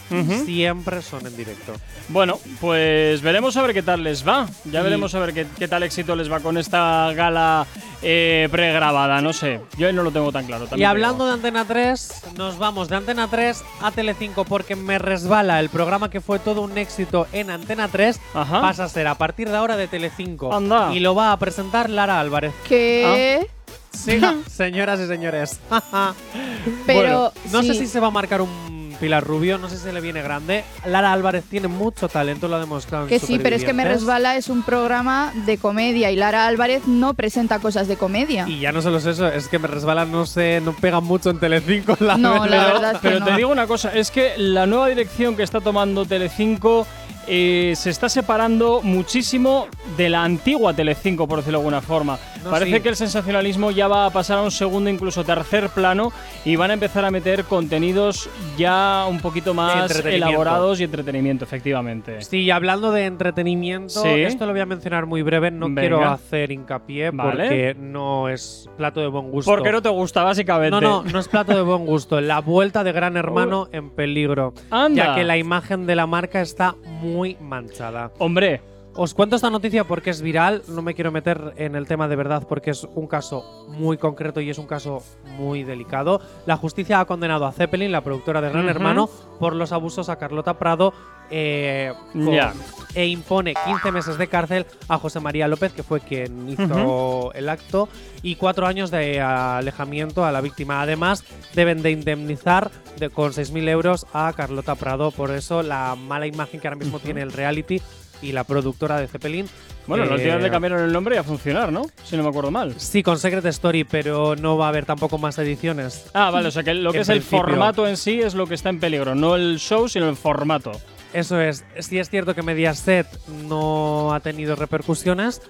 siempre 0.45 1.01
son 1.01 1.27
en 1.27 1.35
directo. 1.37 1.73
Bueno, 2.09 2.39
pues 2.59 3.21
veremos 3.21 3.55
a 3.57 3.61
ver 3.61 3.73
qué 3.73 3.83
tal 3.83 4.03
les 4.03 4.27
va. 4.27 4.47
Ya 4.65 4.81
veremos 4.81 5.13
a 5.15 5.19
ver 5.19 5.33
qué, 5.33 5.45
qué 5.57 5.67
tal 5.67 5.83
éxito 5.83 6.15
les 6.15 6.31
va 6.31 6.39
con 6.39 6.57
esta 6.57 7.11
gala 7.13 7.65
eh, 8.01 8.47
pregrabada. 8.51 9.21
No 9.21 9.33
sé, 9.33 9.61
yo 9.77 9.91
no 9.93 10.03
lo 10.03 10.11
tengo 10.11 10.31
tan 10.31 10.45
claro. 10.45 10.65
Y 10.65 10.67
también 10.67 10.89
hablando 10.89 11.25
de 11.25 11.33
Antena 11.33 11.65
3, 11.65 12.23
nos 12.37 12.57
vamos 12.57 12.89
de 12.89 12.97
Antena 12.97 13.27
3 13.27 13.63
a 13.81 13.91
Telecinco 13.91 14.43
porque 14.45 14.75
me 14.75 14.99
resbala 14.99 15.59
el 15.59 15.69
programa 15.69 16.09
que 16.09 16.21
fue 16.21 16.39
todo 16.39 16.61
un 16.61 16.77
éxito 16.77 17.27
en 17.31 17.49
Antena 17.49 17.87
3 17.87 18.19
Ajá. 18.33 18.61
pasa 18.61 18.83
a 18.85 18.89
ser 18.89 19.07
a 19.07 19.15
partir 19.15 19.49
de 19.49 19.57
ahora 19.57 19.77
de 19.77 19.87
Telecinco. 19.87 20.12
Anda. 20.51 20.93
Y 20.93 20.99
lo 20.99 21.15
va 21.15 21.31
a 21.31 21.39
presentar 21.39 21.89
Lara 21.89 22.19
Álvarez. 22.19 22.53
que. 22.67 23.47
Sí, 23.91 24.19
señoras 24.49 24.99
y 24.99 25.07
señores. 25.07 25.59
Pero. 26.85 26.99
Bueno, 26.99 27.31
no 27.51 27.63
sé 27.63 27.73
si 27.75 27.87
se 27.87 27.99
va 27.99 28.07
a 28.07 28.11
marcar 28.11 28.41
un 28.41 28.73
Pilar 28.99 29.23
Rubio, 29.23 29.57
no 29.57 29.69
sé 29.69 29.77
si 29.77 29.91
le 29.91 29.99
viene 29.99 30.21
grande. 30.21 30.63
Lara 30.85 31.11
Álvarez 31.11 31.43
tiene 31.49 31.67
mucho 31.67 32.07
talento, 32.07 32.47
lo 32.47 32.55
ha 32.55 32.59
demostrado 32.59 33.03
en 33.03 33.09
Que 33.09 33.19
sí, 33.19 33.37
pero 33.37 33.55
es 33.55 33.65
que 33.65 33.73
Me. 33.73 33.83
Resbala 33.83 34.37
es 34.37 34.47
un 34.49 34.63
programa 34.63 35.33
de 35.45 35.57
comedia 35.57 36.09
y 36.09 36.15
Lara 36.15 36.47
Álvarez 36.47 36.87
no 36.87 37.13
presenta 37.13 37.59
cosas 37.59 37.87
de 37.87 37.97
comedia. 37.97 38.47
Y 38.47 38.59
ya 38.59 38.71
no 38.71 38.81
solo 38.81 38.99
es 38.99 39.05
eso, 39.05 39.27
es 39.27 39.47
que 39.49 39.59
me 39.59 39.67
resbala, 39.67 40.05
no 40.05 40.25
sé, 40.25 40.61
no 40.63 40.73
pega 40.73 41.01
mucho 41.01 41.29
en 41.31 41.39
Telecinco, 41.39 41.97
la 41.99 42.17
No, 42.17 42.45
la 42.45 42.57
verdad. 42.57 42.73
verdad 42.73 42.91
es 42.93 42.99
que 43.01 43.09
Pero 43.09 43.25
te 43.25 43.35
digo 43.35 43.51
una 43.51 43.67
cosa, 43.67 43.89
es 43.93 44.09
que 44.09 44.33
la 44.37 44.65
nueva 44.65 44.87
dirección 44.87 45.35
que 45.35 45.43
está 45.43 45.59
tomando 45.59 46.05
Telecinco 46.05 46.87
eh, 47.27 47.73
se 47.75 47.89
está 47.89 48.09
separando 48.09 48.81
muchísimo 48.81 49.67
de 49.97 50.09
la 50.09 50.23
antigua 50.23 50.73
Telecinco, 50.73 51.27
por 51.27 51.39
decirlo 51.39 51.59
de 51.59 51.61
alguna 51.65 51.81
forma. 51.81 52.17
No, 52.43 52.49
Parece 52.51 52.75
sí. 52.77 52.81
que 52.81 52.89
el 52.89 52.95
sensacionalismo 52.97 53.71
ya 53.71 53.87
va 53.87 54.05
a 54.05 54.09
pasar 54.09 54.37
a 54.39 54.41
un 54.41 54.51
segundo, 54.51 54.89
incluso 54.89 55.23
tercer 55.23 55.69
plano, 55.69 56.11
y 56.43 56.55
van 56.57 56.71
a 56.71 56.73
empezar 56.73 57.05
a 57.05 57.11
meter 57.11 57.45
contenidos 57.45 58.29
ya 58.57 59.05
un 59.09 59.19
poquito 59.21 59.53
más 59.53 60.03
elaborados 60.05 60.79
y 60.79 60.83
entretenimiento, 60.83 61.45
efectivamente. 61.45 62.21
Sí, 62.21 62.51
hablando 62.51 62.91
de 62.91 63.05
entretenimiento, 63.05 64.01
Sí. 64.03 64.09
esto 64.09 64.45
lo 64.45 64.51
voy 64.51 64.61
a 64.61 64.65
mencionar 64.65 65.05
muy 65.05 65.21
breve, 65.21 65.51
no 65.51 65.67
Venga. 65.67 65.81
quiero 65.81 66.03
hacer 66.05 66.51
hincapié 66.51 67.11
Vale. 67.11 67.31
porque 67.43 67.75
no 67.79 68.27
es 68.27 68.69
plato 68.77 68.99
de 68.99 69.07
buen 69.07 69.31
gusto. 69.31 69.49
Porque 69.49 69.71
no 69.71 69.81
te 69.81 69.89
gusta, 69.89 70.23
básicamente. 70.23 70.71
no, 70.71 70.81
no, 70.81 71.03
no 71.03 71.19
es 71.19 71.27
plato 71.29 71.55
de 71.55 71.61
buen 71.61 71.85
gusto. 71.85 72.19
La 72.19 72.39
vuelta 72.41 72.83
de 72.83 72.91
Gran 72.91 73.15
Hermano 73.23 73.69
en 73.71 73.89
peligro. 73.91 74.53
Anda. 74.69 75.05
Ya 75.05 75.15
que 75.15 75.23
la 75.23 75.37
imagen 75.37 75.85
de 75.85 75.95
la 75.95 76.07
marca 76.07 76.41
está 76.41 76.75
muy 76.83 77.12
manchada. 77.39 78.11
Hombre, 78.19 78.61
Os 78.95 79.15
cuento 79.15 79.35
esta 79.35 79.49
noticia 79.49 79.85
porque 79.85 80.11
es 80.11 80.21
viral, 80.21 80.61
no 80.67 80.83
me 80.83 80.93
quiero 80.93 81.11
meter 81.11 81.53
en 81.57 81.75
el 81.75 81.87
tema 81.87 82.07
de 82.07 82.15
verdad 82.15 82.45
porque 82.47 82.69
es 82.69 82.87
un 82.93 83.07
caso 83.07 83.65
muy 83.69 83.97
concreto 83.97 84.39
y 84.39 84.51
es 84.51 84.59
un 84.59 84.67
caso 84.67 85.01
muy 85.35 85.63
delicado. 85.63 86.21
La 86.45 86.57
justicia 86.57 86.99
ha 86.99 87.05
condenado 87.05 87.47
a 87.47 87.51
Zeppelin, 87.51 87.91
la 87.91 88.03
productora 88.03 88.39
de 88.39 88.49
Gran. 88.49 88.69
Hermano, 88.69 89.09
por 89.39 89.55
los 89.55 89.71
abusos 89.71 90.09
a 90.09 90.17
Carlota 90.17 90.59
Prado 90.59 90.93
eh, 91.35 91.91
con- 92.13 92.31
Ya. 92.31 92.53
e 92.93 93.07
impone 93.07 93.55
15 93.65 93.91
meses 93.91 94.19
de 94.19 94.27
cárcel 94.27 94.67
a 94.87 94.99
José 94.99 95.19
María 95.19 95.47
López, 95.47 95.73
que 95.73 95.81
fue 95.81 95.99
quien 95.99 96.47
hizo 96.47 97.31
el 97.33 97.49
acto, 97.49 97.89
y 98.21 98.35
cuatro 98.35 98.67
años 98.67 98.91
de 98.91 99.19
alejamiento 99.19 100.23
a 100.25 100.31
la 100.31 100.41
víctima. 100.41 100.81
Además, 100.83 101.23
deben 101.55 101.81
de 101.81 101.89
indemnizar 101.91 102.69
de, 102.99 103.09
con 103.09 103.31
6.000 103.33 103.67
euros 103.67 104.05
a 104.13 104.31
Carlota 104.33 104.75
Prado. 104.75 105.09
Por 105.09 105.31
eso, 105.31 105.63
la 105.63 105.95
mala 105.95 106.27
imagen 106.27 106.59
que 106.59 106.67
ahora 106.67 106.77
mismo 106.79 106.99
tiene 106.99 107.21
el 107.23 107.31
reality 107.31 107.81
y 108.21 108.31
la 108.31 108.43
productora 108.43 108.99
de 108.99 109.07
Zeppelin. 109.07 109.49
bueno, 109.87 110.05
los 110.05 110.21
eh, 110.21 110.25
días 110.25 110.41
le 110.41 110.49
cambiaron 110.49 110.81
el 110.81 110.93
nombre 110.93 111.15
y 111.15 111.17
a 111.17 111.23
funcionar, 111.23 111.73
¿no? 111.73 111.81
Si 112.05 112.15
no 112.15 112.23
me 112.23 112.29
acuerdo 112.29 112.51
mal. 112.51 112.73
Sí, 112.77 113.03
con 113.03 113.17
Secret 113.19 113.43
Story, 113.47 113.83
pero 113.83 114.35
no 114.37 114.55
va 114.55 114.67
a 114.67 114.69
haber 114.69 114.85
tampoco 114.85 115.17
más 115.17 115.37
ediciones. 115.39 116.05
Ah, 116.13 116.29
vale, 116.31 116.47
o 116.47 116.51
sea 116.51 116.63
que 116.63 116.73
lo 116.73 116.93
que 116.93 116.99
es 116.99 117.09
el 117.09 117.17
principio. 117.17 117.39
formato 117.39 117.85
en 117.87 117.97
sí 117.97 118.21
es 118.21 118.33
lo 118.35 118.45
que 118.47 118.53
está 118.53 118.69
en 118.69 118.79
peligro, 118.79 119.13
no 119.15 119.35
el 119.35 119.57
show, 119.59 119.89
sino 119.89 120.07
el 120.07 120.15
formato. 120.15 120.71
Eso 121.13 121.39
es. 121.39 121.63
Sí 121.79 121.99
es 121.99 122.09
cierto 122.09 122.33
que 122.35 122.41
Mediaset 122.41 123.07
no 123.47 124.13
ha 124.13 124.19
tenido 124.19 124.55
repercusiones, 124.55 125.41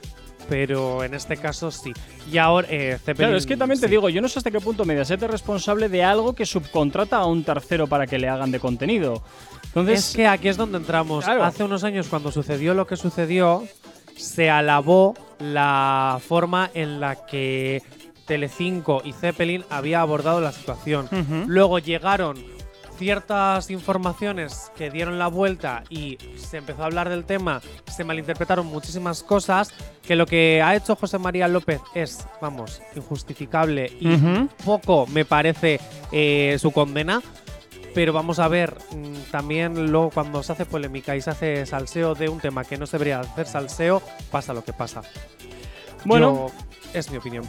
pero 0.49 1.03
en 1.03 1.14
este 1.14 1.38
caso 1.38 1.72
sí. 1.72 1.93
Y 2.32 2.38
ahora, 2.38 2.68
eh, 2.70 2.97
Zeppelin, 2.97 3.28
Claro, 3.28 3.38
es 3.38 3.45
que 3.45 3.55
también 3.57 3.80
te 3.80 3.88
digo, 3.88 4.09
yo 4.09 4.22
no 4.22 4.28
sé 4.28 4.39
hasta 4.39 4.51
qué 4.51 4.59
punto 4.59 4.86
Mediaset 4.86 5.22
es 5.24 5.30
responsable 5.30 5.89
de 5.89 6.03
algo 6.03 6.34
que 6.34 6.45
subcontrata 6.45 7.18
a 7.18 7.26
un 7.26 7.43
tercero 7.43 7.88
para 7.88 8.07
que 8.07 8.20
le 8.20 8.28
hagan 8.28 8.51
de 8.51 8.59
contenido. 8.59 9.24
Entonces, 9.68 10.09
Es 10.09 10.16
que 10.16 10.28
aquí 10.28 10.49
es 10.49 10.57
donde 10.57 10.78
entramos. 10.78 11.24
Claro. 11.26 11.43
Hace 11.43 11.64
unos 11.64 11.84
años, 11.84 12.07
cuando 12.07 12.32
sucedió 12.32 12.74
lo 12.74 12.86
que 12.86 12.97
sucedió, 12.97 13.64
se 14.18 14.49
alabó 14.49 15.16
la 15.39 16.20
forma 16.26 16.70
en 16.74 16.99
la 16.99 17.26
que 17.26 17.82
Telecinco 18.26 19.01
y 19.03 19.14
Zeppelin 19.14 19.66
había 19.70 20.01
abordado 20.01 20.41
la 20.41 20.51
situación. 20.51 21.07
Luego 21.47 21.80
llegaron 21.80 22.38
ciertas 22.98 23.70
informaciones 23.70 24.72
que 24.76 24.89
dieron 24.89 25.20
la 25.20 25.28
vuelta 25.28 25.84
y 25.89 26.18
se 26.38 26.58
empezó 26.58 26.84
a 26.84 26.86
hablar 26.86 27.10
del 27.10 27.26
tema, 27.26 27.62
se 27.91 28.04
malinterpretaron 28.04 28.66
muchísimas 28.66 29.24
cosas, 29.24 29.74
que 30.06 30.16
lo 30.16 30.26
que 30.26 30.62
ha 30.62 30.76
hecho 30.76 30.96
José 30.96 31.18
María 31.18 31.48
López 31.48 31.82
es, 31.94 32.26
vamos, 32.41 32.82
injustificable 32.96 33.91
y 34.00 34.18
poco 34.66 35.08
me 35.08 35.26
parece 35.26 35.80
eh, 36.12 36.58
su 36.60 36.72
condena. 36.72 37.22
Pero 37.96 38.12
vamos 38.12 38.39
a 38.39 38.48
ver, 38.48 38.76
mm, 38.91 39.30
también 39.32 39.91
luego 39.91 40.10
cuando 40.10 40.41
se 40.41 40.52
hace 40.52 40.66
polémica 40.66 41.16
y 41.16 41.22
se 41.22 41.30
hace 41.30 41.66
salseo 41.68 42.16
de 42.16 42.28
un 42.28 42.39
tema 42.39 42.64
que 42.64 42.76
no 42.76 42.88
se 42.88 42.98
debería 42.98 43.20
hacer 43.20 43.46
salseo, 43.46 44.02
pasa 44.32 44.52
lo 44.52 44.64
que 44.64 44.74
pasa. 44.74 45.04
bueno, 46.04 46.48
Yo- 46.48 46.52
es 47.00 47.12
mi 47.12 47.18
opinión. 47.18 47.44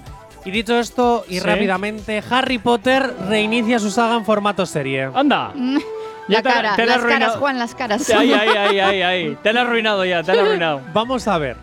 Y 0.44 0.50
dicho 0.50 0.78
esto, 0.78 1.24
y 1.28 1.34
Sí. 1.34 1.40
rápidamente, 1.40 2.22
Harry 2.30 2.58
Potter 2.58 3.14
reinicia 3.28 3.78
su 3.78 3.90
saga 3.90 4.16
en 4.16 4.24
formato 4.24 4.66
serie. 4.66 5.08
anda. 5.14 5.52
Ya 6.26 6.38
La 6.38 6.42
te- 6.42 6.48
cara, 6.48 6.74
te 6.76 6.86
la 6.86 6.92
las 6.92 6.96
arruinado. 7.04 7.20
caras, 7.26 7.36
Juan, 7.38 7.58
las 7.58 7.74
caras. 7.74 8.08
Ay, 8.10 8.32
ay, 8.32 8.48
ay, 8.56 8.78
ay, 8.80 9.02
ay. 9.02 9.38
Te 9.42 9.52
la 9.52 9.60
has 9.60 9.66
arruinado 9.66 10.06
ya, 10.06 10.22
te 10.22 10.32
la 10.34 10.40
has 10.40 10.46
arruinado. 10.48 10.80
Vamos 10.94 11.28
a 11.28 11.36
ver. 11.36 11.58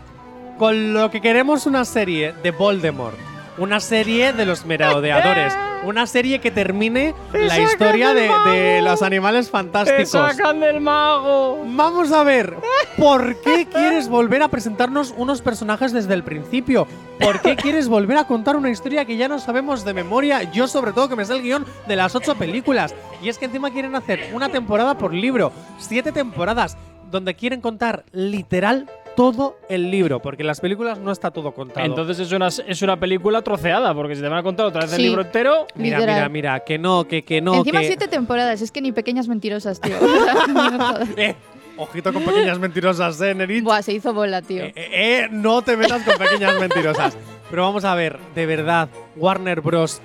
Con 0.59 0.93
lo 0.93 1.09
que 1.09 1.19
queremos 1.19 1.65
una 1.65 1.83
serie 1.83 2.33
de 2.43 2.51
Voldemort, 2.51 3.17
una 3.61 3.79
serie 3.79 4.33
de 4.33 4.45
los 4.45 4.65
merodeadores, 4.65 5.53
una 5.83 6.07
serie 6.07 6.39
que 6.39 6.49
termine 6.49 7.13
la 7.31 7.59
historia 7.59 8.13
de, 8.13 8.27
de 8.49 8.81
los 8.81 9.03
animales 9.03 9.45
¡Te 9.45 9.51
fantásticos. 9.51 10.09
sacan 10.09 10.59
del 10.59 10.81
mago! 10.81 11.63
Vamos 11.67 12.11
a 12.11 12.23
ver, 12.23 12.55
¿por 12.97 13.39
qué 13.41 13.67
quieres 13.71 14.09
volver 14.09 14.41
a 14.41 14.47
presentarnos 14.47 15.13
unos 15.15 15.43
personajes 15.43 15.93
desde 15.93 16.15
el 16.15 16.23
principio? 16.23 16.87
¿Por 17.19 17.39
qué 17.41 17.55
quieres 17.55 17.87
volver 17.87 18.17
a 18.17 18.25
contar 18.25 18.55
una 18.55 18.71
historia 18.71 19.05
que 19.05 19.15
ya 19.15 19.27
no 19.27 19.37
sabemos 19.37 19.85
de 19.85 19.93
memoria? 19.93 20.51
Yo 20.51 20.67
sobre 20.67 20.91
todo 20.91 21.07
que 21.07 21.15
me 21.15 21.25
sé 21.25 21.35
el 21.35 21.43
guion 21.43 21.65
de 21.87 21.95
las 21.95 22.15
ocho 22.15 22.33
películas. 22.33 22.95
Y 23.21 23.29
es 23.29 23.37
que 23.37 23.45
encima 23.45 23.69
quieren 23.69 23.95
hacer 23.95 24.31
una 24.33 24.49
temporada 24.49 24.97
por 24.97 25.13
libro, 25.13 25.51
siete 25.77 26.11
temporadas, 26.11 26.77
donde 27.11 27.35
quieren 27.35 27.61
contar 27.61 28.05
literal 28.11 28.89
todo 29.21 29.57
el 29.69 29.91
libro, 29.91 30.21
porque 30.21 30.43
en 30.43 30.47
las 30.47 30.59
películas 30.59 30.97
no 30.99 31.11
está 31.11 31.31
todo 31.31 31.51
contado. 31.51 31.85
Entonces 31.85 32.19
es 32.19 32.31
una, 32.31 32.47
es 32.47 32.81
una 32.81 32.99
película 32.99 33.41
troceada, 33.41 33.93
porque 33.93 34.15
si 34.15 34.21
te 34.21 34.27
van 34.27 34.39
a 34.39 34.43
contar 34.43 34.65
otra 34.65 34.81
vez 34.81 34.91
el 34.93 34.97
Sí. 34.97 35.03
libro 35.03 35.21
entero. 35.21 35.67
mira, 35.75 35.97
literal. 35.99 36.15
mira, 36.17 36.29
mira, 36.29 36.59
que 36.61 36.77
no, 36.77 37.05
que, 37.07 37.23
que 37.23 37.41
no, 37.41 37.55
Encima 37.55 37.79
que… 37.81 37.87
siete 37.87 38.07
temporadas, 38.07 38.61
es 38.61 38.71
que 38.71 38.81
ni 38.81 38.91
pequeñas 38.91 39.27
mentirosas, 39.27 39.79
tío. 39.79 39.95
O 40.01 40.23
sea, 40.23 40.33
no 40.47 40.53
me 40.71 40.77
jodas. 40.77 41.09
Eh, 41.17 41.35
ojito 41.77 42.11
con 42.13 42.23
pequeñas 42.23 42.59
mentirosas, 42.59 43.19
¿eh, 43.21 43.33
Nerit? 43.33 43.63
Buah, 43.63 43.81
se 43.81 43.93
hizo 43.93 44.13
bola, 44.13 44.41
tío. 44.41 44.63
Eh, 44.63 44.73
eh, 44.75 44.89
eh, 44.93 45.27
no 45.31 45.61
te 45.61 45.77
metas 45.77 46.01
con 46.03 46.17
pequeñas 46.17 46.59
mentirosas. 46.59 47.17
Pero 47.49 47.63
vamos 47.63 47.83
a 47.85 47.95
ver, 47.95 48.17
de 48.35 48.45
verdad, 48.45 48.89
Warner 49.15 49.61
Bros. 49.61 50.01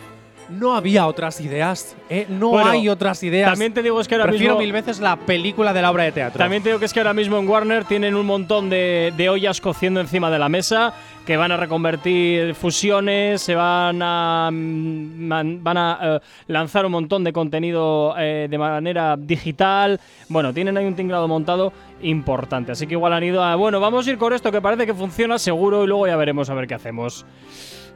No 0.49 0.77
había 0.77 1.07
otras 1.07 1.41
ideas, 1.41 1.97
¿eh? 2.09 2.27
No 2.29 2.51
Bueno, 2.51 2.71
hay 2.71 2.89
otras 2.89 3.23
ideas. 3.23 3.51
También 3.51 3.75
te 3.75 3.83
digo 3.83 4.01
es 4.01 4.07
que 4.07 4.15
ahora 4.15 4.27
Prefiero 4.29 4.55
mismo. 4.55 4.63
mil 4.63 4.73
veces 4.73 5.01
la 5.01 5.17
película 5.17 5.73
de 5.73 5.83
la 5.83 5.91
obra 5.91 6.05
de 6.05 6.13
teatro. 6.13 6.39
También 6.39 6.63
te 6.63 6.69
digo 6.69 6.79
que 6.79 6.85
es 6.85 6.93
que 6.93 7.01
ahora 7.01 7.15
mismo 7.15 7.39
en 7.39 7.49
Warner 7.49 7.85
tienen 7.85 8.15
un 8.15 8.27
montón 8.27 8.71
de, 8.71 9.13
de 9.17 9.29
ollas 9.29 9.61
cociendo 9.61 10.01
encima 10.01 10.31
de 10.31 10.39
la 10.39 10.49
mesa 10.49 10.95
que 11.27 11.37
van 11.37 11.51
a 11.51 11.57
reconvertir 11.57 12.55
fusiones, 12.55 13.43
se 13.43 13.57
van 13.57 14.01
a, 14.01 14.49
mm, 14.53 15.63
van 15.63 15.77
a 15.77 15.99
eh, 16.01 16.21
lanzar 16.47 16.87
un 16.87 16.93
montón 16.93 17.25
de 17.25 17.33
contenido 17.33 18.15
eh, 18.17 18.47
de 18.49 18.59
manera 18.59 19.17
digital. 19.17 20.01
Bueno, 20.29 20.55
tienen 20.55 20.77
ahí 20.77 20.87
un 20.87 20.95
tinglado 20.95 21.27
montado 21.27 21.73
importante. 22.03 22.71
Así 22.73 22.87
que 22.87 22.95
igual 22.95 23.13
han 23.13 23.25
ido 23.25 23.43
a, 23.43 23.57
bueno, 23.57 23.81
vamos 23.81 24.07
a 24.07 24.11
ir 24.11 24.19
con 24.19 24.33
esto 24.33 24.53
que 24.53 24.61
parece 24.61 24.87
que 24.87 24.95
funciona 24.95 25.39
seguro 25.41 25.83
y 25.83 25.89
luego 25.89 26.07
ya 26.07 26.15
veremos 26.15 26.49
a 26.49 26.55
ver 26.55 26.69
qué 26.69 26.75
hacemos. 26.75 27.27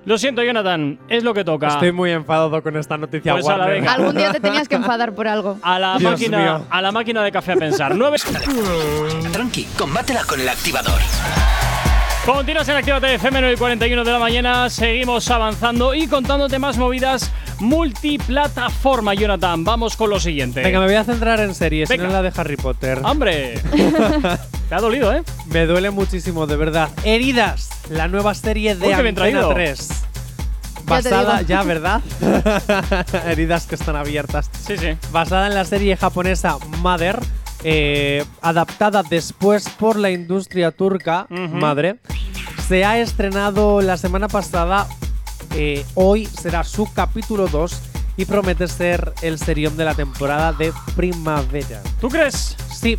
Lo 0.06 0.16
siento, 0.18 0.42
Jonathan, 0.42 0.98
es 1.08 1.22
lo 1.24 1.34
que 1.34 1.44
toca. 1.44 1.68
Estoy 1.68 1.92
muy 1.92 2.10
enfadado 2.10 2.62
con 2.62 2.76
esta 2.76 2.96
noticia, 2.96 3.32
Pues 3.34 3.46
a 3.46 3.52
la 3.52 3.58
Warner. 3.64 3.74
venga. 3.80 3.92
Algún 3.92 4.14
día 4.16 4.32
te 4.32 4.40
tenías 4.40 4.66
que 4.68 4.76
enfadar 4.76 5.14
por 5.14 5.28
algo. 5.28 5.58
a 5.62 5.78
la 5.78 5.98
Dios 5.98 6.12
máquina, 6.12 6.38
mío. 6.38 6.66
a 6.70 6.82
la 6.82 6.90
máquina 6.92 7.22
de 7.22 7.30
café 7.32 7.52
a 7.52 7.56
pensar. 7.56 7.94
Nueve. 7.94 8.16
Tranqui, 9.32 9.64
combátela 9.76 10.24
con 10.24 10.40
el 10.40 10.48
activador. 10.48 11.00
Continuas 12.24 12.68
en 12.68 12.76
Actívate 12.76 13.14
FM 13.14 13.40
9 13.40 13.54
y 13.54 13.56
41 13.56 14.04
de 14.04 14.12
la 14.12 14.18
mañana. 14.18 14.68
Seguimos 14.70 15.30
avanzando 15.30 15.94
y 15.94 16.06
contándote 16.06 16.58
más 16.58 16.76
movidas 16.78 17.30
multiplataforma, 17.60 19.14
Jonathan. 19.14 19.64
Vamos 19.64 19.96
con 19.96 20.10
lo 20.10 20.20
siguiente. 20.20 20.62
Venga, 20.62 20.80
me 20.80 20.86
voy 20.86 20.94
a 20.96 21.04
centrar 21.04 21.40
en 21.40 21.54
series, 21.54 21.88
si 21.88 21.94
Venga. 21.94 22.04
no 22.04 22.10
en 22.10 22.22
la 22.24 22.30
de 22.30 22.40
Harry 22.40 22.56
Potter. 22.56 23.00
¡Hombre! 23.04 23.54
Te 24.70 24.74
ha 24.76 24.80
dolido, 24.80 25.12
¿eh? 25.12 25.22
Me 25.46 25.66
duele 25.66 25.90
muchísimo, 25.90 26.46
de 26.46 26.56
verdad. 26.56 26.88
Heridas, 27.04 27.68
la 27.90 28.08
nueva 28.08 28.34
serie 28.34 28.74
de 28.76 28.86
Uy, 28.86 28.94
bien 28.94 29.08
Antena 29.08 29.14
traído. 29.40 29.52
3. 29.52 29.88
Ya 29.88 29.96
te 29.96 30.84
Basada, 30.86 31.36
digo. 31.38 31.48
ya, 31.48 31.62
¿verdad? 31.64 32.00
Heridas 33.26 33.66
que 33.66 33.74
están 33.74 33.96
abiertas. 33.96 34.48
Sí, 34.66 34.76
sí. 34.78 34.96
basada 35.12 35.48
en 35.48 35.54
la 35.54 35.64
serie 35.64 35.96
japonesa 35.96 36.56
Mother, 36.78 37.18
eh, 37.64 38.24
adaptada 38.42 39.02
después 39.02 39.68
por 39.70 39.96
la 39.96 40.10
industria 40.10 40.70
turca. 40.70 41.26
Madre. 41.28 41.96
Se 42.68 42.84
ha 42.84 42.98
estrenado 43.00 43.80
la 43.82 43.96
semana 43.96 44.28
pasada. 44.28 44.86
eh, 45.56 45.84
hoy 45.94 46.26
será 46.26 46.62
su 46.62 46.92
capítulo 46.92 47.48
2 47.48 47.80
y 48.16 48.24
promete 48.24 48.68
ser 48.68 49.12
el 49.22 49.36
serión 49.38 49.76
de 49.76 49.84
la 49.84 49.94
temporada 49.96 50.52
de 50.52 50.72
primavera. 50.94 51.82
¿Tú 52.00 52.08
crees? 52.08 52.56
Sí, 52.72 52.98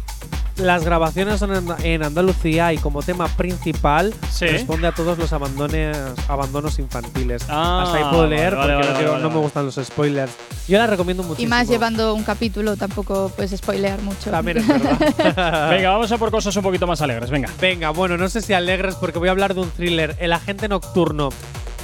las 0.61 0.83
grabaciones 0.85 1.39
son 1.39 1.53
en, 1.55 1.67
en 1.83 2.03
Andalucía 2.03 2.71
y 2.73 2.77
como 2.77 3.01
tema 3.03 3.27
principal 3.27 4.13
Sí. 4.31 4.45
responde 4.47 4.87
a 4.87 4.91
todos 4.93 5.17
los 5.17 5.33
abandones, 5.33 5.97
abandonos 6.27 6.79
infantiles. 6.79 7.43
Ah, 7.49 7.83
Hasta 7.85 7.97
ahí 7.97 8.03
puedo 8.11 8.27
leer 8.27 8.55
vale, 8.55 8.73
vale, 8.75 8.75
porque 8.75 8.87
no, 8.87 8.93
vale, 8.93 8.97
quiero- 8.99 9.11
vale, 9.13 9.23
no 9.23 9.29
me 9.29 9.37
gustan 9.39 9.65
los 9.65 9.75
spoilers. 9.75 10.31
Yo 10.67 10.77
la 10.77 10.87
recomiendo 10.87 11.23
Y 11.23 11.25
muchísimo. 11.25 11.49
más 11.49 11.67
llevando 11.67 12.13
un 12.13 12.23
capítulo, 12.23 12.77
tampoco 12.77 13.31
puedes 13.35 13.51
spoilear 13.57 14.01
mucho. 14.01 14.31
También 14.31 14.57
es 14.57 14.67
verdad. 15.25 15.69
Venga, 15.69 15.89
vamos 15.91 16.11
a 16.11 16.17
por 16.17 16.31
cosas 16.31 16.55
un 16.55 16.63
poquito 16.63 16.87
más 16.87 17.01
alegres. 17.01 17.29
Venga. 17.29 17.49
Venga, 17.59 17.89
bueno, 17.89 18.17
no 18.17 18.29
sé 18.29 18.41
si 18.41 18.53
alegres 18.53 18.95
porque 18.95 19.19
voy 19.19 19.27
a 19.27 19.31
hablar 19.31 19.53
de 19.53 19.61
un 19.61 19.69
thriller, 19.69 20.15
El 20.19 20.31
agente 20.33 20.67
nocturno. 20.69 21.29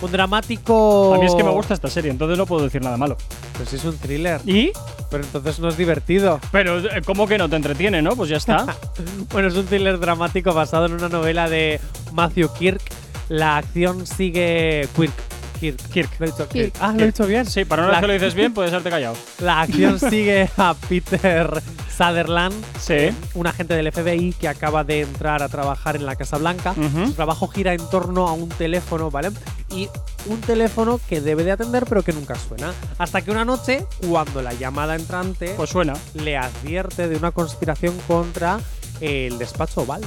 Un 0.02 0.12
dramático. 0.12 1.16
A 1.16 1.18
mí 1.18 1.26
es 1.26 1.34
que 1.36 1.44
me 1.44 1.50
gusta 1.50 1.74
esta 1.74 1.90
serie, 1.90 2.12
entonces 2.12 2.38
no 2.38 2.46
puedo 2.46 2.64
decir 2.64 2.82
nada 2.82 2.98
malo. 2.98 3.18
Pues 3.56 3.74
es 3.74 3.84
un 3.84 3.98
thriller. 3.98 4.42
¿Y? 4.46 4.72
Pero 5.10 5.24
entonces 5.24 5.60
no 5.60 5.70
es 5.70 5.78
divertido. 5.78 6.40
Pero, 6.52 6.80
eh, 6.80 7.02
¿cómo 7.06 7.28
que 7.28 7.38
no 7.38 7.50
te 7.50 7.56
entretiene, 7.56 8.02
no? 8.02 8.16
Pues 8.16 8.30
ya 8.30 8.38
está. 8.38 8.66
Bueno, 9.32 9.50
es 9.50 9.56
un 9.56 9.66
thriller 9.66 10.00
dramático 10.00 10.54
basado 10.54 10.86
en 10.86 10.94
una 10.94 11.10
novela 11.10 11.50
de 11.50 11.80
Matthew 12.14 12.50
Kirk. 12.54 12.82
La 13.30 13.58
acción 13.58 14.06
sigue. 14.08 14.88
Kirk. 14.96 15.14
Kirk. 15.60 15.78
Kirk. 15.90 16.10
Lo 16.20 16.26
he 16.26 16.30
dicho, 16.32 16.48
Kirk. 16.50 16.74
Ah, 16.80 16.94
lo 16.96 17.04
he 17.04 17.08
dicho 17.08 17.26
bien. 17.26 17.46
Sí, 17.46 17.66
para 17.66 17.84
una 17.84 17.92
vez 17.92 17.96
La- 17.98 18.02
que 18.02 18.08
lo 18.08 18.14
dices 18.14 18.34
bien, 18.34 18.54
puedes 18.54 18.72
haberte 18.72 18.90
callado. 18.90 19.16
La 19.40 19.62
acción 19.62 20.00
sigue 20.00 20.50
a 20.58 20.74
Peter 20.74 21.62
Sutherland, 21.96 22.54
Sí. 22.80 23.10
un 23.34 23.48
agente 23.48 23.74
del 23.74 23.92
FBI 23.92 24.34
que 24.34 24.48
acaba 24.48 24.84
de 24.84 25.02
entrar 25.02 25.42
a 25.42 25.50
trabajar 25.50 25.96
en 25.96 26.06
la 26.06 26.16
Casa 26.16 26.38
Blanca. 26.38 26.74
Su 26.76 27.14
trabajo 27.14 27.48
gira 27.48 27.74
en 27.74 27.90
torno 27.90 28.28
a 28.28 28.34
un 28.34 28.50
teléfono, 28.50 29.10
¿vale? 29.10 29.32
Y 29.72 29.90
un 30.28 30.40
teléfono 30.42 31.00
que 31.10 31.22
debe 31.22 31.44
de 31.44 31.52
atender 31.54 31.86
pero 31.90 32.04
que 32.04 32.14
nunca 32.14 32.36
suena. 32.36 32.72
Hasta 33.00 33.22
que 33.22 33.32
una 33.32 33.46
noche, 33.46 33.86
cuando 34.08 34.42
la 34.42 34.54
llamada 34.54 34.96
entrante 34.96 35.54
Pues 35.58 35.70
suena. 35.72 35.94
le 36.14 36.38
advierte 36.38 37.08
de 37.08 37.16
una 37.18 37.32
conspiración 37.32 37.98
contra 38.08 38.60
el 39.02 39.38
despacho 39.38 39.82
Oval. 39.82 40.02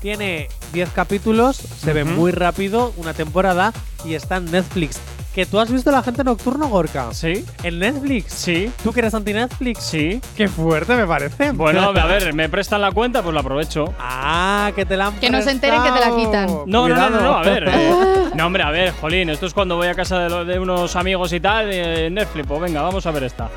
Tiene 0.00 0.48
10 0.72 0.90
capítulos, 0.90 1.56
se 1.56 1.92
ve 1.92 2.04
muy 2.04 2.30
rápido, 2.30 2.92
una 2.98 3.14
temporada 3.14 3.72
y 4.04 4.14
está 4.14 4.36
en 4.36 4.50
Netflix. 4.50 5.00
¿Que 5.34 5.44
tú 5.46 5.60
has 5.60 5.70
visto 5.70 5.90
La 5.92 6.02
Gente 6.02 6.24
Nocturno, 6.24 6.68
Gorka? 6.68 7.12
Sí. 7.12 7.44
¿En 7.62 7.78
Netflix? 7.78 8.32
Sí. 8.32 8.72
¿Tú 8.82 8.92
que 8.92 9.00
eres 9.00 9.14
anti-Netflix? 9.14 9.84
Sí. 9.84 10.20
Qué 10.36 10.48
fuerte 10.48 10.96
me 10.96 11.06
parece. 11.06 11.52
Bueno, 11.58 11.82
a 11.90 12.06
ver, 12.06 12.32
me 12.34 12.48
prestan 12.48 12.80
la 12.80 12.90
cuenta, 12.90 13.22
pues 13.22 13.34
la 13.34 13.40
aprovecho. 13.40 13.92
Ah, 14.00 14.72
que 14.74 14.84
te 14.84 14.96
la 14.96 15.08
han 15.08 15.20
Que 15.20 15.30
no 15.30 15.40
se 15.42 15.50
enteren 15.52 15.80
que 15.82 15.90
te 15.92 16.00
la 16.00 16.16
quitan. 16.16 16.46
No, 16.66 16.88
no, 16.88 16.96
no, 16.96 17.10
no, 17.10 17.20
no, 17.20 17.34
a 17.36 17.42
ver. 17.42 17.68
eh, 17.68 17.92
no, 18.34 18.46
hombre, 18.46 18.62
a 18.64 18.70
ver, 18.70 18.92
jolín, 19.00 19.30
esto 19.30 19.46
es 19.46 19.54
cuando 19.54 19.76
voy 19.76 19.86
a 19.88 19.94
casa 19.94 20.18
de, 20.18 20.28
lo- 20.28 20.44
de 20.44 20.58
unos 20.58 20.96
amigos 20.96 21.32
y 21.32 21.38
tal, 21.40 21.68
eh, 21.72 22.08
Netflix, 22.10 22.46
pues 22.46 22.60
venga, 22.60 22.82
vamos 22.82 23.06
a 23.06 23.10
ver 23.12 23.22
esta. 23.24 23.48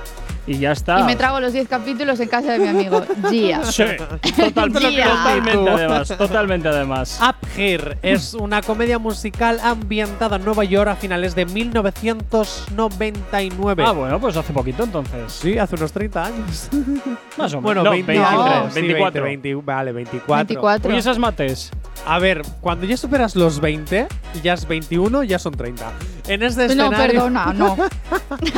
Y 0.47 0.57
ya 0.57 0.71
está. 0.71 0.99
Y 0.99 1.03
me 1.03 1.15
trago 1.15 1.39
los 1.39 1.53
10 1.53 1.67
capítulos 1.67 2.19
en 2.19 2.27
casa 2.27 2.53
de 2.53 2.59
mi 2.59 2.67
amigo, 2.67 3.03
Gia. 3.29 3.63
Sí, 3.63 3.83
total- 3.83 4.19
Gia. 4.91 5.09
totalmente 5.09 5.71
además, 5.71 6.07
totalmente 6.17 6.67
además. 6.67 7.19
Up 7.21 7.35
Here 7.55 7.97
es 8.01 8.33
una 8.33 8.61
comedia 8.63 8.97
musical 8.97 9.59
ambientada 9.63 10.37
en 10.37 10.45
Nueva 10.45 10.63
York 10.63 10.89
a 10.89 10.95
finales 10.95 11.35
de 11.35 11.45
1999. 11.45 13.83
Ah, 13.85 13.91
bueno, 13.91 14.19
pues 14.19 14.35
hace 14.37 14.53
poquito 14.53 14.83
entonces. 14.83 15.31
Sí, 15.31 15.57
hace 15.57 15.75
unos 15.75 15.91
30 15.91 16.25
años. 16.25 16.69
Más 17.37 17.53
o 17.53 17.61
menos. 17.61 17.63
bueno, 17.63 17.83
No, 17.83 17.91
20, 17.91 18.11
23, 18.11 18.37
no, 18.37 18.69
sí, 18.69 18.73
24. 18.81 19.23
20, 19.23 19.47
20, 19.53 19.65
vale, 19.65 19.91
24. 19.91 20.35
24. 20.47 20.91
Uy, 20.91 20.97
esas 20.97 21.17
mates. 21.19 21.71
A 22.05 22.17
ver, 22.19 22.41
cuando 22.61 22.85
ya 22.87 22.97
superas 22.97 23.35
los 23.35 23.59
20, 23.59 24.07
ya 24.41 24.53
es 24.53 24.67
21, 24.67 25.23
ya 25.23 25.37
son 25.39 25.53
30. 25.53 25.91
En 26.27 26.41
este 26.43 26.67
No, 26.75 26.85
escenario. 26.85 27.21
perdona, 27.21 27.53
no. 27.53 27.77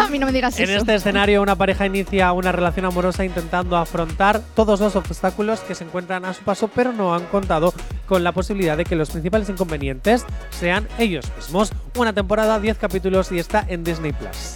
A 0.01 0.07
mí 0.07 0.19
no 0.19 0.27
me 0.27 0.31
digas 0.31 0.57
En 0.59 0.69
eso. 0.69 0.79
este 0.79 0.95
escenario, 0.95 1.41
una 1.41 1.55
pareja 1.55 1.72
inicia 1.81 2.31
una 2.31 2.51
relación 2.51 2.85
amorosa 2.85 3.25
intentando 3.25 3.77
afrontar 3.77 4.41
todos 4.55 4.79
los 4.79 4.95
obstáculos 4.95 5.59
que 5.61 5.75
se 5.75 5.83
encuentran 5.83 6.25
a 6.25 6.33
su 6.33 6.43
paso, 6.43 6.67
pero 6.67 6.93
no 6.93 7.13
han 7.13 7.25
contado 7.25 7.73
con 8.07 8.23
la 8.23 8.31
posibilidad 8.31 8.77
de 8.77 8.85
que 8.85 8.95
los 8.95 9.09
principales 9.09 9.49
inconvenientes 9.49 10.25
sean 10.51 10.87
ellos 10.97 11.25
mismos. 11.35 11.71
Una 11.95 12.13
temporada, 12.13 12.59
10 12.59 12.77
capítulos 12.77 13.31
y 13.31 13.39
está 13.39 13.65
en 13.67 13.83
Disney 13.83 14.13
Plus. 14.13 14.53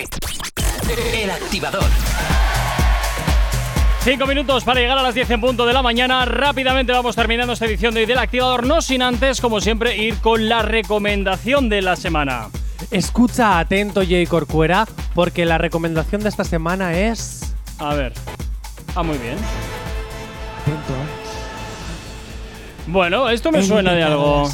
El 1.14 1.32
activador. 1.32 1.90
Cinco 4.02 4.26
minutos 4.26 4.64
para 4.64 4.80
llegar 4.80 4.98
a 4.98 5.04
las 5.04 5.16
10 5.16 5.32
en 5.32 5.42
punto 5.42 5.66
de 5.66 5.74
la 5.74 5.82
mañana. 5.82 6.24
Rápidamente 6.24 6.94
vamos 6.94 7.16
terminando 7.16 7.52
esta 7.54 7.66
edición 7.66 7.94
de 7.94 8.02
hoy 8.02 8.06
del 8.06 8.20
activador, 8.20 8.66
no 8.66 8.82
sin 8.82 9.02
antes, 9.02 9.42
como 9.42 9.60
siempre, 9.60 9.98
ir 9.98 10.16
con 10.22 10.48
la 10.48 10.62
recomendación 10.62 11.68
de 11.68 11.82
la 11.82 11.98
semana. 11.98 12.48
Escucha 12.92 13.60
atento, 13.60 14.02
Jay 14.02 14.26
Corcuera, 14.26 14.88
porque 15.14 15.46
la 15.46 15.58
recomendación 15.58 16.22
de 16.22 16.30
esta 16.30 16.44
semana 16.44 16.98
es. 16.98 17.54
A 17.80 17.94
ver. 17.94 18.14
Ah, 18.96 19.04
muy 19.04 19.18
bien. 19.18 19.38
Atento, 20.62 20.94
Bueno, 22.88 23.30
esto 23.30 23.52
me 23.52 23.64
suena 23.64 23.94
de 23.94 24.04
algo. 24.04 24.50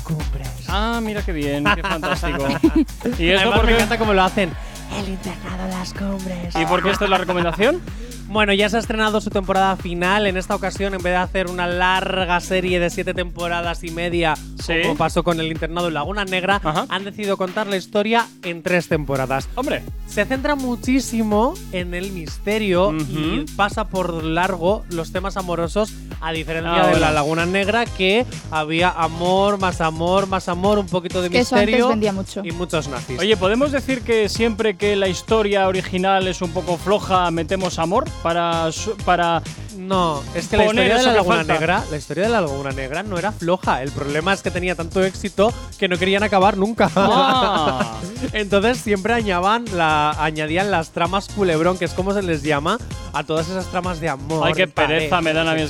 Ah, 0.68 1.00
mira 1.04 1.22
qué 1.22 1.32
bien, 1.32 1.64
qué 1.76 1.82
fantástico. 1.82 2.48
¿Y 3.20 3.30
esto 3.30 3.42
Además, 3.42 3.60
por 3.60 3.66
me 3.66 3.74
encanta 3.74 3.98
cómo 3.98 4.14
lo 4.14 4.24
hacen. 4.24 4.52
El 5.00 5.10
internado 5.10 5.64
de 5.66 5.70
las 5.70 5.94
cumbres. 5.94 6.56
¿Y 6.56 6.66
por 6.66 6.84
qué 6.84 6.90
esta 6.92 7.06
es 7.06 7.10
la 7.10 7.18
recomendación? 7.18 7.82
Bueno, 8.28 8.54
ya 8.54 8.70
se 8.70 8.78
ha 8.78 8.80
estrenado 8.80 9.22
su 9.22 9.30
temporada 9.30 9.76
final. 9.76 10.26
En 10.28 10.38
esta 10.38 10.56
ocasión, 10.56 10.94
en 10.94 11.02
vez 11.04 11.14
de 11.14 11.18
hacer 11.18 11.48
una 11.48 11.68
larga 11.68 12.40
serie 12.40 12.80
de 12.80 12.90
siete 12.90 13.14
temporadas 13.14 13.84
y 13.84 13.92
media, 13.92 14.36
Sí. 14.64 14.74
como 14.82 14.96
pasó 14.96 15.24
con 15.24 15.40
el 15.42 15.52
internado 15.52 15.90
en 15.90 15.94
Laguna 15.96 16.24
Negra, 16.26 16.60
Ajá. 16.64 16.86
han 16.90 17.04
decidido 17.04 17.36
contar 17.38 17.68
la 17.68 17.76
historia 17.76 18.28
en 18.44 18.64
tres 18.64 18.88
temporadas. 18.88 19.48
Hombre, 19.56 19.84
Se 20.08 20.26
centra 20.26 20.54
muchísimo 20.54 21.56
en 21.72 21.96
el 21.96 22.12
misterio 22.12 22.92
y 22.94 23.40
Ujú. 23.42 23.46
pasa 23.56 23.86
por 23.88 24.24
largo 24.24 24.84
los 24.90 25.12
temas 25.12 25.38
amorosos, 25.38 25.92
a 26.22 26.32
diferencia 26.32 26.84
Ah, 26.84 26.88
de 26.88 27.00
la 27.00 27.12
Laguna 27.12 27.48
Negra, 27.48 27.86
que 27.86 28.24
había 28.52 28.90
amor, 28.90 29.58
más 29.60 29.82
amor, 29.82 30.28
más 30.28 30.48
amor, 30.50 30.78
un 30.78 30.86
poquito 30.86 31.22
de 31.24 31.32
Que 31.32 31.40
eso 31.40 31.56
antes 31.56 31.68
misterio 31.68 31.88
vendía 31.90 32.14
mucho. 32.14 32.42
y 32.46 32.52
muchos 32.52 32.88
nazis. 32.90 33.18
oye, 33.20 33.36
¿podemos 33.38 33.72
decir 33.72 34.02
que 34.04 34.30
siempre 34.30 34.76
que 34.78 34.83
la 34.96 35.08
historia 35.08 35.68
original 35.68 36.28
es 36.28 36.42
un 36.42 36.52
poco 36.52 36.78
floja, 36.78 37.32
metemos 37.32 37.80
amor 37.80 38.06
para, 38.22 38.70
para 39.06 39.42
No, 39.78 40.22
es 40.36 40.48
que 40.50 40.58
la 40.58 40.66
historia 40.66 40.98
de 40.98 41.04
la 41.04 41.10
que 41.12 41.16
Laguna 41.18 41.36
falta. 41.38 41.54
Negra, 41.54 41.84
la 41.90 41.98
historia 41.98 42.24
de 42.24 42.30
la 42.30 42.42
Laguna 42.42 42.72
Negra 42.72 43.02
no 43.04 43.18
era 43.18 43.32
floja. 43.32 43.82
El 43.82 43.92
problema 43.92 44.34
es 44.34 44.42
que 44.42 44.52
tenía 44.52 44.76
tanto 44.76 45.04
éxito 45.04 45.52
que 45.80 45.88
no 45.88 45.98
querían 45.98 46.24
acabar 46.24 46.58
nunca. 46.58 46.90
Ah. 46.96 47.98
Entonces 48.34 48.78
siempre 48.78 49.14
añaban 49.14 49.66
la, 49.74 50.12
añadían 50.12 50.70
las 50.72 50.92
tramas 50.92 51.28
culebrón, 51.30 51.78
que 51.78 51.86
es 51.86 51.94
como 51.94 52.14
se 52.14 52.22
les 52.22 52.44
llama, 52.44 52.78
a 53.14 53.24
todas 53.24 53.50
esas 53.50 53.66
tramas 53.68 54.00
de 54.00 54.10
amor. 54.10 54.46
Ay, 54.48 54.54
qué 54.54 54.68
pereza 54.68 55.10
pareja, 55.10 55.22
me 55.22 55.34
dan 55.34 55.48
a 55.48 55.54
mí. 55.54 55.62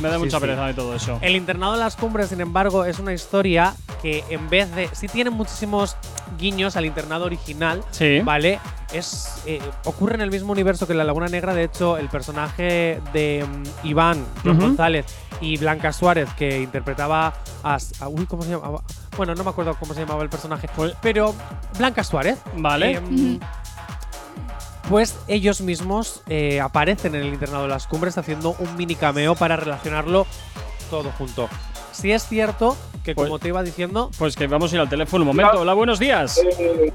me 0.00 0.08
da 0.08 0.14
Sí, 0.14 0.18
mucha 0.18 0.36
sí. 0.38 0.40
pereza 0.40 0.66
de 0.66 0.74
todo 0.74 0.94
eso. 0.94 1.18
El 1.20 1.36
internado 1.36 1.72
de 1.72 1.78
las 1.80 1.96
cumbres, 1.96 2.28
sin 2.28 2.40
embargo, 2.40 2.84
es 2.84 2.98
una 2.98 3.12
historia 3.12 3.74
que 4.02 4.24
en 4.28 4.50
vez 4.50 4.74
de. 4.74 4.88
Sí 4.92 5.06
tiene 5.08 5.30
muchísimos 5.30 5.96
guiños 6.38 6.76
al 6.76 6.84
internado 6.86 7.24
original. 7.24 7.82
Sí. 7.92 8.20
¿Vale? 8.20 8.58
Es, 8.92 9.42
eh, 9.46 9.60
ocurre 9.84 10.16
en 10.16 10.20
el 10.20 10.30
mismo 10.30 10.52
universo 10.52 10.86
que 10.86 10.92
La 10.94 11.04
Laguna 11.04 11.28
Negra. 11.28 11.54
De 11.54 11.64
hecho, 11.64 11.96
el 11.96 12.08
personaje 12.08 13.00
de 13.12 13.46
mm, 13.48 13.86
Iván 13.86 14.26
John. 14.44 14.58
González 14.58 15.06
y 15.40 15.56
Blanca 15.56 15.92
Suárez, 15.92 16.28
que 16.36 16.60
interpretaba 16.60 17.32
a, 17.62 17.78
a- 18.00 18.08
Uy, 18.08 18.26
¿cómo 18.26 18.42
se 18.42 18.50
llamaba? 18.50 18.82
Bueno, 19.16 19.34
no 19.34 19.44
me 19.44 19.50
acuerdo 19.50 19.74
cómo 19.78 19.94
se 19.94 20.00
llamaba 20.00 20.22
el 20.22 20.28
personaje. 20.28 20.68
Pero 21.00 21.34
Blanca 21.78 22.02
Suárez. 22.04 22.38
Vale. 22.56 22.96
em, 22.96 23.38
pues 24.88 25.16
ellos 25.28 25.60
mismos 25.60 26.22
eh, 26.28 26.60
aparecen 26.60 27.14
en 27.14 27.22
el 27.22 27.28
internado 27.32 27.62
de 27.62 27.68
las 27.68 27.86
cumbres 27.86 28.18
haciendo 28.18 28.54
un 28.58 28.76
mini 28.76 28.94
cameo 28.96 29.34
para 29.34 29.56
relacionarlo 29.56 30.26
todo 30.90 31.10
junto. 31.16 31.48
Sí 31.92 32.12
es 32.12 32.26
cierto 32.26 32.76
que, 33.04 33.14
Pues- 33.14 33.28
como 33.28 33.38
te 33.38 33.48
iba 33.48 33.62
diciendo, 33.62 34.10
Pues 34.18 34.36
que 34.36 34.46
vamos 34.46 34.72
a 34.72 34.76
ir 34.76 34.80
al 34.80 34.88
teléfono 34.88 35.22
un 35.22 35.28
momento. 35.28 35.60
Hola, 35.60 35.74
buenos 35.74 35.98
días. 35.98 36.38
Eh, 36.38 36.92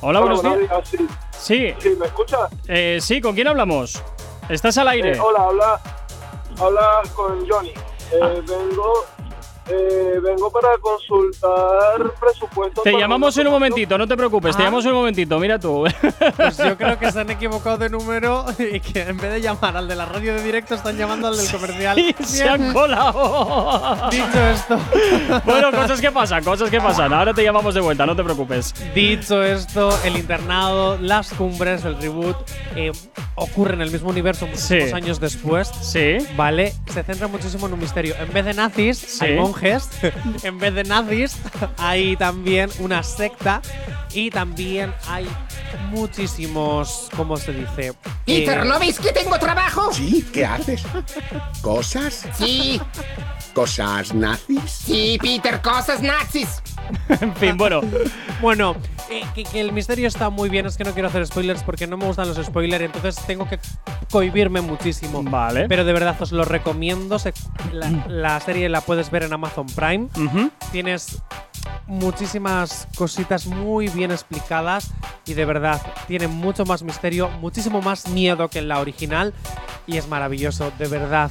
Hola, 0.00 0.20
buenos 0.20 0.42
días. 0.42 0.58
días, 0.58 0.88
sí. 0.88 0.96
Sí, 1.38 1.74
Sí, 1.80 1.96
¿me 1.98 2.06
escuchas? 2.06 2.50
eh, 2.66 2.98
sí, 3.00 3.20
¿con 3.20 3.34
quién 3.34 3.48
hablamos? 3.48 4.02
Estás 4.48 4.76
al 4.78 4.88
aire. 4.88 5.12
Eh, 5.16 5.20
hola, 5.20 5.40
habla, 5.44 5.80
habla 6.60 7.02
con 7.14 7.48
Johnny. 7.48 7.70
Eh, 7.70 7.74
Ah. 8.22 8.28
Vengo 8.46 8.92
eh, 9.70 10.20
vengo 10.22 10.50
para 10.50 10.68
consultar 10.80 12.12
presupuestos. 12.20 12.84
Te 12.84 12.92
llamamos 12.92 13.36
en 13.38 13.46
un 13.46 13.52
momentito, 13.52 13.96
no 13.98 14.06
te 14.06 14.16
preocupes, 14.16 14.56
te 14.56 14.62
Ah. 14.62 14.66
llamamos 14.66 14.84
en 14.84 14.92
un 14.92 14.96
momentito, 14.98 15.38
mira 15.38 15.58
tú. 15.58 15.84
pues 16.36 16.56
yo 16.58 16.76
creo 16.76 16.98
que 16.98 17.12
se 17.12 17.20
han 17.20 17.30
equivocado 17.30 17.76
de 17.78 17.88
número 17.90 18.44
y 18.58 18.80
que 18.80 19.02
en 19.02 19.16
vez 19.16 19.32
de 19.32 19.40
llamar 19.40 19.76
al 19.76 19.88
de 19.88 19.96
la 19.96 20.06
radio 20.06 20.34
de 20.34 20.42
directo 20.42 20.74
están 20.74 20.96
llamando 20.96 21.28
al 21.28 21.36
del 21.36 21.50
comercial. 21.50 21.98
Y 21.98 22.14
se 22.24 22.48
han 22.48 22.72
colado. 22.72 24.08
Dicho 24.10 24.46
esto, 24.52 24.78
bueno, 25.44 25.70
cosas 25.72 26.00
que 26.00 26.10
pasan, 26.10 26.44
cosas 26.44 26.70
que 26.70 26.80
pasan. 26.80 27.12
Ahora 27.12 27.34
te 27.34 27.42
llamamos 27.42 27.74
de 27.74 27.80
vuelta, 27.80 28.06
no 28.06 28.16
te 28.16 28.24
preocupes. 28.24 28.74
dicho 28.94 29.42
esto, 29.42 29.90
el 30.04 30.16
internado, 30.16 30.96
las 30.98 31.32
cumbres, 31.32 31.84
el 31.84 32.00
reboot 32.00 32.36
eh, 32.76 32.92
ocurre 33.34 33.74
en 33.74 33.82
el 33.82 33.90
mismo 33.90 34.10
universo 34.10 34.46
muchísimos 34.46 34.88
Sí. 34.88 34.94
años 34.94 35.20
después. 35.20 35.68
Sí. 35.80 36.18
Vale, 36.36 36.72
se 36.92 37.02
centra 37.02 37.26
muchísimo 37.28 37.66
en 37.66 37.74
un 37.74 37.80
misterio. 37.80 38.14
En 38.18 38.32
vez 38.32 38.44
de 38.44 38.54
nazis, 38.54 38.98
Sí. 38.98 39.24
hay 39.24 39.36
monjes. 39.36 39.57
En 40.42 40.58
vez 40.58 40.74
de 40.74 40.84
nazis, 40.84 41.36
hay 41.78 42.16
también 42.16 42.70
una 42.78 43.02
secta. 43.02 43.60
Y 44.14 44.30
también 44.30 44.94
hay 45.06 45.26
muchísimos, 45.90 47.08
¿cómo 47.16 47.36
se 47.36 47.52
dice? 47.52 47.92
Peter, 48.24 48.60
Eh, 48.60 48.64
¿no 48.64 48.78
veis 48.78 48.98
que 48.98 49.12
tengo 49.12 49.38
trabajo? 49.38 49.92
Sí, 49.92 50.26
¿qué 50.32 50.46
haces? 50.46 50.82
¿Cosas? 51.60 52.26
Sí, 52.38 52.80
¿Cosas 53.52 54.14
nazis? 54.14 54.70
sí, 54.70 55.18
Peter, 55.20 55.60
cosas 55.60 56.00
nazis. 56.02 56.62
En 57.20 57.34
fin, 57.36 57.56
bueno. 57.56 57.80
Bueno, 58.40 58.76
eh, 59.10 59.22
que, 59.34 59.44
que 59.44 59.60
el 59.60 59.72
misterio 59.72 60.08
está 60.08 60.30
muy 60.30 60.48
bien. 60.48 60.66
Es 60.66 60.76
que 60.76 60.84
no 60.84 60.92
quiero 60.92 61.08
hacer 61.08 61.26
spoilers 61.26 61.62
porque 61.62 61.86
no 61.86 61.96
me 61.96 62.04
gustan 62.06 62.28
los 62.28 62.44
spoilers. 62.44 62.84
Entonces 62.84 63.16
tengo 63.26 63.48
que 63.48 63.58
cohibirme 64.10 64.60
muchísimo. 64.60 65.22
Vale. 65.22 65.66
Pero 65.68 65.84
de 65.84 65.92
verdad 65.92 66.16
os 66.20 66.32
lo 66.32 66.44
recomiendo. 66.44 67.18
Se- 67.18 67.32
la, 67.72 67.90
la 68.08 68.40
serie 68.40 68.68
la 68.68 68.80
puedes 68.80 69.10
ver 69.10 69.22
en 69.24 69.32
Amazon 69.32 69.66
Prime. 69.66 70.08
Tienes 70.72 71.22
muchísimas 71.86 72.86
cositas 72.96 73.46
muy 73.46 73.88
bien 73.88 74.10
explicadas 74.10 74.90
y 75.26 75.34
de 75.34 75.44
verdad 75.44 75.80
tiene 76.06 76.28
mucho 76.28 76.64
más 76.64 76.82
misterio, 76.82 77.28
muchísimo 77.40 77.80
más 77.80 78.08
miedo 78.08 78.48
que 78.48 78.58
en 78.58 78.68
la 78.68 78.78
original 78.80 79.32
y 79.86 79.96
es 79.96 80.06
maravilloso, 80.08 80.70
de 80.78 80.86
verdad. 80.86 81.30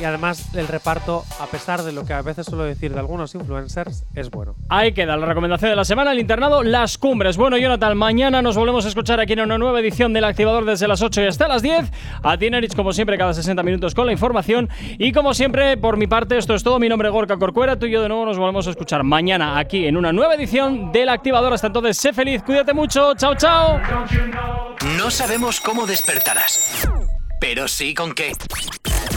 Y 0.00 0.04
además 0.04 0.54
el 0.54 0.68
reparto, 0.68 1.24
a 1.38 1.46
pesar 1.46 1.82
de 1.82 1.92
lo 1.92 2.04
que 2.04 2.12
a 2.12 2.22
veces 2.22 2.46
suelo 2.46 2.64
decir 2.64 2.92
de 2.92 2.98
algunos 2.98 3.34
influener's, 3.34 4.04
es 4.14 4.30
bueno. 4.30 4.54
Ahí 4.68 4.92
queda 4.92 5.16
la 5.16 5.26
recomendación 5.26 5.70
de 5.70 5.76
la 5.76 5.84
semana, 5.84 6.12
el 6.12 6.18
internado 6.18 6.62
Las 6.62 6.98
Cumbres. 6.98 7.36
Bueno, 7.36 7.56
Jonathan, 7.56 7.96
mañana 7.96 8.42
nos 8.42 8.56
volvemos 8.56 8.84
a 8.84 8.88
escuchar 8.88 9.20
aquí 9.20 9.34
en 9.34 9.40
una 9.40 9.58
nueva 9.58 9.80
edición 9.80 10.12
del 10.12 10.24
Activador 10.24 10.64
desde 10.64 10.88
las 10.88 11.02
8 11.02 11.22
y 11.22 11.26
hasta 11.26 11.48
las 11.48 11.62
10. 11.62 11.90
A 12.22 12.36
ti, 12.36 12.50
Nerich, 12.50 12.74
como 12.74 12.92
siempre, 12.92 13.18
cada 13.18 13.32
60 13.34 13.62
minutos 13.62 13.94
con 13.94 14.06
la 14.06 14.12
información. 14.12 14.68
Y 14.98 15.12
como 15.12 15.34
siempre, 15.34 15.76
por 15.76 15.96
mi 15.96 16.06
parte, 16.06 16.38
esto 16.38 16.54
es 16.54 16.62
todo. 16.62 16.78
Mi 16.78 16.88
nombre 16.88 17.08
es 17.08 17.12
Gorka 17.12 17.36
Corcuera. 17.38 17.78
Tú 17.78 17.86
y 17.86 17.90
yo 17.90 18.02
de 18.02 18.08
nuevo 18.08 18.26
nos 18.26 18.38
volvemos 18.38 18.66
a 18.66 18.70
escuchar 18.70 19.04
mañana 19.04 19.58
aquí 19.58 19.86
en 19.86 19.96
una 19.96 20.12
nueva 20.12 20.34
edición 20.34 20.92
del 20.92 21.08
Activador. 21.08 21.52
Hasta 21.52 21.68
entonces, 21.68 21.96
sé 21.96 22.12
feliz, 22.12 22.42
cuídate 22.42 22.72
mucho. 22.72 23.14
Chao, 23.14 23.34
chao. 23.34 23.80
No 24.96 25.10
sabemos 25.10 25.60
cómo 25.60 25.86
despertarás, 25.86 26.88
pero 27.40 27.68
sí 27.68 27.94
con 27.94 28.14
qué. 28.14 28.32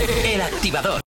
El 0.02 0.42
activador. 0.42 1.02